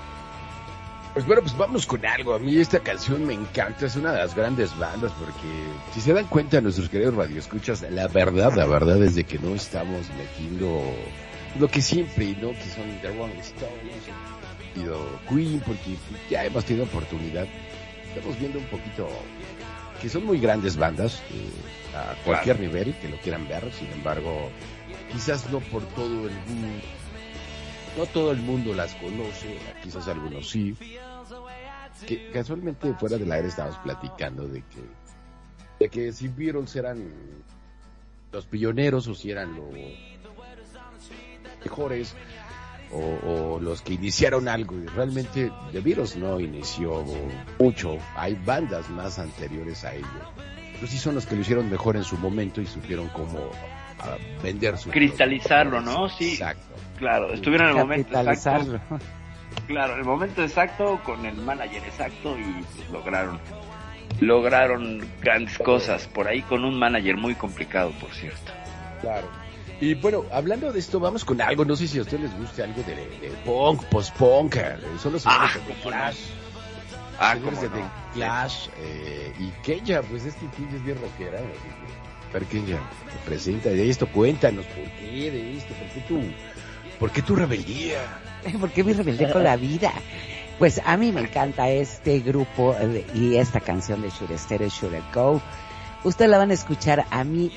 [1.14, 2.34] Pues bueno, pues vamos con algo.
[2.34, 5.48] A mí esta canción me encanta, es una de las grandes bandas porque
[5.94, 9.56] si se dan cuenta nuestros queridos radioescuchas, la verdad, la verdad es de que no
[9.56, 10.82] estamos metiendo
[11.60, 12.50] lo que siempre, ¿no?
[12.50, 14.04] Que son The Rolling Stones
[14.76, 15.98] y The Queen, porque
[16.30, 17.48] ya hemos tenido oportunidad.
[18.16, 19.10] Estamos viendo un poquito
[20.02, 24.50] que son muy grandes bandas eh, a cualquier nivel que lo quieran ver, sin embargo,
[25.12, 26.68] quizás no por todo el mundo
[28.00, 30.74] no todo el mundo las conoce, quizás algunos sí.
[32.08, 34.82] Que casualmente fuera del aire estábamos platicando de que,
[35.82, 37.12] de que si Beatles eran
[38.32, 39.68] los pioneros o si eran los
[41.66, 42.16] mejores
[42.94, 44.78] o, los que iniciaron algo.
[44.78, 47.04] Y realmente The Beatles no inició
[47.60, 50.10] mucho, hay bandas más anteriores a ellos,
[50.76, 53.52] pero sí son los que lo hicieron mejor en su momento y supieron cómo
[54.00, 56.10] ah, vender su Cristalizarlo, ¿no?
[56.10, 56.34] Sí.
[56.34, 56.64] Exacto.
[56.98, 58.80] Claro, estuvieron en el momento exacto.
[59.68, 62.44] Claro, el momento exacto con el manager exacto y
[62.76, 63.40] pues, lograron
[64.20, 68.52] lograron grandes cosas por ahí con un manager muy complicado, por cierto.
[69.02, 69.28] Claro.
[69.80, 71.64] Y bueno, hablando de esto, vamos con algo.
[71.64, 74.58] No sé si a ustedes les guste algo de, de punk, post-punk.
[74.58, 75.82] eh, Son los señores Ah, de no.
[75.82, 76.18] Clash.
[77.18, 77.92] Ah, señores de The no.
[78.14, 78.68] Clash.
[78.80, 81.38] eh, y Kenya, pues es que Kenya es bien rockera.
[81.40, 81.70] así
[82.32, 86.22] Ya te presenta de esto, cuéntanos por qué de esto, por qué tú,
[87.00, 87.98] por qué tu rebeldía.
[88.60, 89.92] ¿Por qué me rebelde con la vida?
[90.60, 95.02] Pues a mí me encanta este grupo eh, y esta canción de Stay, Should I
[95.14, 95.42] Go.
[96.04, 97.52] Ustedes la van a escuchar, a mí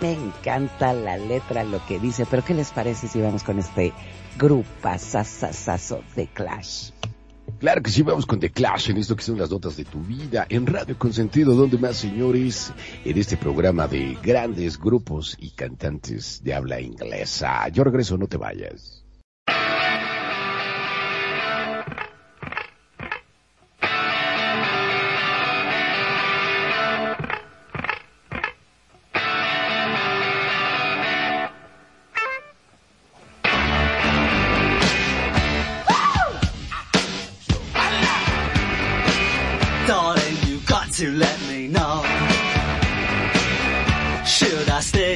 [0.00, 3.92] me encanta la letra, lo que dice, pero ¿qué les parece si vamos con este
[4.38, 6.90] grupo sasasazo de Clash?
[7.62, 10.00] Claro que sí, vamos con The Clash en esto que son las notas de tu
[10.00, 12.72] vida, en Radio Consentido, donde más señores,
[13.04, 17.68] en este programa de grandes grupos y cantantes de habla inglesa.
[17.68, 19.01] Yo regreso, no te vayas.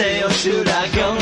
[0.00, 1.14] 捨てよ修羅行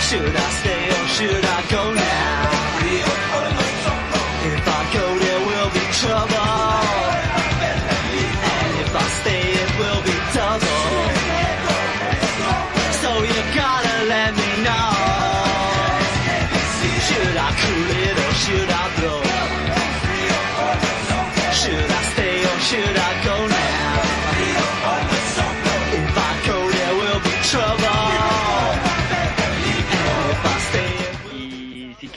[0.00, 1.71] 修羅捨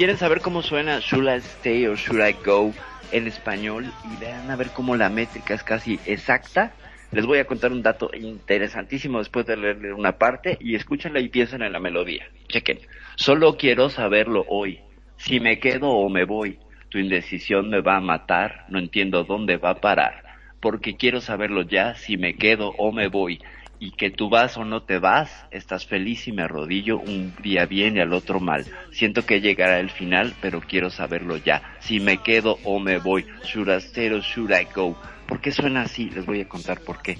[0.05, 2.71] quieren saber cómo suena Should I Stay or Should I Go
[3.11, 6.73] en español y vean a ver cómo la métrica es casi exacta,
[7.11, 11.29] les voy a contar un dato interesantísimo después de leerle una parte y escúchenla y
[11.29, 12.27] piensen en la melodía.
[12.49, 12.81] Chequen.
[13.15, 14.81] Solo quiero saberlo hoy.
[15.17, 19.57] Si me quedo o me voy, tu indecisión me va a matar, no entiendo dónde
[19.57, 20.21] va a parar.
[20.59, 23.41] Porque quiero saberlo ya, si me quedo o me voy.
[23.85, 27.67] Y que tú vas o no te vas, estás feliz y me arrodillo un día
[27.67, 28.65] bien y al otro mal.
[28.89, 31.77] Siento que llegará el final, pero quiero saberlo ya.
[31.81, 34.97] Si me quedo o me voy, should I stay or should I go?
[35.27, 36.09] ¿Por qué suena así?
[36.09, 37.19] Les voy a contar por qué.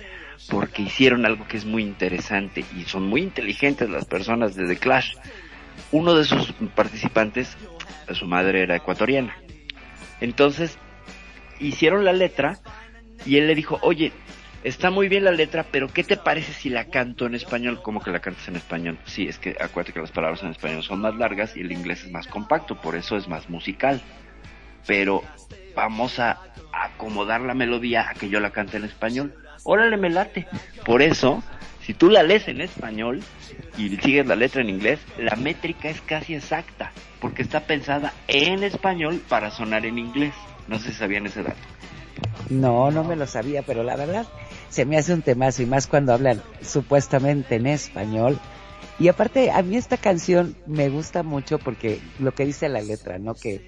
[0.50, 4.78] Porque hicieron algo que es muy interesante y son muy inteligentes las personas de The
[4.78, 5.14] Clash.
[5.92, 7.56] Uno de sus participantes,
[8.12, 9.38] su madre era ecuatoriana.
[10.20, 10.80] Entonces,
[11.60, 12.58] hicieron la letra
[13.24, 14.14] y él le dijo, oye,
[14.66, 17.82] está muy bien la letra, pero ¿qué te parece si la canto en español?
[17.84, 18.98] ¿Cómo que la cantas en español?
[19.06, 22.04] Sí, es que acuérdate que las palabras en español son más largas y el inglés
[22.04, 24.02] es más compacto, por eso es más musical.
[24.88, 25.24] Pero
[25.76, 26.40] vamos a
[26.74, 29.36] acomodar la melodía a que yo la cante en español.
[29.64, 30.48] Órale, me late.
[30.84, 31.44] Por eso,
[31.84, 33.22] si tú la lees en español
[33.78, 36.92] y sigues la letra en inglés, la métrica es casi exacta,
[37.22, 40.34] porque está pensada en español para sonar en inglés.
[40.68, 41.58] No sé si sabían ese dato.
[42.50, 44.26] No, no me lo sabía, pero la verdad
[44.70, 48.40] se me hace un temazo y más cuando hablan supuestamente en español.
[49.00, 53.20] Y aparte, a mí esta canción me gusta mucho porque lo que dice la letra,
[53.20, 53.36] ¿no?
[53.36, 53.62] Que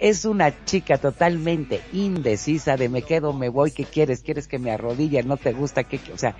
[0.00, 4.20] es una chica totalmente indecisa de me quedo, me voy, ¿qué quieres?
[4.20, 5.22] ¿Quieres que me arrodille?
[5.22, 5.84] ¿No te gusta?
[5.84, 5.98] ¿Qué?
[6.12, 6.36] O sea,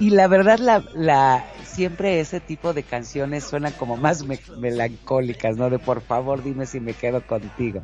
[0.00, 5.56] y la verdad la, la, siempre ese tipo de canciones suenan como más me- melancólicas,
[5.56, 5.68] ¿no?
[5.70, 7.82] De por favor dime si me quedo contigo.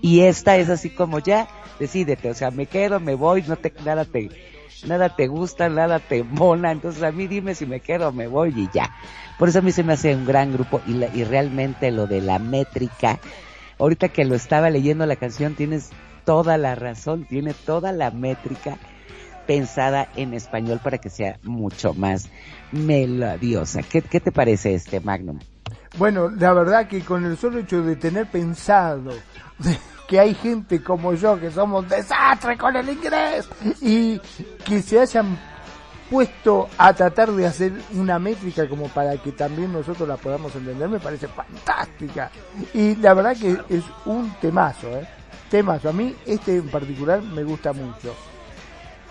[0.00, 1.48] Y esta es así como ya,
[1.80, 4.30] decídete, o sea, me quedo, me voy, no te, nada te,
[4.86, 8.52] nada te gusta, nada te mona, entonces a mí dime si me quedo, me voy
[8.56, 8.88] y ya.
[9.36, 12.06] Por eso a mí se me hace un gran grupo y, la- y realmente lo
[12.06, 13.18] de la métrica,
[13.80, 15.90] ahorita que lo estaba leyendo la canción, tienes
[16.24, 18.78] toda la razón, tiene toda la métrica
[19.48, 22.28] pensada en español para que sea mucho más
[22.70, 23.80] melodiosa.
[23.82, 25.38] ¿Qué, qué te parece este Magnum?
[25.96, 29.10] Bueno, la verdad que con el solo hecho de tener pensado
[30.06, 33.48] que hay gente como yo que somos desastres con el inglés
[33.80, 34.20] y
[34.66, 35.38] que se hayan
[36.10, 40.88] puesto a tratar de hacer una métrica como para que también nosotros la podamos entender
[40.90, 42.30] me parece fantástica
[42.74, 45.08] y la verdad que es un temazo, ¿eh?
[45.50, 45.88] temazo.
[45.88, 48.14] A mí este en particular me gusta mucho.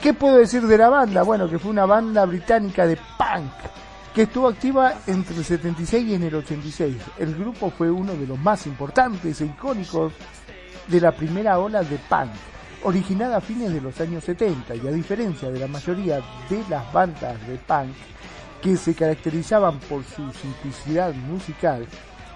[0.02, 1.24] ¿Qué puedo decir de la banda?
[1.24, 3.52] Bueno, que fue una banda británica de punk
[4.14, 6.96] que estuvo activa entre el 76 y en el 86.
[7.18, 10.14] El grupo fue uno de los más importantes e icónicos
[10.88, 12.30] de la primera ola de punk,
[12.84, 16.94] originada a fines de los años 70 y a diferencia de la mayoría de las
[16.94, 17.96] bandas de punk
[18.62, 21.88] que se caracterizaban por su simplicidad musical,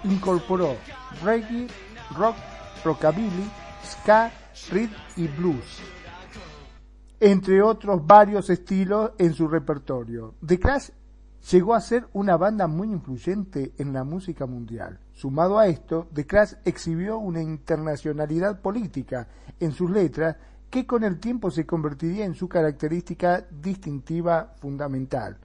[0.02, 0.76] incorporó
[1.22, 1.68] reggae,
[2.16, 2.36] rock,
[2.84, 3.48] rockabilly,
[3.84, 4.32] ska,
[4.70, 5.80] rhythm y blues
[7.24, 10.34] entre otros varios estilos en su repertorio.
[10.44, 10.88] The Clash
[11.52, 14.98] llegó a ser una banda muy influyente en la música mundial.
[15.12, 19.28] Sumado a esto, The Clash exhibió una internacionalidad política
[19.60, 20.36] en sus letras
[20.68, 25.38] que con el tiempo se convertiría en su característica distintiva fundamental.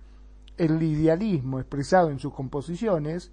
[0.57, 3.31] El idealismo expresado en sus composiciones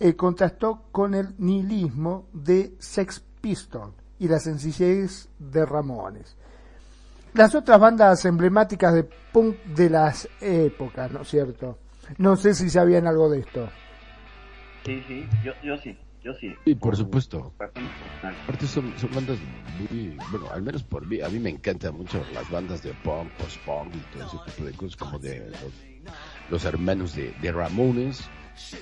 [0.00, 6.36] eh, contrastó con el nihilismo de Sex Pistols y la sencillez de Ramones
[7.36, 11.78] las otras bandas emblemáticas de punk de las épocas, ¿no es cierto?
[12.18, 13.68] No sé si sabían algo de esto.
[14.84, 16.54] Sí, sí, yo, yo sí, yo sí.
[16.64, 17.52] Y por supuesto.
[17.58, 19.38] Aparte son, son bandas
[19.78, 23.30] muy, bueno, al menos por mí, a mí me encantan mucho las bandas de punk,
[23.32, 25.72] post-punk y todo ese tipo de cosas como de los,
[26.50, 28.28] los hermanos de, de Ramones.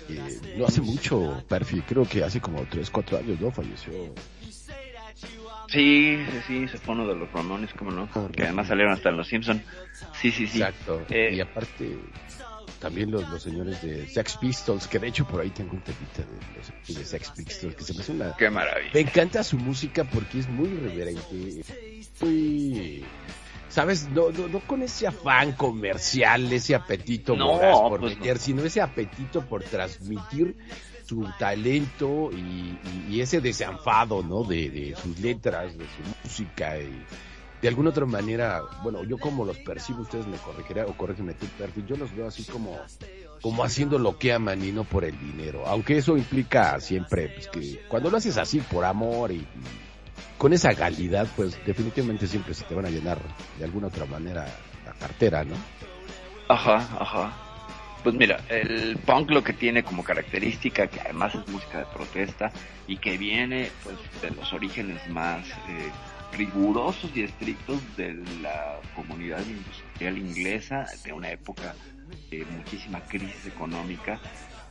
[0.09, 3.51] Eh, no hace mucho, Perfi, creo que hace como 3, 4 años, ¿no?
[3.51, 3.93] Falleció.
[5.69, 9.09] Sí, sí, sí, se fue uno de los Ramones, como no, que además salieron hasta
[9.09, 9.63] en Los Simpson.
[10.21, 10.59] Sí, sí, sí.
[10.61, 11.05] Exacto.
[11.11, 11.99] Eh, y aparte,
[12.81, 16.23] también los, los señores de Sex Pistols, que de hecho por ahí tengo un temita
[16.23, 18.37] de, los- de Sex Pistols, que se me hace una...
[18.37, 18.91] Qué maravilla.
[18.95, 21.63] Me encanta su música porque es muy irreverente,
[22.21, 23.05] muy...
[23.69, 24.09] ¿Sabes?
[24.11, 27.59] No, no, no con ese afán comercial, ese apetito No,
[27.89, 30.55] por pues vender, sino ese apetito por transmitir
[31.07, 34.43] su talento y, ese desenfado, ¿no?
[34.43, 37.07] De, sus letras, de su música y
[37.63, 41.47] de alguna otra manera, bueno, yo como los percibo, ustedes me corregirán o corrígeme tú,
[41.57, 42.79] Perfi, yo los veo así como,
[43.41, 47.49] como haciendo lo que aman y no por el dinero, aunque eso implica siempre, pues
[47.49, 49.49] que cuando lo haces así por amor y, y
[50.37, 53.19] con esa calidad, pues definitivamente siempre se te van a llenar
[53.59, 54.47] de alguna otra manera
[54.85, 55.55] la cartera, ¿no?
[56.49, 57.44] Ajá, ajá.
[58.05, 62.53] Pues mira, el punk lo que tiene como característica, que además es música de protesta
[62.87, 65.91] y que viene pues de los orígenes más eh,
[66.33, 68.13] rigurosos y estrictos de
[68.43, 71.75] la comunidad industrial inglesa de una época
[72.31, 74.21] de muchísima crisis económica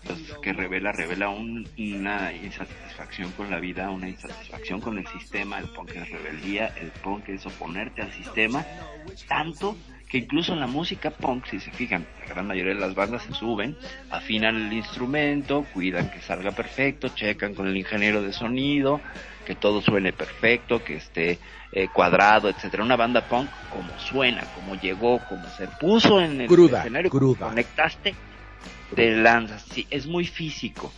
[0.05, 5.57] pues, que revela revela un- una insatisfacción con la vida, una insatisfacción con el sistema,
[5.57, 8.64] el punk es rebeldía, el punk es oponerte al sistema,
[9.27, 9.76] tanto
[10.14, 13.23] que incluso en la música punk, si se fijan, la gran mayoría de las bandas
[13.23, 13.76] se suben,
[14.11, 19.02] afinan el instrumento, cuidan que salga perfecto, checan con el ingeniero de sonido,
[19.44, 21.40] que todo suene perfecto, que esté
[21.72, 22.84] eh, cuadrado, etcétera.
[22.84, 27.48] Una banda punk como suena, como llegó, como se puso en el Cruda, escenario, cruda.
[27.48, 28.14] conectaste,
[28.95, 29.64] te lanzas.
[29.64, 30.94] Sí, es muy físico.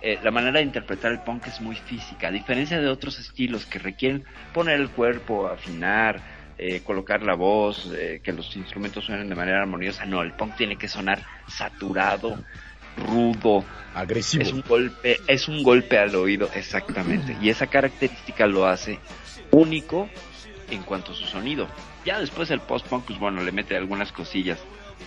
[0.00, 3.66] Eh, la manera de interpretar el punk es muy física, a diferencia de otros estilos
[3.66, 4.22] que requieren
[4.54, 6.22] poner el cuerpo, afinar,
[6.62, 10.04] eh, colocar la voz, eh, que los instrumentos suenen de manera armoniosa.
[10.04, 12.38] No, el punk tiene que sonar saturado,
[12.98, 13.64] rudo,
[13.94, 14.42] Agresivo.
[14.42, 17.34] es un golpe, es un golpe al oído, exactamente.
[17.40, 18.98] Y esa característica lo hace
[19.52, 20.10] único
[20.70, 21.66] en cuanto a su sonido.
[22.04, 24.58] Ya después el post-punk, pues bueno, le mete algunas cosillas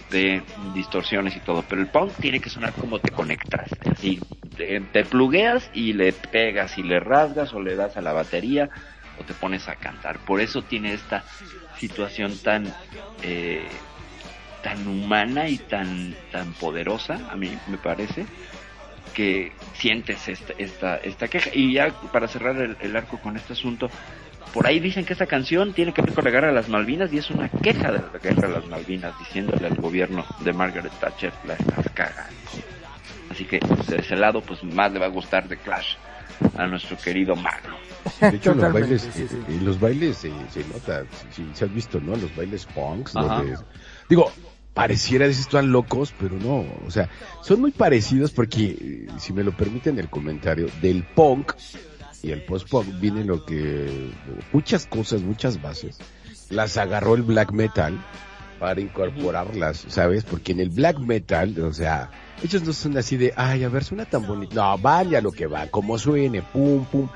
[0.10, 0.42] de
[0.74, 4.20] distorsiones y todo, pero el punk tiene que sonar como te conectas, así
[4.58, 8.72] te, te plugueas y le pegas y le rasgas o le das a la batería
[9.20, 10.20] o te pones a cantar.
[10.20, 11.24] Por eso tiene esta
[11.78, 12.74] situación tan
[13.22, 13.68] eh,
[14.62, 18.26] tan humana y tan tan poderosa, a mí me parece,
[19.14, 21.50] que sientes esta esta, esta queja.
[21.54, 23.90] Y ya para cerrar el, arco con este asunto,
[24.54, 27.12] por ahí dicen que esta canción tiene que ver con la guerra de las Malvinas
[27.12, 30.94] y es una queja de la guerra de las Malvinas, diciéndole al gobierno de Margaret
[31.00, 32.34] Thatcher, la estás cagando.
[33.30, 35.96] Así que de ese lado, pues más le va a gustar de Clash
[36.58, 37.76] a nuestro querido Magno.
[38.20, 39.38] De hecho, los bailes, sí, sí.
[39.48, 42.16] eh, los bailes se, se nota, si, si has visto, ¿no?
[42.16, 43.58] Los bailes punks, donde,
[44.10, 44.32] digo,
[44.74, 47.10] pareciera, dices, están locos, pero no, o sea,
[47.42, 51.54] son muy parecidos porque, eh, si me lo permiten el comentario, del punk
[52.22, 54.12] y el post-punk viene lo que,
[54.52, 56.00] muchas cosas, muchas bases,
[56.50, 58.04] las agarró el black metal
[58.60, 60.24] para incorporarlas, ¿sabes?
[60.24, 62.10] Porque en el black metal, o sea,
[62.44, 64.56] ellos no son así de, ay, a ver, suena tan bonito.
[64.56, 67.08] No, vaya lo que va, como suene, pum, pum.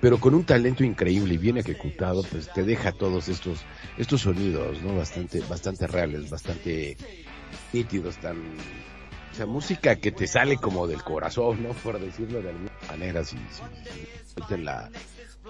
[0.00, 3.60] Pero con un talento increíble y bien ejecutado, pues te deja todos estos,
[3.96, 4.96] estos sonidos, ¿no?
[4.96, 6.98] Bastante, bastante reales, bastante
[7.72, 8.36] nítidos, tan,
[9.32, 11.70] o sea, música que te sale como del corazón, ¿no?
[11.70, 14.90] Por decirlo de alguna manera, si, si, si la,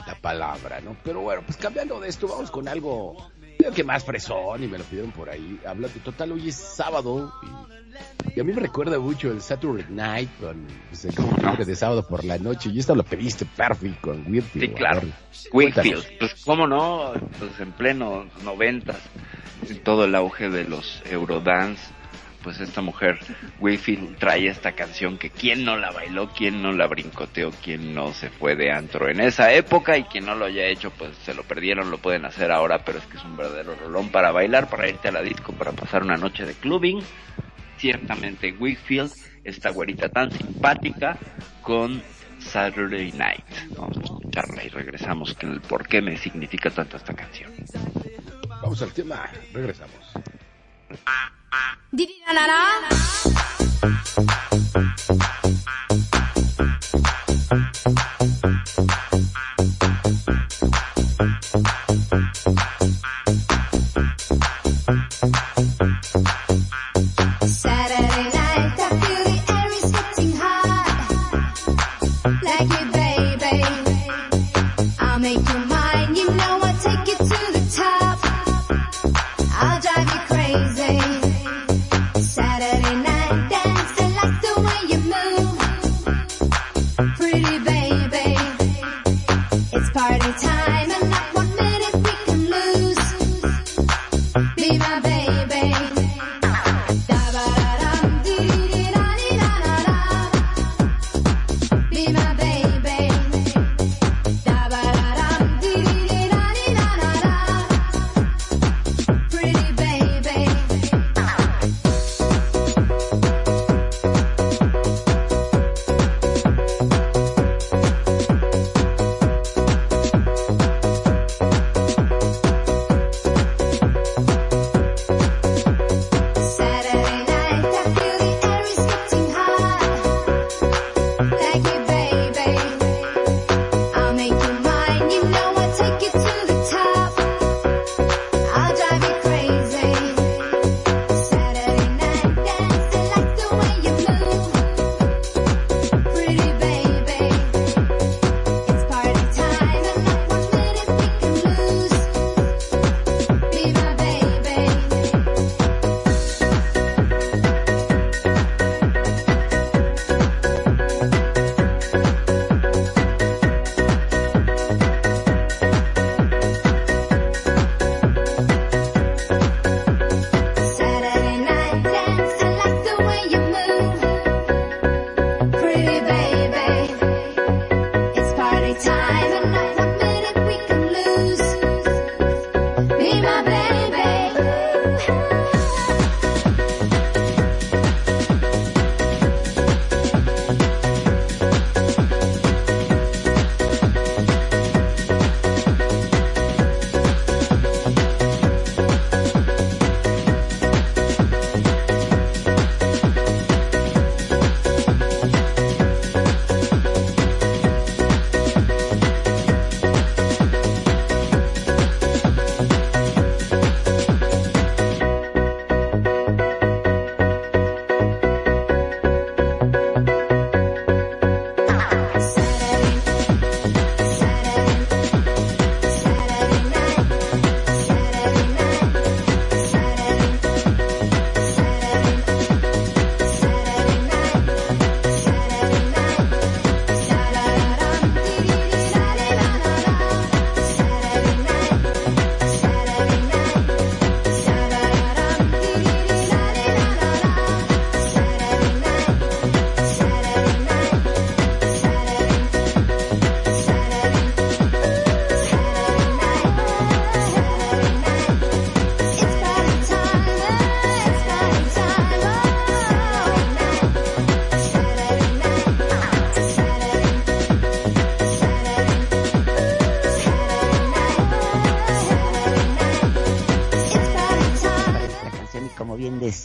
[0.06, 0.96] la palabra, ¿no?
[1.02, 3.30] Pero bueno, pues cambiando de esto, vamos con algo,
[3.64, 5.58] creo que más fresón y me lo pidieron por ahí.
[5.66, 10.28] Hablando, total, hoy es sábado y, y a mí me recuerda mucho el Saturday Night
[10.38, 14.18] con pues, el comentario de sábado por la noche y esta lo pediste perfect con
[14.30, 14.66] Whitfield.
[14.66, 15.00] Sí, claro.
[15.50, 16.06] Cuéntanos.
[16.18, 18.98] pues cómo no, pues en pleno noventas,
[19.66, 21.93] en todo el auge de los Eurodance,
[22.44, 23.18] pues esta mujer,
[23.58, 28.12] Wakefield, trae esta canción que quién no la bailó, quién no la brincoteó, quién no
[28.12, 31.32] se fue de antro en esa época y quien no lo haya hecho, pues se
[31.32, 34.68] lo perdieron, lo pueden hacer ahora, pero es que es un verdadero rolón para bailar,
[34.68, 37.02] para irte a la disco, para pasar una noche de clubbing.
[37.78, 39.10] Ciertamente Wakefield,
[39.42, 41.16] esta güerita tan simpática
[41.62, 42.02] con
[42.38, 43.44] Saturday Night.
[43.76, 47.50] Vamos a escucharla y regresamos con el por qué me significa tanto esta canción.
[48.62, 50.12] Vamos al tema, regresamos.
[51.54, 52.14] Saturday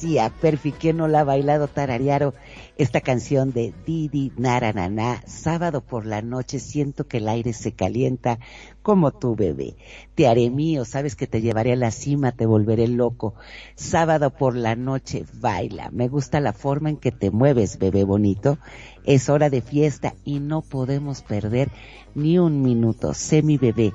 [0.09, 2.33] sí, a Perfi, que no la ha bailado tararearo
[2.77, 8.39] esta canción de Didi Naranana, sábado por la noche siento que el aire se calienta
[8.81, 9.75] como tu bebé.
[10.15, 13.35] Te haré mío, sabes que te llevaré a la cima, te volveré loco.
[13.75, 15.91] Sábado por la noche, baila.
[15.91, 18.57] Me gusta la forma en que te mueves, bebé bonito.
[19.03, 21.69] Es hora de fiesta y no podemos perder
[22.15, 23.13] ni un minuto.
[23.13, 23.93] Sé mi bebé.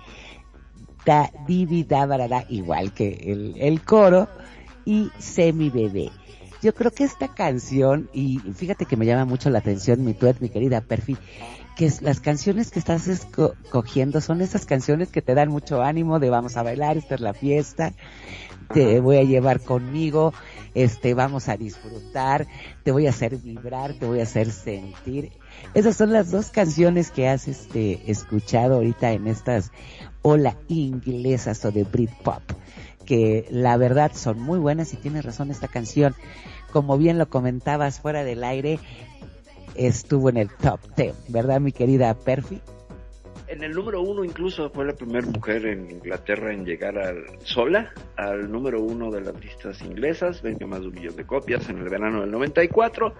[1.04, 4.28] Da, divi, da, barara, igual que el coro
[4.84, 6.10] y sé mi bebé.
[6.62, 10.40] Yo creo que esta canción, y fíjate que me llama mucho la atención mi tuet,
[10.40, 11.16] mi querida Perfi,
[11.76, 16.20] que es, las canciones que estás escogiendo son esas canciones que te dan mucho ánimo
[16.20, 17.92] de vamos a bailar, esta es la fiesta,
[18.72, 20.32] te voy a llevar conmigo,
[20.74, 22.46] este, vamos a disfrutar,
[22.82, 25.32] te voy a hacer vibrar, te voy a hacer sentir.
[25.74, 29.70] Esas son las dos canciones que has este, escuchado ahorita en estas
[30.22, 32.42] ola inglesas o de Britpop
[33.04, 36.14] que la verdad son muy buenas y tienes razón esta canción.
[36.72, 38.78] Como bien lo comentabas fuera del aire,
[39.74, 42.60] estuvo en el top 10, ¿verdad mi querida Perfi?
[43.46, 47.92] En el número uno incluso fue la primera mujer en Inglaterra en llegar al, sola
[48.16, 51.78] al número uno de las listas inglesas, vendió más de un millón de copias en
[51.78, 53.14] el verano del 94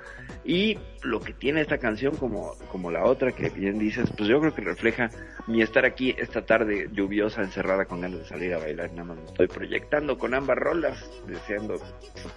[0.44, 4.40] y lo que tiene esta canción como, como la otra que bien dices, pues yo
[4.40, 5.10] creo que refleja
[5.46, 9.18] mi estar aquí esta tarde lluviosa, encerrada con ganas de salir a bailar, nada más
[9.18, 11.74] me estoy proyectando con ambas rolas, deseando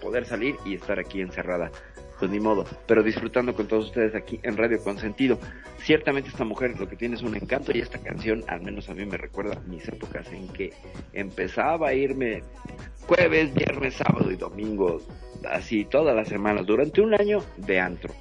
[0.02, 1.72] poder salir y estar aquí encerrada
[2.20, 5.40] pues ni modo, pero disfrutando con todos ustedes aquí en Radio Consentido.
[5.80, 8.94] Ciertamente esta mujer lo que tiene es un encanto y esta canción al menos a
[8.94, 10.74] mí me recuerda mis épocas en que
[11.14, 12.44] empezaba a irme
[13.08, 15.02] jueves, viernes, sábado y domingo,
[15.50, 18.14] así todas las semanas, durante un año de antro.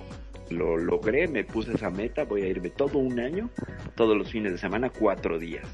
[0.51, 3.51] Lo logré, me puse esa meta, voy a irme todo un año,
[3.97, 5.66] todos los fines de semana, cuatro días.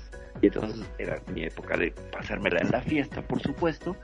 [0.42, 3.96] Y entonces era mi época de pasármela en la fiesta, por supuesto.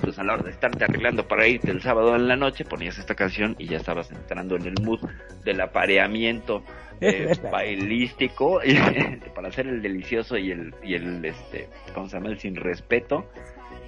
[0.00, 2.98] Pues a la hora de estarte arreglando para irte el sábado en la noche, ponías
[2.98, 5.00] esta canción y ya estabas entrando en el mood
[5.44, 6.64] del apareamiento
[7.02, 8.60] eh, bailístico
[9.34, 12.30] para hacer el delicioso y el, y el este, ¿cómo se llama?
[12.30, 13.28] El sin respeto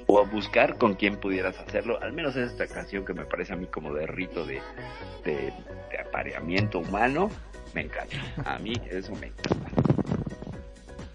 [0.06, 1.98] o a buscar con quién pudieras hacerlo.
[2.02, 4.60] Al menos es esta canción que me parece a mí como de rito de,
[5.24, 5.55] de,
[5.90, 7.31] de apareamiento humano.
[7.74, 8.16] Me encanta.
[8.44, 9.70] A mí eso me encanta.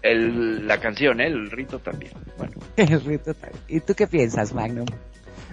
[0.02, 1.26] El, la canción, ¿eh?
[1.26, 2.12] el rito también.
[2.38, 2.54] Bueno.
[2.76, 3.62] El rito también.
[3.68, 4.86] ¿Y tú qué piensas, Magnum?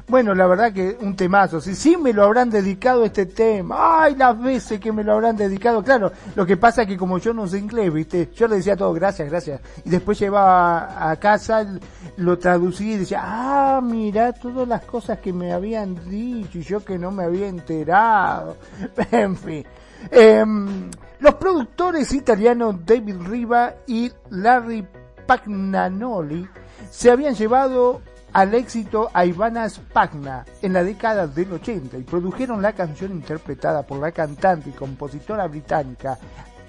[0.10, 1.60] Bueno, la verdad que un temazo.
[1.60, 4.04] Si sí me lo habrán dedicado este tema.
[4.04, 5.84] Ay, las veces que me lo habrán dedicado.
[5.84, 8.30] Claro, lo que pasa es que como yo no sé inglés, ¿viste?
[8.34, 9.60] Yo le decía todo, gracias, gracias.
[9.84, 11.68] Y después llevaba a casa,
[12.16, 16.86] lo traducía y decía, ah, mira todas las cosas que me habían dicho y yo
[16.86, 18.56] que no me había enterado.
[19.12, 19.66] en fin.
[20.12, 20.90] Em,
[21.20, 24.88] los productores italianos David Riva y Larry
[25.26, 26.48] Pagnanoli
[26.90, 28.02] se habían llevado
[28.34, 33.84] al éxito a Ivana Spagna en la década del 80 y produjeron la canción interpretada
[33.84, 36.18] por la cantante y compositora británica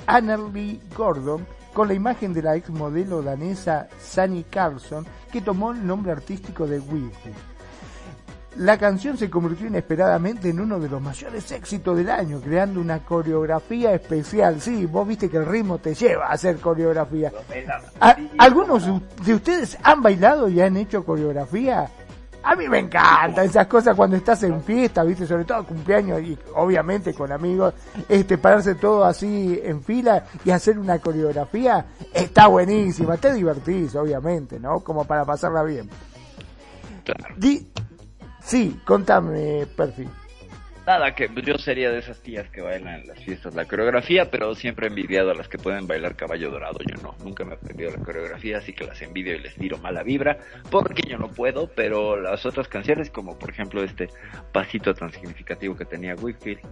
[0.07, 5.87] Annerly Gordon con la imagen de la ex modelo danesa Sunny Carlson que tomó el
[5.87, 7.35] nombre artístico de Whitney.
[8.59, 12.99] La canción se convirtió inesperadamente en uno de los mayores éxitos del año, creando una
[13.05, 14.61] coreografía especial.
[14.61, 17.33] Sí, vos viste que el ritmo te lleva a hacer coreografía.
[18.01, 18.85] ¿A- ¿Algunos
[19.25, 21.89] de ustedes han bailado y han hecho coreografía?
[22.43, 26.39] A mí me encanta esas cosas cuando estás en fiesta, viste, sobre todo cumpleaños y
[26.55, 27.75] obviamente con amigos,
[28.09, 34.59] este pararse todo así en fila y hacer una coreografía está buenísima, te divertís, obviamente,
[34.59, 34.81] ¿no?
[34.81, 35.89] Como para pasarla bien.
[37.05, 37.35] Claro.
[37.37, 37.69] Di-
[38.49, 40.09] sí, contame, Perfi.
[40.89, 44.55] Nada, que yo sería de esas tías que bailan en las fiestas la coreografía, pero
[44.55, 46.79] siempre he envidiado a las que pueden bailar caballo dorado.
[46.79, 49.77] Yo no, nunca me he aprendido la coreografía, así que las envidio y les tiro
[49.77, 50.39] mala vibra,
[50.71, 54.09] porque yo no puedo, pero las otras canciones, como por ejemplo este
[54.51, 56.63] pasito tan significativo que tenía Whitfield,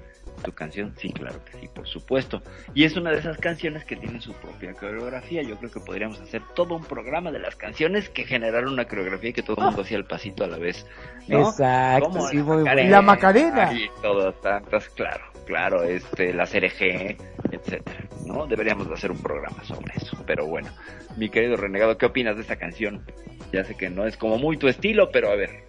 [0.43, 2.43] tu canción, sí, claro que sí, por supuesto.
[2.75, 5.43] Y es una de esas canciones que tienen su propia coreografía.
[5.43, 9.31] Yo creo que podríamos hacer todo un programa de las canciones que generaron una coreografía
[9.31, 10.87] y que todo el mundo hacía el pasito a la vez.
[11.29, 11.49] ¿no?
[11.49, 12.75] Exacto, sí, la muy bueno.
[12.75, 13.71] La Macarena.
[14.07, 17.17] Todas tantas, claro, claro, este, la CRG,
[17.51, 18.47] etcétera, ¿no?
[18.47, 20.69] Deberíamos de hacer un programa sobre eso, pero bueno.
[21.17, 23.05] Mi querido renegado, ¿qué opinas de esta canción?
[23.53, 25.65] Ya sé que no es como muy tu estilo, pero a ver.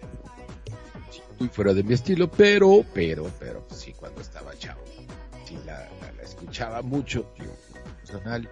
[1.40, 4.80] muy fuera de mi estilo, pero, pero, pero, pues sí, cuando estaba chavo,
[5.44, 5.88] sí la,
[6.22, 7.46] escuchaba mucho, yo,
[7.98, 8.48] personal,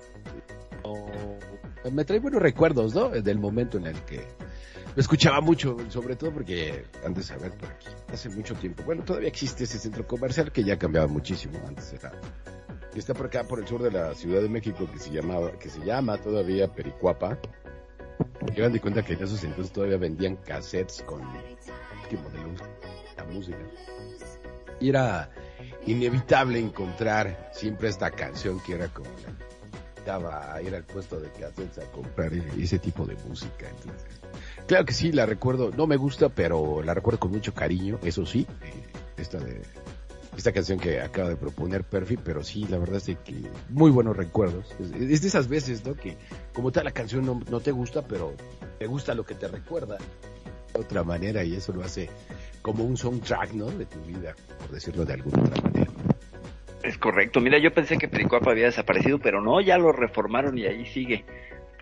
[0.85, 3.09] no- me trae buenos recuerdos, ¿no?
[3.11, 4.25] Del momento en el que
[4.97, 9.05] lo escuchaba mucho, sobre todo porque antes, a ver, por aquí, hace mucho tiempo, bueno,
[9.05, 12.13] todavía existe ese centro comercial que ya ha cambiado muchísimo, antes era,
[12.97, 15.69] está por acá, por el sur de la Ciudad de México, que se llamaba, que
[15.69, 17.39] se llama todavía Pericuapa,
[18.55, 21.21] Llegan de cuenta que en esos entonces todavía vendían cassettes con
[22.09, 22.55] qué modelo
[23.33, 23.59] música.
[24.81, 25.31] Y era
[25.87, 29.11] inevitable encontrar siempre esta canción que era como
[29.97, 33.69] estaba a ir al puesto de cassettes a comprar ese tipo de música.
[33.69, 34.21] Entonces,
[34.67, 38.27] claro que sí, la recuerdo, no me gusta, pero la recuerdo con mucho cariño, eso
[38.27, 38.73] sí, eh,
[39.17, 39.63] esta de
[40.37, 43.35] esta canción que acaba de proponer Perfi, pero sí, la verdad es de que
[43.71, 44.75] muy buenos recuerdos.
[44.79, 45.95] Es, de esas veces, ¿no?
[45.95, 46.17] Que
[46.55, 48.35] como tal la canción no, no te gusta, pero
[48.79, 49.97] te gusta lo que te recuerda
[50.75, 52.11] de otra manera y eso lo hace
[52.61, 53.67] como un soundtrack, ¿no?
[53.67, 55.91] De tu vida, por decirlo de alguna otra manera.
[56.83, 57.41] Es correcto.
[57.41, 61.25] Mira, yo pensé que Pericuapa había desaparecido, pero no, ya lo reformaron y ahí sigue.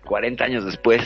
[0.05, 1.01] 40 años después,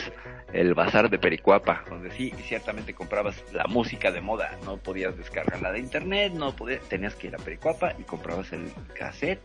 [0.54, 4.58] el bazar de Pericuapa, donde sí, ciertamente comprabas la música de moda.
[4.66, 8.72] No podías descargarla de internet, no podías, tenías que ir a Pericuapa y comprabas el
[8.98, 9.42] cassette,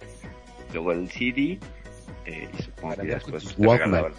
[0.72, 1.58] luego el CD,
[2.26, 4.12] eh, y supongo que después te regalaban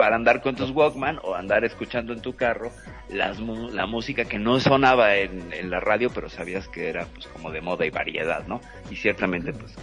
[0.00, 2.72] para andar con tus Walkman o andar escuchando en tu carro
[3.10, 7.26] las, la música que no sonaba en, en la radio, pero sabías que era pues
[7.26, 8.62] como de moda y variedad, ¿no?
[8.90, 9.76] Y ciertamente pues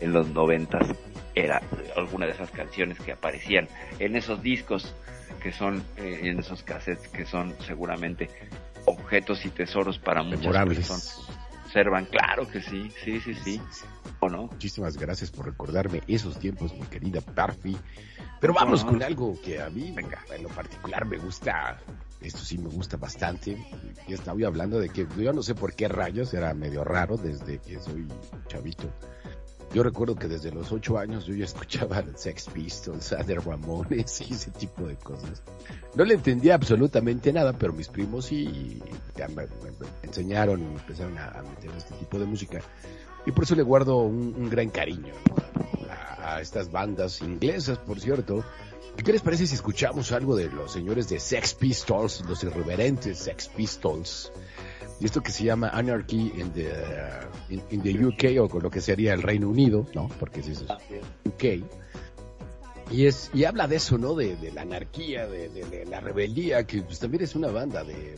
[0.00, 0.92] en los noventas
[1.36, 1.62] era
[1.94, 3.68] alguna de esas canciones que aparecían
[4.00, 4.92] en esos discos
[5.40, 8.28] que son, eh, en esos cassettes que son seguramente
[8.86, 11.23] objetos y tesoros para muchas personas.
[11.74, 13.60] Observan, claro que sí, sí, sí, sí.
[14.20, 14.42] ¿O no?
[14.46, 17.76] Muchísimas gracias por recordarme esos tiempos, mi querida Perfi.
[18.40, 18.92] Pero vamos No.
[18.92, 19.92] con algo que a mí,
[20.32, 21.80] en lo particular, me gusta.
[22.20, 23.56] Esto sí me gusta bastante.
[24.06, 27.16] Ya estaba yo hablando de que yo no sé por qué rayos era medio raro
[27.16, 28.06] desde que soy
[28.46, 28.88] chavito.
[29.74, 34.32] Yo recuerdo que desde los ocho años yo ya escuchaba Sex Pistols, The Ramones y
[34.32, 35.42] ese tipo de cosas.
[35.96, 38.80] No le entendía absolutamente nada, pero mis primos sí
[39.16, 42.60] ya me, me- me enseñaron y empezaron a, a meter este tipo de música.
[43.26, 45.12] Y por eso le guardo un, gran cariño
[45.90, 48.44] a, a estas bandas inglesas, por cierto.
[48.96, 53.18] ¿Y ¿Qué les parece si escuchamos algo de los señores de Sex Pistols, los irreverentes
[53.18, 54.30] Sex Pistols?
[55.00, 58.62] Y esto que se llama Anarchy in the, uh, in, in the UK o con
[58.62, 60.08] lo que sería el Reino Unido, ¿no?
[60.20, 60.66] Porque es eso,
[61.24, 61.44] UK.
[62.90, 64.14] Y es y habla de eso, ¿no?
[64.14, 67.82] De, de la anarquía, de, de- de la rebeldía, que pues también es una banda
[67.82, 68.16] de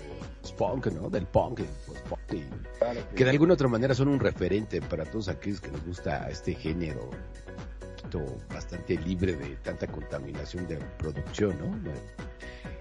[0.58, 1.08] punk, ¿no?
[1.08, 1.60] Del punk,
[2.32, 6.28] y- que de alguna otra manera son un referente para todos aquellos que nos gusta
[6.30, 11.92] este género un poquito bastante libre de tanta contaminación de producción, ¿no?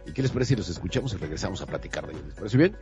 [0.07, 2.25] ¿Y qué les parece si los escuchamos y regresamos a platicar de ellos?
[2.25, 2.77] ¿Les parece bien?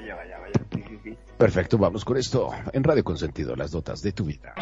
[0.00, 1.16] Vaya, vaya, vaya.
[1.36, 4.54] Perfecto, vamos con esto en Radio Consentido, las notas de tu vida.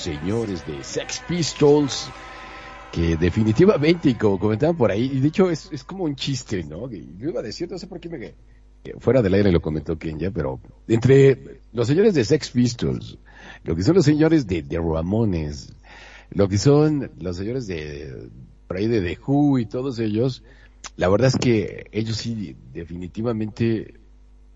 [0.00, 2.08] Señores de Sex Pistols,
[2.92, 6.64] que definitivamente, y como comentaban por ahí, y de hecho es, es como un chiste,
[6.64, 6.90] ¿no?
[6.90, 8.34] Yo iba a no sé por qué me...
[8.82, 13.18] que Fuera del aire lo comentó Kenya, pero entre los señores de Sex Pistols,
[13.64, 15.74] lo que son los señores de, de Ramones,
[16.30, 18.30] lo que son los señores de
[18.66, 20.44] por ahí de The Who y todos ellos,
[20.96, 24.00] la verdad es que ellos sí definitivamente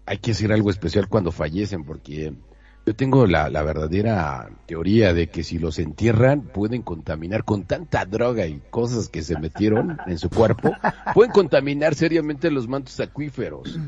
[0.07, 2.33] hay que hacer algo especial cuando fallecen porque
[2.87, 8.05] yo tengo la, la verdadera teoría de que si los entierran pueden contaminar con tanta
[8.05, 10.73] droga y cosas que se metieron en su cuerpo,
[11.15, 13.79] pueden contaminar seriamente los mantos acuíferos.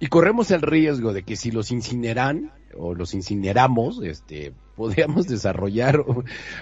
[0.00, 6.04] Y corremos el riesgo de que si los incineran o los incineramos, este, podríamos desarrollar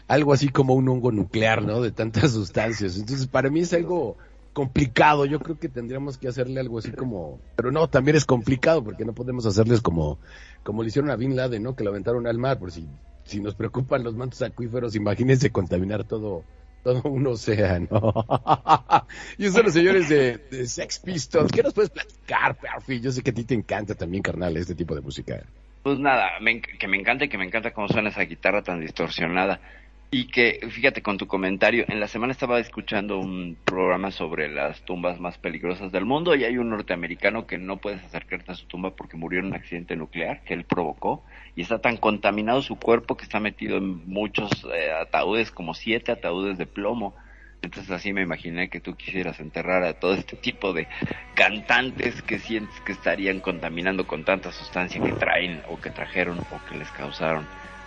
[0.08, 1.82] algo así como un hongo nuclear, ¿no?
[1.82, 2.96] De tantas sustancias.
[2.96, 4.16] Entonces, para mí es algo
[4.54, 5.26] complicado.
[5.26, 9.04] Yo creo que tendríamos que hacerle algo así como, pero no, también es complicado porque
[9.04, 10.18] no podemos hacerles como,
[10.66, 11.76] como le hicieron a Bin Laden, ¿no?
[11.76, 12.88] Que lo aventaron al mar, por si,
[13.22, 16.42] si nos preocupan los mantos acuíferos, imagínense contaminar todo,
[16.82, 17.88] todo un océano.
[19.38, 21.52] y eso los señores de, Sex Pistols.
[21.52, 23.00] ¿Qué nos puedes platicar, Perfi?
[23.00, 25.40] Yo sé que a ti te encanta también, carnal, este tipo de música.
[25.84, 28.80] Pues nada, me que me encanta y que me encanta cómo suena esa guitarra tan
[28.80, 29.60] distorsionada.
[30.08, 34.84] Y que, fíjate, con tu comentario, en la semana estaba escuchando un programa sobre las
[34.84, 38.66] tumbas más peligrosas del mundo y hay un norteamericano que no puedes acercarte a su
[38.66, 41.24] tumba porque murió en un accidente nuclear que él provocó
[41.56, 46.12] y está tan contaminado su cuerpo que está metido en muchos eh, ataúdes, como siete
[46.12, 47.16] ataúdes de plomo.
[47.62, 50.86] Entonces así me imaginé que tú quisieras enterrar a todo este tipo de
[51.34, 56.60] cantantes que sientes que estarían contaminando con tanta sustancia que traen o que trajeron o
[56.68, 57.44] que les causaron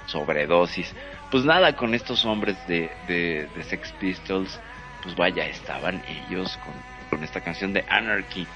[0.09, 0.93] sobredosis.
[1.31, 4.59] Pues nada, con estos hombres de, de, Sex Pistols,
[5.03, 6.73] pues vaya, estaban ellos con,
[7.09, 8.47] con esta canción de Anarchy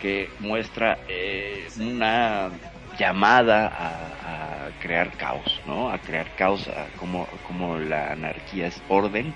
[0.00, 2.50] que muestra eh, una
[2.98, 5.90] llamada a, crear caos, ¿no?
[5.90, 9.34] A crear caos, a como, como la anarquía es orden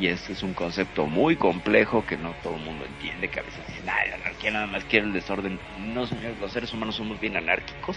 [0.00, 3.42] y este es un concepto muy complejo que no todo el mundo entiende, que a
[3.42, 5.60] veces dicen, la anarquía nada más quiere el desorden.
[5.78, 7.96] No, señores, los seres humanos somos bien anárquicos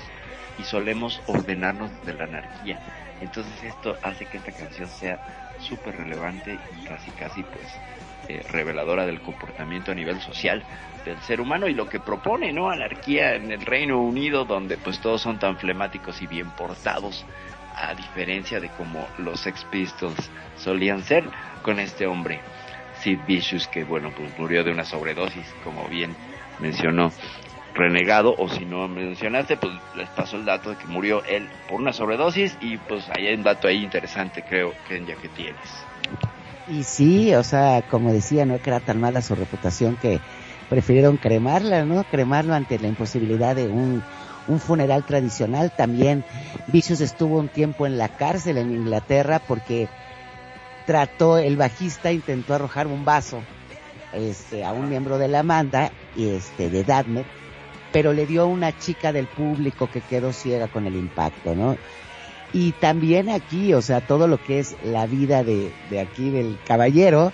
[0.57, 2.81] y solemos ordenarnos de la anarquía.
[3.19, 5.21] Entonces esto hace que esta canción sea
[5.57, 7.81] súper relevante y casi casi pues
[8.27, 10.65] eh, reveladora del comportamiento a nivel social
[11.03, 12.69] del ser humano y lo que propone, ¿no?
[12.71, 17.27] Anarquía en el Reino Unido donde pues todos son tan flemáticos y bien portados
[17.75, 21.29] a diferencia de como los Sex Pistols solían ser
[21.61, 22.45] con este hombre
[22.93, 26.17] Sid Vicious que bueno pues murió de una sobredosis como bien
[26.57, 27.13] mencionó
[27.75, 31.81] renegado o si no mencionaste pues les paso el dato de que murió él por
[31.81, 35.59] una sobredosis y pues hay un dato ahí interesante creo que ya que tienes
[36.67, 40.19] Y sí, o sea, como decía, no que era tan mala su reputación que
[40.69, 42.03] prefirieron cremarla, ¿no?
[42.05, 44.03] Cremarlo ante la imposibilidad de un,
[44.47, 45.71] un funeral tradicional.
[45.71, 46.23] También
[46.67, 49.87] Vicious estuvo un tiempo en la cárcel en Inglaterra porque
[50.85, 53.41] trató, el bajista intentó arrojar un vaso
[54.13, 57.25] este, a un miembro de la banda, este, de Dadmet,
[57.95, 61.77] pero le dio a una chica del público que quedó ciega con el impacto, ¿no?
[62.51, 66.57] Y también aquí, o sea, todo lo que es la vida de, de aquí del
[66.67, 67.31] caballero,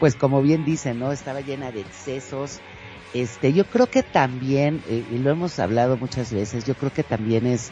[0.00, 1.12] pues como bien dicen, ¿no?
[1.12, 2.58] Estaba llena de excesos.
[3.12, 7.02] Este, yo creo que también, eh, y lo hemos hablado muchas veces, yo creo que
[7.02, 7.70] también es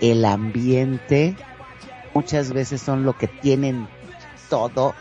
[0.00, 1.36] el ambiente,
[2.14, 3.86] muchas veces son lo que tienen
[4.48, 4.94] todo,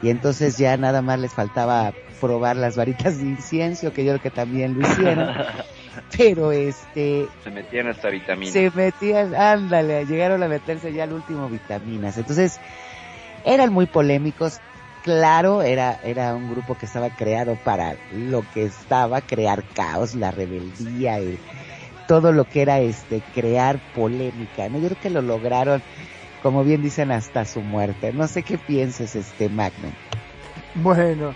[0.00, 1.92] y entonces ya nada más les faltaba
[2.22, 5.28] probar las varitas de incienso, que yo creo que también lo hicieron.
[6.16, 11.48] Pero este, se metían hasta vitaminas se metían, ándale, llegaron a meterse ya al último
[11.48, 12.16] vitaminas.
[12.16, 12.60] Entonces,
[13.44, 14.60] eran muy polémicos.
[15.02, 20.30] Claro, era, era un grupo que estaba creado para lo que estaba, crear caos, la
[20.30, 21.38] rebeldía, el-
[22.06, 24.78] todo lo que era este, crear polémica, ¿no?
[24.78, 25.82] Yo creo que lo lograron,
[26.42, 28.12] como bien dicen, hasta su muerte.
[28.14, 29.92] No sé qué pienses, este Magnum.
[30.74, 31.34] Bueno,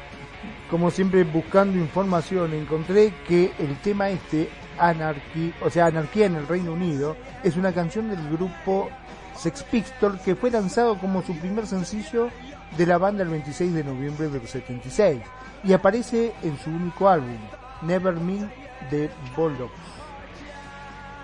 [0.71, 6.47] como siempre buscando información, encontré que el tema este, Anarchy, o sea, Anarquía en el
[6.47, 8.91] Reino Unido, es una canción del grupo
[9.37, 12.29] Sex Pistols que fue lanzado como su primer sencillo
[12.77, 15.23] de la banda el 26 de noviembre del 76
[15.65, 17.39] y aparece en su único álbum,
[17.83, 18.51] Never Mean
[18.91, 19.73] the Bulldogs.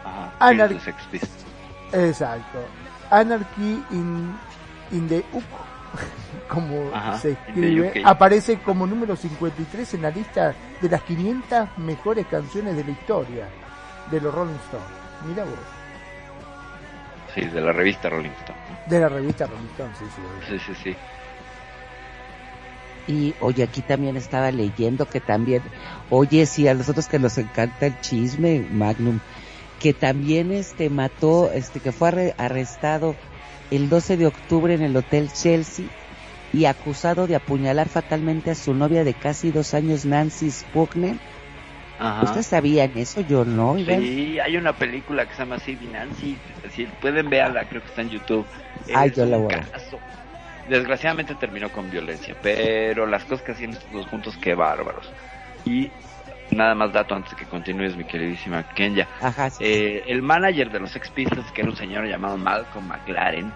[0.05, 0.73] Ajá, Anar-.
[1.93, 2.59] Exacto.
[3.11, 4.35] Anarchy in,
[4.91, 5.45] in the UK,
[6.49, 12.27] como Ajá, se escribe, aparece como número 53 en la lista de las 500 mejores
[12.27, 13.49] canciones de la historia
[14.11, 14.87] de los Rolling Stones.
[15.27, 15.55] Mira vos,
[17.35, 20.59] sí de la revista Rolling Stone de la revista Rolling Stone, sí, sí.
[20.59, 20.97] sí sí sí
[23.07, 25.63] Y oye, aquí también estaba leyendo que también,
[26.11, 29.19] oye, sí, a nosotros que nos encanta el chisme, Magnum,
[29.81, 33.15] que también este mató, este que fue arre- arrestado
[33.71, 35.87] el 12 de octubre en el Hotel Chelsea
[36.53, 41.17] y acusado de apuñalar fatalmente a su novia de casi dos años, Nancy Spugner.
[42.23, 43.21] ¿Ustedes sabían eso?
[43.23, 43.79] Yo no.
[43.79, 44.01] Iván.
[44.01, 46.37] Sí, hay una película que se llama así, Nancy.
[46.71, 48.47] Si pueden verla, creo que está en YouTube.
[48.95, 49.65] Ay, Es yo la voy a.
[50.69, 55.11] Desgraciadamente terminó con violencia, pero las cosas que hacían estos dos juntos, qué bárbaros.
[55.65, 55.91] Y
[56.51, 59.07] nada más dato antes de que continúes, mi queridísima Kenya.
[59.21, 59.63] Ajá, sí.
[59.65, 63.53] Eh, el manager de los Sex Pistols, que era un señor llamado Malcolm McLaren,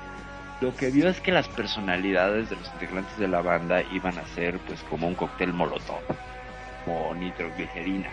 [0.60, 4.26] lo que vio es que las personalidades de los integrantes de la banda iban a
[4.26, 6.02] ser pues como un cóctel molotov,
[6.84, 8.10] como nitroglicerina.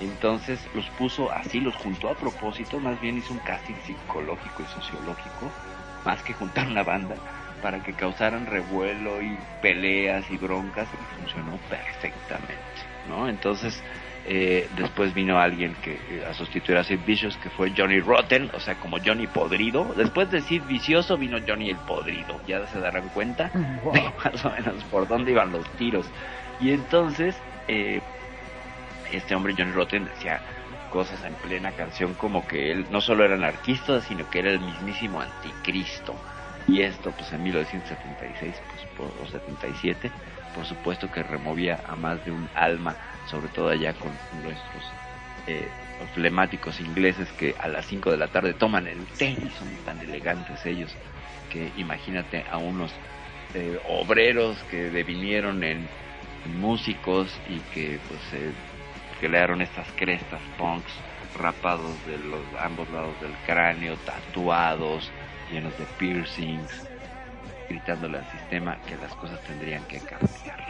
[0.00, 4.66] Entonces los puso así, los juntó a propósito, más bien hizo un casting psicológico y
[4.66, 5.50] sociológico,
[6.04, 7.14] más que juntar una banda,
[7.62, 12.56] para que causaran revuelo y peleas y broncas, y funcionó perfectamente,
[13.08, 13.28] ¿no?
[13.28, 13.80] Entonces,
[14.24, 18.50] eh, después vino alguien que eh, a sustituir a Sid Vicious, que fue Johnny Rotten,
[18.52, 19.94] o sea, como Johnny Podrido.
[19.96, 23.52] Después de Sid Vicioso vino Johnny el Podrido, ya se darán cuenta
[23.92, 26.12] de más o menos por dónde iban los tiros.
[26.58, 28.02] Y entonces, eh,
[29.04, 30.42] este hombre Johnny Rotten decía
[30.88, 34.60] cosas en plena canción como que él no solo era anarquista, sino que era el
[34.60, 36.22] mismísimo anticristo.
[36.64, 40.14] Y esto, pues en 1976 pues, por- o 77,
[40.52, 44.12] por supuesto que removía a más de un alma, sobre todo allá con
[44.42, 44.84] nuestros
[45.46, 45.68] eh,
[46.14, 50.00] flemáticos ingleses que a las 5 de la tarde toman el té y son tan
[50.00, 50.94] elegantes ellos
[51.50, 52.92] que imagínate a unos
[53.54, 55.86] eh, obreros que devinieron en
[56.60, 58.50] músicos y que pues eh,
[59.20, 60.92] crearon estas crestas punks
[61.36, 65.10] rapados de los ambos lados del cráneo, tatuados,
[65.50, 66.70] llenos de piercings,
[67.68, 70.60] gritándole al sistema que las cosas tendrían que cambiar.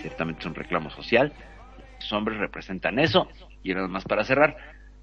[0.00, 1.32] Ciertamente es un reclamo social.
[2.00, 3.28] Los hombres representan eso.
[3.62, 4.56] Y nada más para cerrar,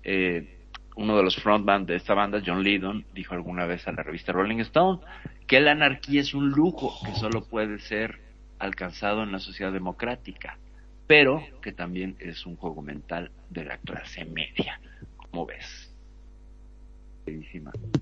[0.04, 0.58] eh,
[0.96, 4.32] uno de los frontman de esta banda, John Lydon, dijo alguna vez a la revista
[4.32, 5.00] Rolling Stone
[5.46, 8.20] que la anarquía es un lujo que solo puede ser
[8.60, 10.58] alcanzado en la sociedad democrática,
[11.06, 14.80] pero que también es un juego mental de la clase media.
[15.16, 15.94] ¿Cómo ves?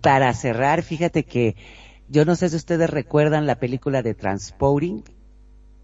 [0.01, 1.55] Para cerrar, fíjate que
[2.07, 5.03] yo no sé si ustedes recuerdan la película de Transporting.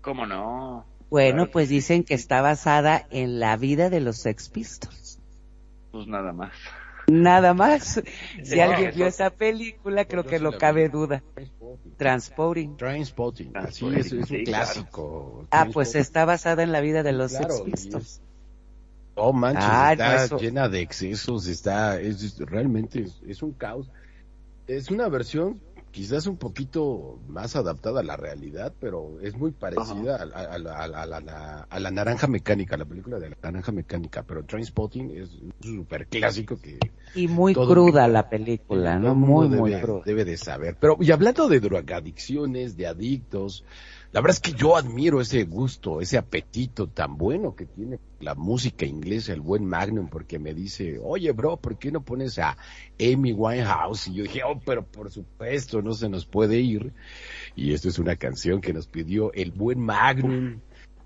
[0.02, 0.86] ¿Cómo no?
[1.12, 1.76] Bueno, pues sí.
[1.76, 5.20] dicen que está basada en la vida de los Sex Pistols.
[5.92, 6.52] Pues nada más.
[7.08, 8.02] Nada más.
[8.44, 10.90] Si Sí, alguien eso- vio esa película, creo que sí no cabe vi.
[10.92, 11.22] duda.
[11.98, 12.78] Transporting.
[12.78, 15.46] Transporting, es, es un sí, clásico.
[15.52, 18.06] Ah, pues está basada en la vida de los Claro, Sex y Pistols.
[18.06, 18.22] es-
[19.16, 23.44] Oh, manches, Ah, no, está eso- llena de excesos, está, es, es- realmente es, es
[23.44, 23.92] un caos.
[24.68, 25.60] Es una versión
[25.92, 30.58] quizás un poquito más adaptada a la realidad, pero es muy parecida a, a- a
[30.58, 34.24] la- a la- a la- a la naranja mecánica, la película de la naranja mecánica,
[34.24, 36.80] pero Trainspotting es un super clásico que
[37.14, 39.14] Y muy cruda la película, ¿no?
[39.16, 40.02] Muy, muy debe, cruda.
[40.06, 40.78] debe de saber.
[40.80, 43.64] Pero, y hablando de drogadicciones, de adictos,
[44.14, 48.36] la verdad es que yo admiro ese gusto, ese apetito tan bueno que tiene la
[48.36, 52.58] música inglesa, el buen Magnum, porque me dice, oye, bro, ¿por qué no pones a
[53.00, 54.08] Amy Winehouse?
[54.08, 56.92] Y yo dije, oh, pero por supuesto, no se nos puede ir.
[57.56, 60.60] Y esto es una canción que nos pidió el buen Magnum.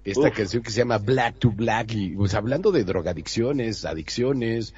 [0.03, 0.35] Esta Uf.
[0.35, 4.73] canción que se llama Black to Black, y pues hablando de drogadicciones, adicciones,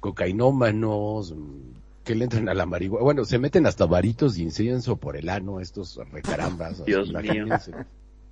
[0.00, 1.77] cocainómanos, mm,
[2.08, 3.04] que le entran a la marihuana.
[3.04, 6.82] Bueno, se meten hasta varitos de incienso por el ano, estos recarambas.
[6.86, 7.72] Dios imagínense.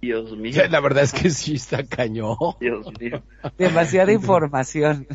[0.01, 0.63] Dios mío.
[0.71, 2.37] La verdad es que sí está cañón.
[2.61, 3.23] Dios mío.
[3.59, 5.07] Demasiada información.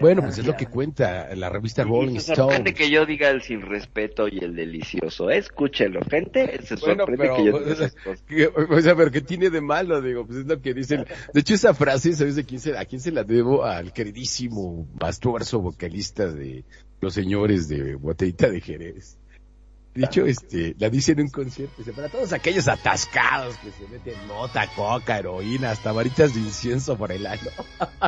[0.00, 2.74] Bueno, pues es lo que cuenta la revista Rolling se Stone.
[2.74, 5.30] que yo diga el sin respeto y el delicioso.
[5.30, 6.60] Escúchelo, gente.
[6.64, 8.22] Se Bueno, sorprende pero, que yo diga esas cosas.
[8.22, 10.00] que- o sea, pero ¿qué tiene de malo?
[10.02, 11.04] Digo, pues es lo que dicen.
[11.32, 13.64] De hecho, esa frase, ¿sabes de quién se, a quién se la debo?
[13.64, 16.64] Al queridísimo Pastuarzo, vocalista de
[17.04, 19.18] Los Señores de Botellita de Jerez.
[19.94, 24.14] Dicho, este, la dice en un concierto, dice, para todos aquellos atascados que se meten
[24.26, 27.50] mota, coca, heroína, hasta varitas de incienso por el ano.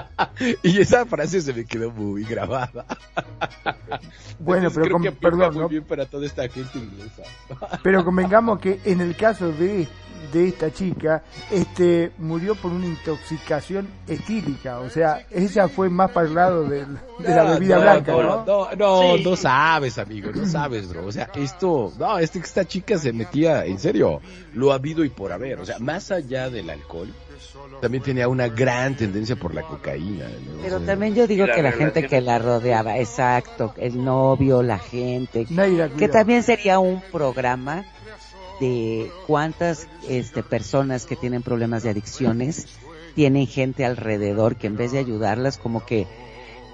[0.65, 2.85] y esa frase se me quedó muy grabada.
[4.39, 5.69] Bueno, Entonces, pero creo con- que perdón, muy ¿no?
[5.69, 7.23] bien para toda esta gente inglesa.
[7.83, 9.87] Pero convengamos que en el caso de,
[10.33, 16.27] de esta chica, este murió por una intoxicación etílica, o sea, ella fue más para
[16.27, 16.87] el lado de
[17.21, 18.45] la bebida no, blanca, no, ¿no?
[18.45, 19.25] No, no, Sí.
[19.25, 21.07] no sabes, amigo, no sabes, bro.
[21.07, 24.21] O sea, esto, no, este, esta chica se metía, en serio,
[24.55, 25.61] lo ha habido y por haber.
[25.61, 27.13] O sea, más allá del alcohol,
[27.81, 30.25] también tenía una gran tendencia por la cocaína.
[30.25, 30.63] ¿no?
[30.63, 34.03] Pero O sea, también yo digo la que la gente que la rodeaba, exacto, el
[34.03, 37.85] novio, la gente, Nadie la que también sería un programa
[38.61, 42.69] de cuántas este, personas que tienen problemas de adicciones
[43.15, 46.07] tienen gente alrededor que en vez de ayudarlas como que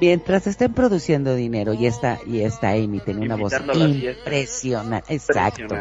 [0.00, 5.76] mientras estén produciendo dinero y esta y esta Amy tiene una voz impresionante, exacto,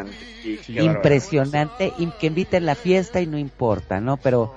[0.76, 1.80] Impresionante.
[1.80, 4.16] Sí, y que inviten la fiesta y no importa, ¿no?
[4.16, 4.52] Pero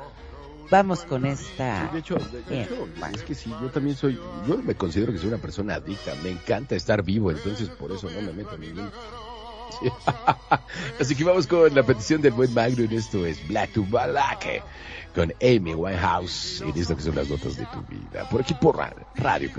[0.70, 1.88] vamos con esta.
[1.88, 2.64] Sí, de hecho, de, de Bien.
[2.64, 4.18] hecho, es que sí, yo también soy,
[4.48, 8.10] yo me considero que soy una persona adicta, me encanta estar vivo, entonces por eso
[8.10, 8.90] no me meto a ningún.
[9.80, 9.92] Sí.
[11.00, 14.64] Así que vamos con la petición del buen Magnum, esto es Black to Black,
[15.14, 18.78] con Amy Winehouse, y esto que son las notas de tu vida, por aquí por
[18.78, 19.52] Radio, Radio.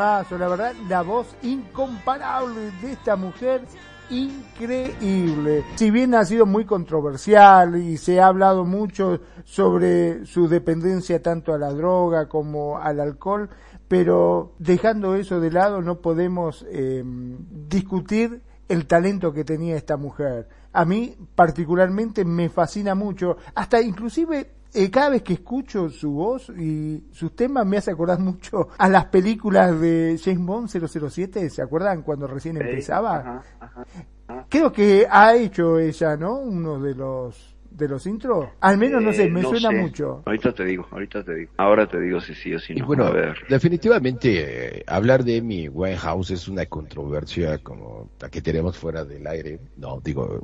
[0.00, 3.60] La verdad, la voz incomparable de esta mujer,
[4.08, 5.62] increíble.
[5.76, 11.52] Si bien ha sido muy controversial y se ha hablado mucho sobre su dependencia tanto
[11.52, 13.50] a la droga como al alcohol,
[13.88, 18.40] pero dejando eso de lado no podemos eh, discutir
[18.70, 20.48] el talento que tenía esta mujer.
[20.72, 26.48] A mí particularmente me fascina mucho, hasta inclusive eh, cada vez que escucho su voz
[26.50, 31.62] y sus temas me hace acordar mucho a las películas de James Bond 007, ¿se
[31.62, 33.16] acuerdan cuando recién empezaba?
[33.18, 33.86] Ajá, ajá,
[34.28, 34.46] ajá.
[34.48, 36.36] Creo que ha hecho ella, ¿no?
[36.38, 38.48] Uno de los de los intros?
[38.60, 39.76] Al menos no sé, Eh, me no suena sé.
[39.76, 40.22] mucho.
[40.26, 41.52] Ahorita te digo, ahorita te digo.
[41.56, 42.86] Ahora te digo si sí o si Y no.
[42.86, 43.36] bueno, a ver.
[43.48, 49.26] definitivamente eh, hablar de Amy Winehouse es una controversia como la que tenemos fuera del
[49.26, 49.60] aire.
[49.76, 50.40] No, digo,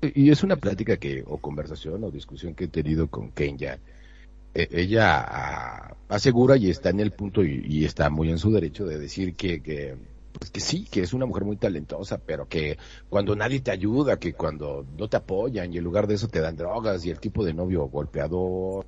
[0.00, 3.78] y es una plática que, o conversación o discusión que he tenido con Kenya.
[4.54, 8.86] Eh, ella ah, asegura y está en el punto y, está muy en su derecho
[8.86, 9.96] de decir que, que,
[10.32, 14.18] pues que sí, que es una mujer muy talentosa, pero que cuando nadie te ayuda,
[14.18, 17.20] que cuando no te apoyan y en lugar de eso te dan drogas y el
[17.20, 18.86] tipo de novio golpeador,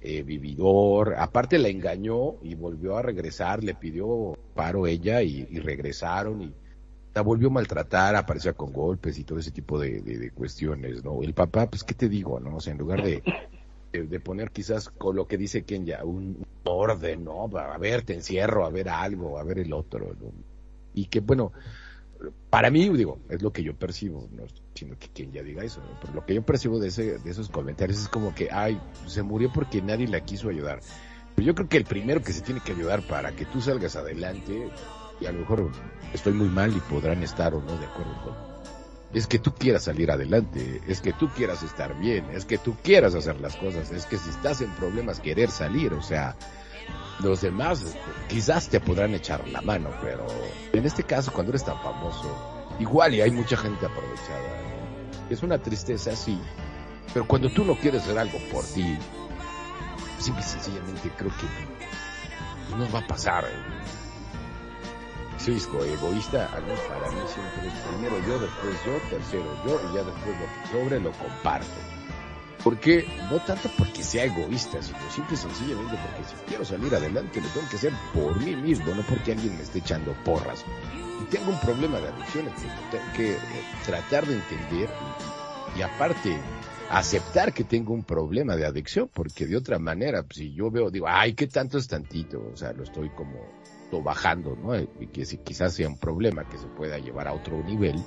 [0.00, 5.58] eh, vividor, aparte la engañó y volvió a regresar, le pidió paro ella y, y
[5.60, 6.54] regresaron y
[7.16, 11.22] la volvió a maltratar, aparecía con golpes y todo ese tipo de, de- cuestiones, ¿no?
[11.22, 12.56] El papá, pues, ¿qué te digo, no?
[12.56, 13.22] O sea, en lugar de,
[13.90, 17.44] de, poner quizás con lo que dice Kenya, un, orden, ¿no?
[17.56, 20.30] A ver, te encierro, a ver algo, a ver el otro, ¿no?
[20.92, 21.52] Y que, bueno,
[22.50, 24.44] para mí, digo, es lo que yo percibo, no
[24.74, 25.98] diciendo que Kenya diga eso, ¿no?
[25.98, 29.22] Pero lo que yo percibo de, ese, de esos comentarios es como que, ay, se
[29.22, 30.80] murió porque nadie la quiso ayudar.
[31.34, 33.96] Pero yo creo que el primero que se tiene que ayudar para que tú salgas
[33.96, 34.70] adelante,
[35.20, 35.70] y a lo mejor
[36.12, 38.56] estoy muy mal y podrán estar o no de acuerdo con,
[39.12, 42.76] es que tú quieras salir adelante, es que tú quieras estar bien, es que tú
[42.82, 46.36] quieras hacer las cosas, es que si estás en problemas querer salir, o sea,
[47.20, 50.26] los demás este, quizás te podrán echar la mano, pero
[50.72, 54.74] en este caso cuando eres tan famoso, igual y hay mucha gente aprovechada.
[55.30, 56.38] Es una tristeza, sí,
[57.12, 58.98] pero cuando tú no quieres hacer algo por ti,
[60.18, 63.44] simple y sencillamente creo que no va a pasar.
[65.38, 69.94] Esco- egoísta, al menos para mí siempre es primero yo, después yo, tercero yo y
[69.94, 71.66] ya después lo que sobre lo comparto.
[72.64, 77.40] Porque, no tanto porque sea egoísta, sino simple y sencillamente porque si quiero salir adelante
[77.40, 80.64] lo tengo que hacer por mí mismo, no porque alguien me esté echando porras.
[81.20, 83.38] Y tengo un problema de adicciones que tengo que eh,
[83.84, 84.90] tratar de entender
[85.76, 86.40] y, aparte
[86.90, 91.06] aceptar que tengo un problema de adicción, porque de otra manera, si yo veo, digo,
[91.08, 92.50] ay, ¿qué tanto es tantito?
[92.52, 93.55] O sea, lo estoy como
[93.90, 94.76] bajando, ¿no?
[94.76, 98.02] Y que si quizás sea un problema que se pueda llevar a otro nivel.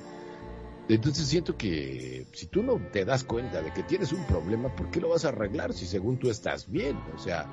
[0.88, 4.90] Entonces siento que si tú no te das cuenta de que tienes un problema, ¿por
[4.90, 6.98] qué lo vas a arreglar si según tú estás bien?
[7.16, 7.48] O sea,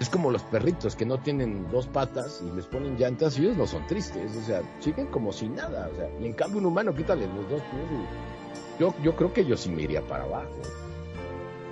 [0.00, 3.56] es como los perritos que no tienen dos patas y les ponen llantas y ellos
[3.56, 6.66] no son tristes, o sea, siguen como si nada, o sea, y en cambio un
[6.66, 10.24] humano quítale los dos pies y yo, yo creo que yo sí me iría para
[10.24, 10.50] abajo.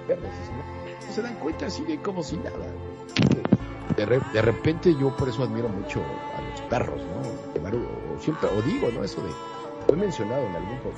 [0.06, 1.12] ¿no?
[1.12, 2.66] Se dan cuenta, siguen como si nada.
[3.96, 6.00] De, re- de repente yo por eso admiro mucho
[6.36, 7.52] a los perros, ¿no?
[7.54, 9.04] Llevar- O, o siempre, o digo, ¿no?
[9.04, 9.30] Eso de,
[9.88, 10.92] lo he mencionado en algún, pro-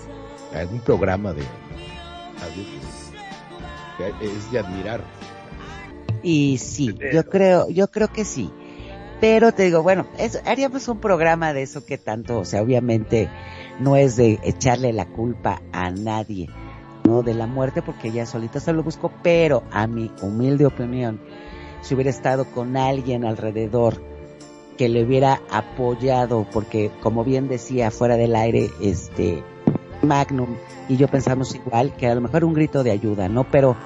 [0.52, 1.46] en algún programa de, de-
[3.98, 5.02] que es de admirar.
[6.22, 8.50] Y sí, yo creo, yo creo que sí.
[9.20, 13.28] Pero te digo, bueno, eso, haríamos un programa de eso que tanto, o sea, obviamente
[13.80, 16.48] no es de echarle la culpa a nadie,
[17.04, 17.22] ¿no?
[17.22, 21.20] De la muerte, porque ella solita se lo buscó, pero a mi humilde opinión,
[21.84, 24.02] si hubiera estado con alguien alrededor
[24.78, 29.44] que le hubiera apoyado, porque como bien decía fuera del aire, este,
[30.02, 30.56] Magnum
[30.88, 33.44] y yo pensamos igual, que a lo mejor un grito de ayuda, ¿no?
[33.44, 33.76] Pero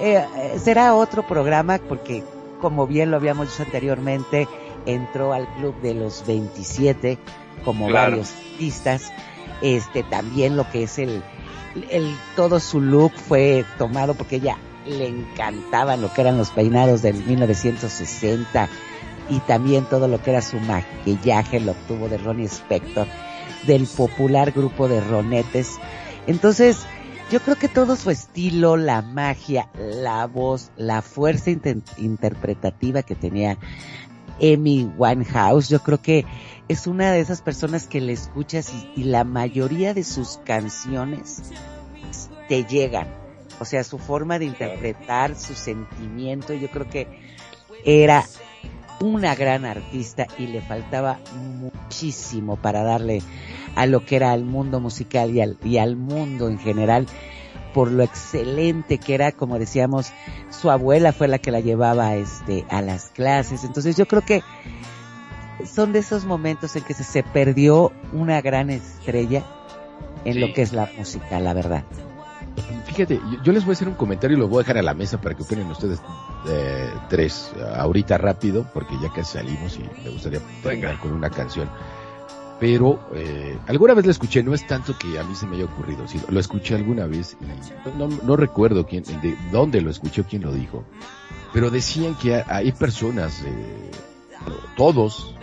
[0.00, 0.24] eh,
[0.58, 2.24] será otro programa porque,
[2.60, 4.48] como bien lo habíamos dicho anteriormente,
[4.86, 7.18] entró al club de los 27
[7.64, 8.12] como Claro.
[8.12, 9.12] varios artistas.
[9.62, 11.22] Este también lo que es el,
[11.90, 14.56] el todo su look fue tomado porque ella
[14.86, 18.68] le encantaban lo que eran los peinados del 1960
[19.30, 23.06] y también todo lo que era su maquillaje lo obtuvo de Ronnie Spector
[23.66, 25.78] del popular grupo de Ronettes.
[26.26, 26.78] Entonces,
[27.30, 33.14] yo creo que todo su estilo, la magia, la voz, la fuerza inter- interpretativa que
[33.14, 33.56] tenía
[34.42, 36.26] Amy Winehouse, yo creo que
[36.68, 41.42] es una de esas personas que le escuchas y la mayoría de sus canciones
[42.48, 43.23] te llegan.
[43.60, 47.06] O sea, su forma de interpretar, su sentimiento, yo creo que
[47.84, 48.24] era
[49.00, 53.22] una gran artista y le faltaba muchísimo para darle
[53.74, 57.06] a lo que era al mundo musical y al, y al mundo en general
[57.74, 60.12] por lo excelente que era, como decíamos,
[60.48, 63.64] su abuela fue la que la llevaba este a las clases.
[63.64, 64.42] Entonces yo creo que
[65.66, 69.42] son de esos momentos en que se, se perdió una gran estrella
[70.24, 71.84] en lo que es la música, la verdad.
[72.86, 74.94] Fíjate, yo, les voy a hacer un comentario y lo voy a dejar a la
[74.94, 76.00] mesa para que opinen ustedes
[76.48, 81.68] eh, tres ahorita rápido, porque ya casi salimos y me gustaría terminar con una canción.
[82.60, 85.64] Pero eh, alguna vez lo escuché, no es tanto que a mí se me haya
[85.64, 90.20] ocurrido, sino lo escuché alguna vez y no, no recuerdo quién, de dónde lo escuché
[90.20, 90.84] o quién lo dijo.
[91.52, 93.90] Pero decían que ha- hay personas, eh,
[94.76, 95.34] todos,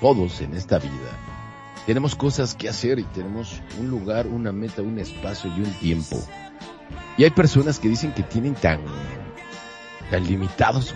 [0.00, 1.18] todos en esta vida,
[1.86, 6.22] tenemos cosas que hacer y tenemos un lugar, una meta, un espacio y un tiempo.
[7.16, 8.80] Y hay personas que dicen que tienen tan,
[10.10, 10.94] tan limitado su,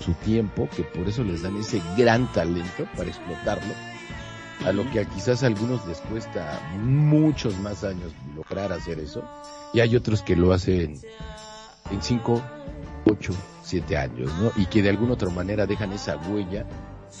[0.00, 3.74] su tiempo que por eso les dan ese gran talento para explotarlo.
[4.66, 9.22] A lo que a quizás a algunos les cuesta muchos más años lograr hacer eso.
[9.72, 10.98] Y hay otros que lo hacen
[11.90, 12.42] en 5,
[13.06, 13.32] 8,
[13.62, 14.50] 7 años, ¿no?
[14.56, 16.66] Y que de alguna otra manera dejan esa huella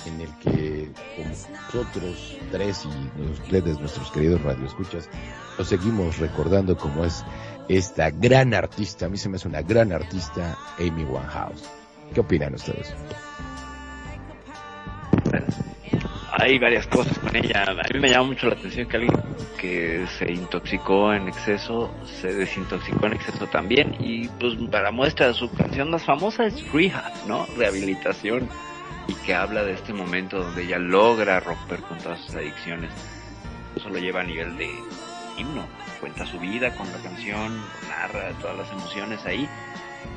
[0.06, 5.08] en el que como nosotros tres y ustedes, nuestros queridos radioescuchas,
[5.56, 7.24] lo seguimos recordando como es
[7.68, 11.64] esta gran artista, a mí se me hace una gran artista, Amy Winehouse.
[12.14, 12.94] ¿Qué opinan ustedes?
[16.32, 17.64] Hay varias cosas con ella.
[17.64, 19.14] A mí me llama mucho la atención que alguien
[19.58, 21.90] que se intoxicó en exceso,
[22.20, 23.96] se desintoxicó en exceso también.
[23.98, 27.46] Y pues para muestra su canción más famosa es Rehab, ¿no?
[27.56, 28.48] Rehabilitación.
[29.08, 32.92] Y que habla de este momento donde ella logra romper con todas sus adicciones.
[33.74, 34.70] Eso lo lleva a nivel de
[35.36, 35.66] himno.
[36.00, 39.48] Cuenta su vida con la canción, narra todas las emociones ahí.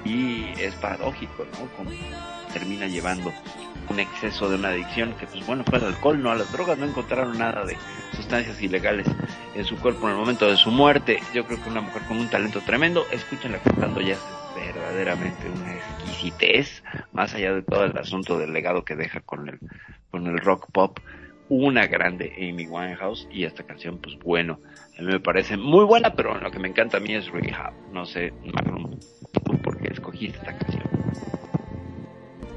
[0.06, 1.68] Y es paradójico, ¿no?
[1.76, 1.92] Como
[2.54, 3.34] termina llevando
[3.90, 6.78] un exceso de una adicción que pues bueno fue al alcohol, no a las drogas,
[6.78, 7.78] no encontraron nada de
[8.16, 9.08] sustancias ilegales
[9.56, 11.20] en su cuerpo en el momento de su muerte.
[11.34, 14.20] Yo creo que una mujer con un talento tremendo, escúchenla cantando ya es
[14.56, 15.74] verdaderamente una
[16.22, 19.60] exquisitez, más allá de todo el asunto del legado que deja con el,
[20.12, 21.00] con el rock pop,
[21.50, 24.60] una grande Amy Winehouse y esta canción pues bueno,
[24.98, 27.74] a mí me parece muy buena, pero lo que me encanta a mí es Rehab,
[27.92, 28.34] no sé,
[29.64, 30.84] por qué escogiste esta canción.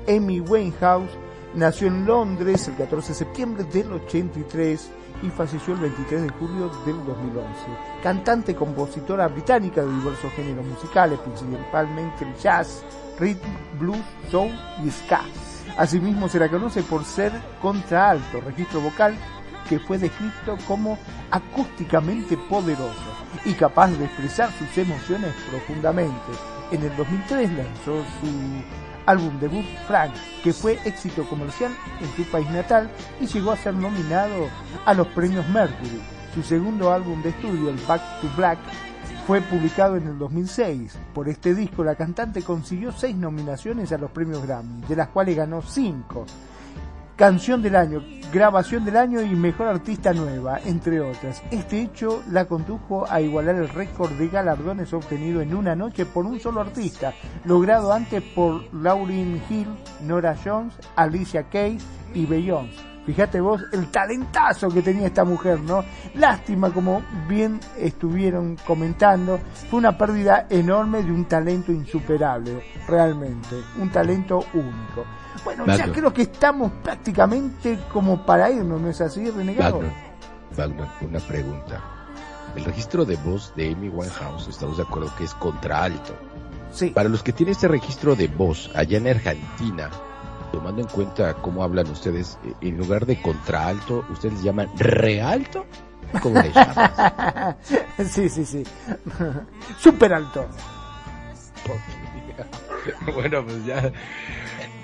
[0.06, 1.10] Amy Winehouse
[1.54, 4.92] nació en Londres el 14 de septiembre del 83
[5.22, 7.48] y falleció el 23 de julio del 2011.
[8.02, 12.84] Cantante y compositora británica de diversos géneros musicales, principalmente el jazz,
[13.18, 14.52] rhythm, blues, soul
[14.84, 15.22] y ska.
[15.76, 19.16] Asimismo se la conoce por ser contraalto, registro vocal
[19.68, 20.98] que fue descrito como
[21.30, 23.14] acústicamente poderoso
[23.44, 26.32] y capaz de expresar sus emociones profundamente.
[26.70, 28.28] En el 2003 lanzó su
[29.06, 30.12] álbum debut Frank,
[30.42, 34.48] que fue éxito comercial en su país natal y llegó a ser nominado
[34.84, 36.00] a los premios Mercury.
[36.34, 38.58] Su segundo álbum de estudio, el Back to Black,
[39.26, 40.98] fue publicado en el 2006.
[41.14, 45.36] Por este disco la cantante consiguió seis nominaciones a los premios Grammy, de las cuales
[45.36, 46.26] ganó cinco.
[47.16, 48.02] Canción del año,
[48.32, 51.42] grabación del año y mejor artista nueva, entre otras.
[51.50, 56.26] Este hecho la condujo a igualar el récord de galardones obtenido en una noche por
[56.26, 57.14] un solo artista,
[57.44, 59.68] logrado antes por Lauryn Hill,
[60.02, 61.84] Nora Jones, Alicia Keys
[62.14, 62.93] y Beyoncé.
[63.06, 65.84] Fíjate vos el talentazo que tenía esta mujer, ¿no?
[66.14, 73.90] Lástima, como bien estuvieron comentando, fue una pérdida enorme de un talento insuperable, realmente, un
[73.90, 75.04] talento único.
[75.44, 79.80] Bueno, ya creo que estamos prácticamente como para irnos, ¿no es así, renegado?
[79.80, 79.92] Wagner,
[80.56, 81.80] Wagner, una pregunta.
[82.56, 86.14] El registro de voz de Amy Winehouse, estamos de acuerdo que es contraalto.
[86.72, 86.90] Sí.
[86.90, 89.90] Para los que tienen este registro de voz allá en Argentina,
[90.54, 95.66] tomando en cuenta cómo hablan ustedes, eh, en lugar de contraalto, ¿ustedes llaman realto?
[96.22, 97.56] ¿Cómo le llaman?
[98.08, 98.62] sí, sí, sí.
[99.80, 100.46] Súper alto.
[103.14, 103.92] bueno, pues ya.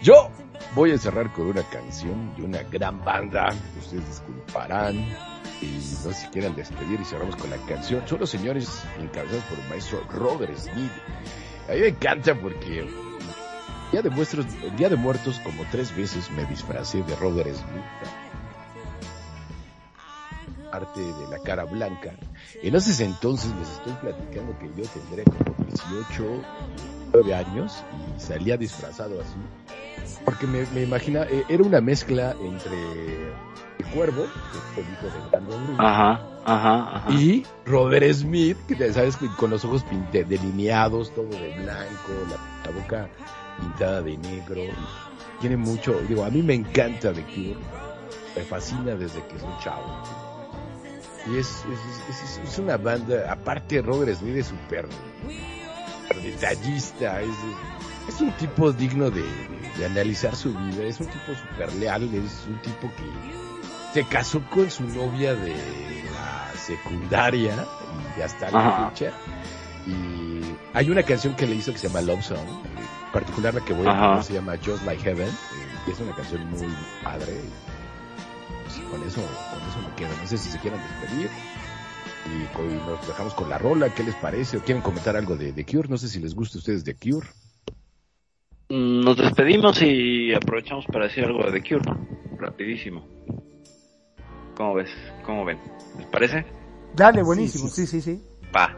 [0.03, 0.31] Yo
[0.75, 3.51] voy a cerrar con una canción de una gran banda.
[3.79, 4.97] Ustedes disculparán.
[5.63, 8.03] Y no si quieran despedir y cerramos con la canción.
[8.09, 10.91] Son los señores encabezados por el maestro Robert Smith.
[11.69, 12.89] A mí me encanta porque
[13.91, 17.85] día de, muestros, el día de muertos como tres veces me disfracé de Robert Smith.
[20.73, 22.13] Arte de la cara blanca.
[22.63, 26.43] En esos entonces les estoy platicando que yo tendré como 18,
[27.13, 27.83] 9 años
[28.17, 29.35] y salía disfrazado así.
[30.25, 33.33] Porque me, me imagina, eh, era una mezcla entre
[33.79, 34.23] el cuervo,
[34.53, 37.13] que fue el hijo de Brandon Lee, Ajá, ajá, ajá.
[37.13, 42.71] y Robert Smith, que sabes, con- con los ojos pinte- delineados, todo de blanco, la,
[42.71, 43.09] la boca
[43.61, 44.63] pintada de negro.
[45.41, 47.57] Tiene mucho, digo, a mí me encanta The Cure,
[48.37, 50.03] me fascina desde que soy chavo.
[51.27, 54.87] Y es, es, es- es- es una banda, aparte Robert Smith es súper
[56.23, 57.29] detallista, es,
[58.09, 62.03] es un tipo digno de, de- de analizar su vida, es un tipo súper leal,
[62.15, 63.05] es un tipo que
[63.95, 65.55] se casó con su novia de
[66.13, 67.67] la secundaria
[68.19, 69.13] y hasta la fecha.
[69.87, 70.41] Y
[70.75, 72.39] hay una canción que le hizo que se llama Love Song,
[73.13, 76.15] particular la que voy a poner se llama Just Like Heaven, eh, y es una
[76.15, 76.69] canción muy
[77.03, 77.41] padre.
[78.65, 80.11] Pues, con eso, con eso me quedo.
[80.21, 81.31] No sé si se quieran despedir.
[82.27, 84.59] Y, nos dejamos con la rola, ¿qué les parece?
[84.59, 85.89] ¿O quieren comentar algo de, de Cure?
[85.89, 87.27] No sé si les gusta a ustedes de Cure.
[88.69, 92.07] Mm, Nos despedimos y aprovechamos para decir algo de The Cure, ¿no?
[92.39, 93.05] Rapidísimo.
[94.57, 94.91] ¿Cómo ves?
[95.25, 95.59] ¿Cómo ven?
[95.99, 96.45] ¿Les parece?
[96.95, 98.23] Dale, buenísimo, sí, sí, sí.
[98.55, 98.77] Va.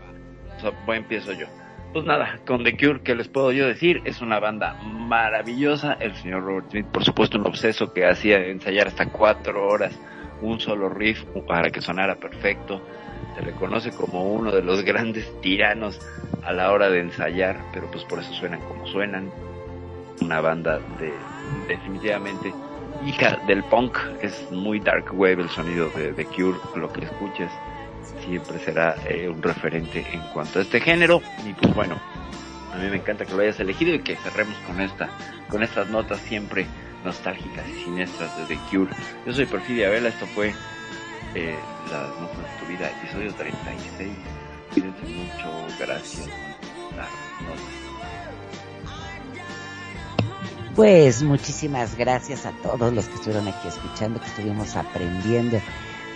[0.57, 1.47] O sea, pues empiezo yo.
[1.93, 4.01] Pues nada, con The Cure, ¿qué les puedo yo decir?
[4.07, 5.93] Es una banda maravillosa.
[6.01, 9.99] El señor Robert Smith, por supuesto, un obseso que hacía ensayar hasta cuatro horas
[10.41, 12.81] un solo riff para que sonara perfecto.
[13.37, 16.01] Se le conoce como uno de los grandes tiranos
[16.43, 19.31] a la hora de ensayar, pero pues por eso suenan como suenan.
[20.23, 21.13] Una banda de
[21.69, 22.55] definitivamente
[23.07, 27.51] hija del punk, es muy dark wave el sonido de The Cure, lo que escuches
[28.25, 31.21] siempre será eh, un referente en cuanto a este género.
[31.47, 32.01] Y pues bueno
[32.73, 35.11] a mí me encanta que lo hayas elegido y que cerremos con esta
[35.49, 36.67] con estas notas siempre
[37.05, 38.91] nostálgicas y siniestras de The Cure.
[39.27, 40.55] Yo soy Perfidia Vela esto fue
[41.35, 41.55] eh,
[41.91, 44.11] las notas de tu vida episodio 36
[44.73, 46.29] cuídense mucho gracias.
[50.75, 55.61] Pues muchísimas gracias a todos los que estuvieron aquí escuchando, que estuvimos aprendiendo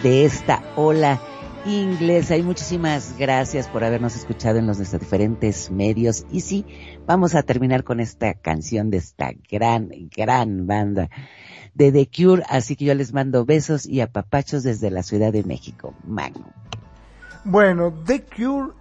[0.02, 1.20] de esta ola
[1.66, 6.24] inglesa y muchísimas gracias por habernos escuchado en los nuestros diferentes medios.
[6.30, 6.64] Y sí,
[7.06, 11.08] vamos a terminar con esta canción de esta gran, gran banda
[11.74, 12.42] de The Cure.
[12.48, 15.94] Así que yo les mando besos y apapachos desde la Ciudad de México.
[16.04, 16.46] Magno.
[17.44, 18.72] Bueno, The Cure,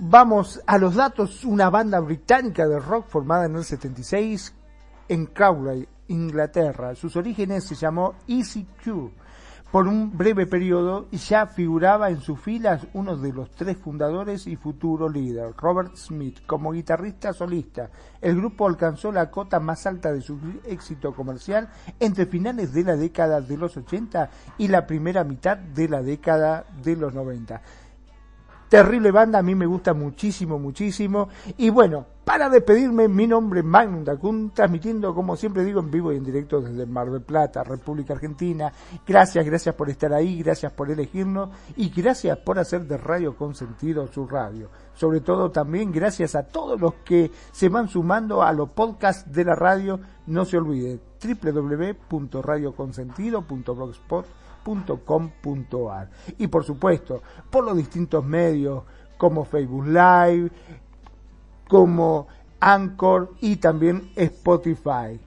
[0.00, 4.54] vamos a los datos, una banda británica de rock formada en el 76
[5.08, 6.94] en Cowley, Inglaterra.
[6.94, 9.25] Sus orígenes se llamó Easy Cure.
[9.76, 14.56] Por un breve periodo ya figuraba en sus filas uno de los tres fundadores y
[14.56, 17.90] futuro líder, Robert Smith, como guitarrista solista.
[18.22, 21.68] El grupo alcanzó la cota más alta de su éxito comercial
[22.00, 26.64] entre finales de la década de los 80 y la primera mitad de la década
[26.82, 27.60] de los 90.
[28.68, 31.28] Terrible banda, a mí me gusta muchísimo, muchísimo.
[31.56, 36.12] Y bueno, para despedirme, mi nombre es Magnum Dacun, transmitiendo, como siempre digo, en vivo
[36.12, 38.72] y en directo desde Mar del Plata, República Argentina.
[39.06, 44.08] Gracias, gracias por estar ahí, gracias por elegirnos y gracias por hacer de Radio Consentido
[44.08, 44.68] su radio.
[44.94, 49.44] Sobre todo también gracias a todos los que se van sumando a los podcasts de
[49.44, 50.00] la radio.
[50.26, 50.98] No se olvide,
[54.66, 58.82] www.radioconsentido.blogspot.com.ar y por supuesto por los distintos medios
[59.16, 60.50] como Facebook Live,
[61.68, 62.26] como
[62.60, 65.18] Anchor y también Spotify.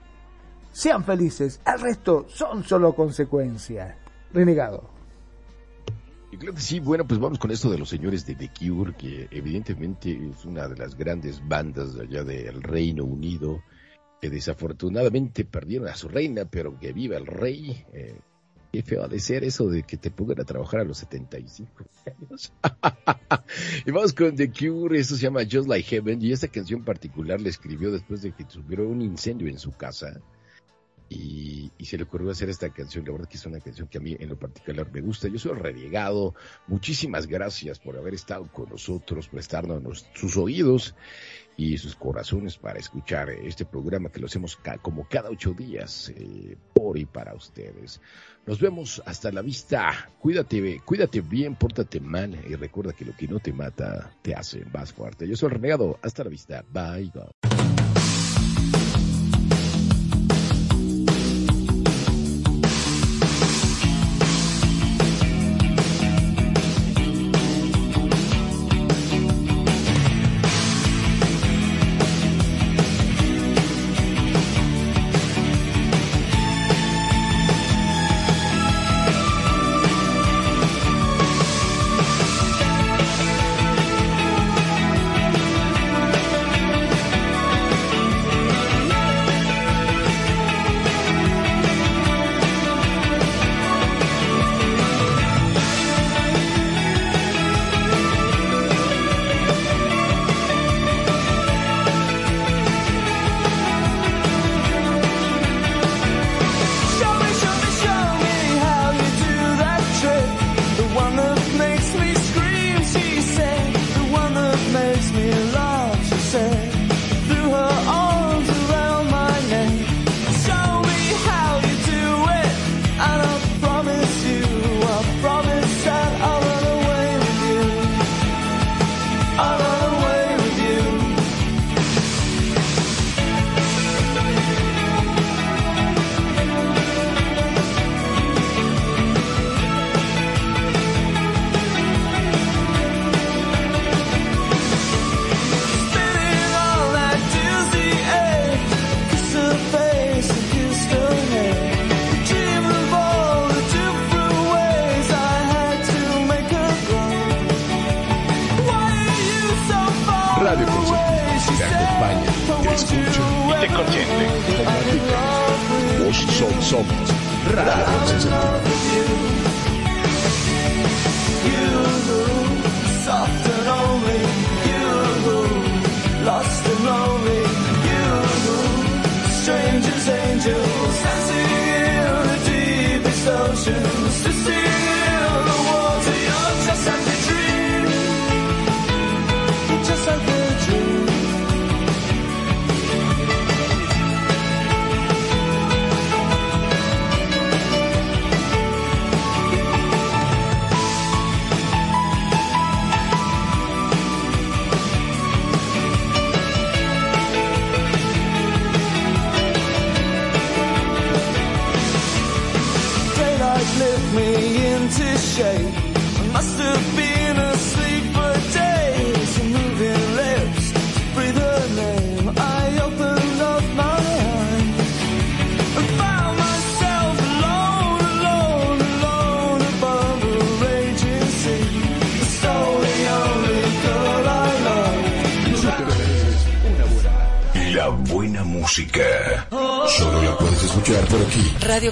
[0.72, 3.96] Sean felices, el resto son solo consecuencias.
[4.32, 4.88] Renegado.
[6.30, 8.94] Y claro que sí, bueno, pues vamos con esto de los señores de The Cure,
[8.94, 13.60] que evidentemente es una de las grandes bandas allá del Reino Unido,
[14.20, 17.84] que desafortunadamente perdieron a su reina, pero que viva el rey.
[17.92, 18.14] Eh,
[18.72, 22.52] qué feo de ser eso de que te pongan a trabajar a los 75 años.
[23.86, 27.40] y vamos con The Cure, eso se llama Just Like Heaven, y esta canción particular
[27.40, 30.20] la escribió después de que tuviera un incendio en su casa.
[31.12, 33.04] Y, se le ocurrió hacer esta canción.
[33.04, 35.26] La verdad que es una canción que a mí en lo particular me gusta.
[35.26, 36.36] Yo soy renegado.
[36.68, 40.94] Muchísimas gracias por haber estado con nosotros, prestarnos sus oídos
[41.56, 46.56] y sus corazones para escuchar este programa que lo hacemos como cada ocho días eh,
[46.72, 48.00] por y para ustedes.
[48.50, 50.10] Nos vemos hasta la vista.
[50.18, 54.64] Cuídate, cuídate bien, pórtate mal y recuerda que lo que no te mata te hace
[54.74, 55.28] más fuerte.
[55.28, 56.00] Yo soy el renegado.
[56.02, 56.64] Hasta la vista.
[56.72, 57.12] Bye.
[57.14, 57.69] bye.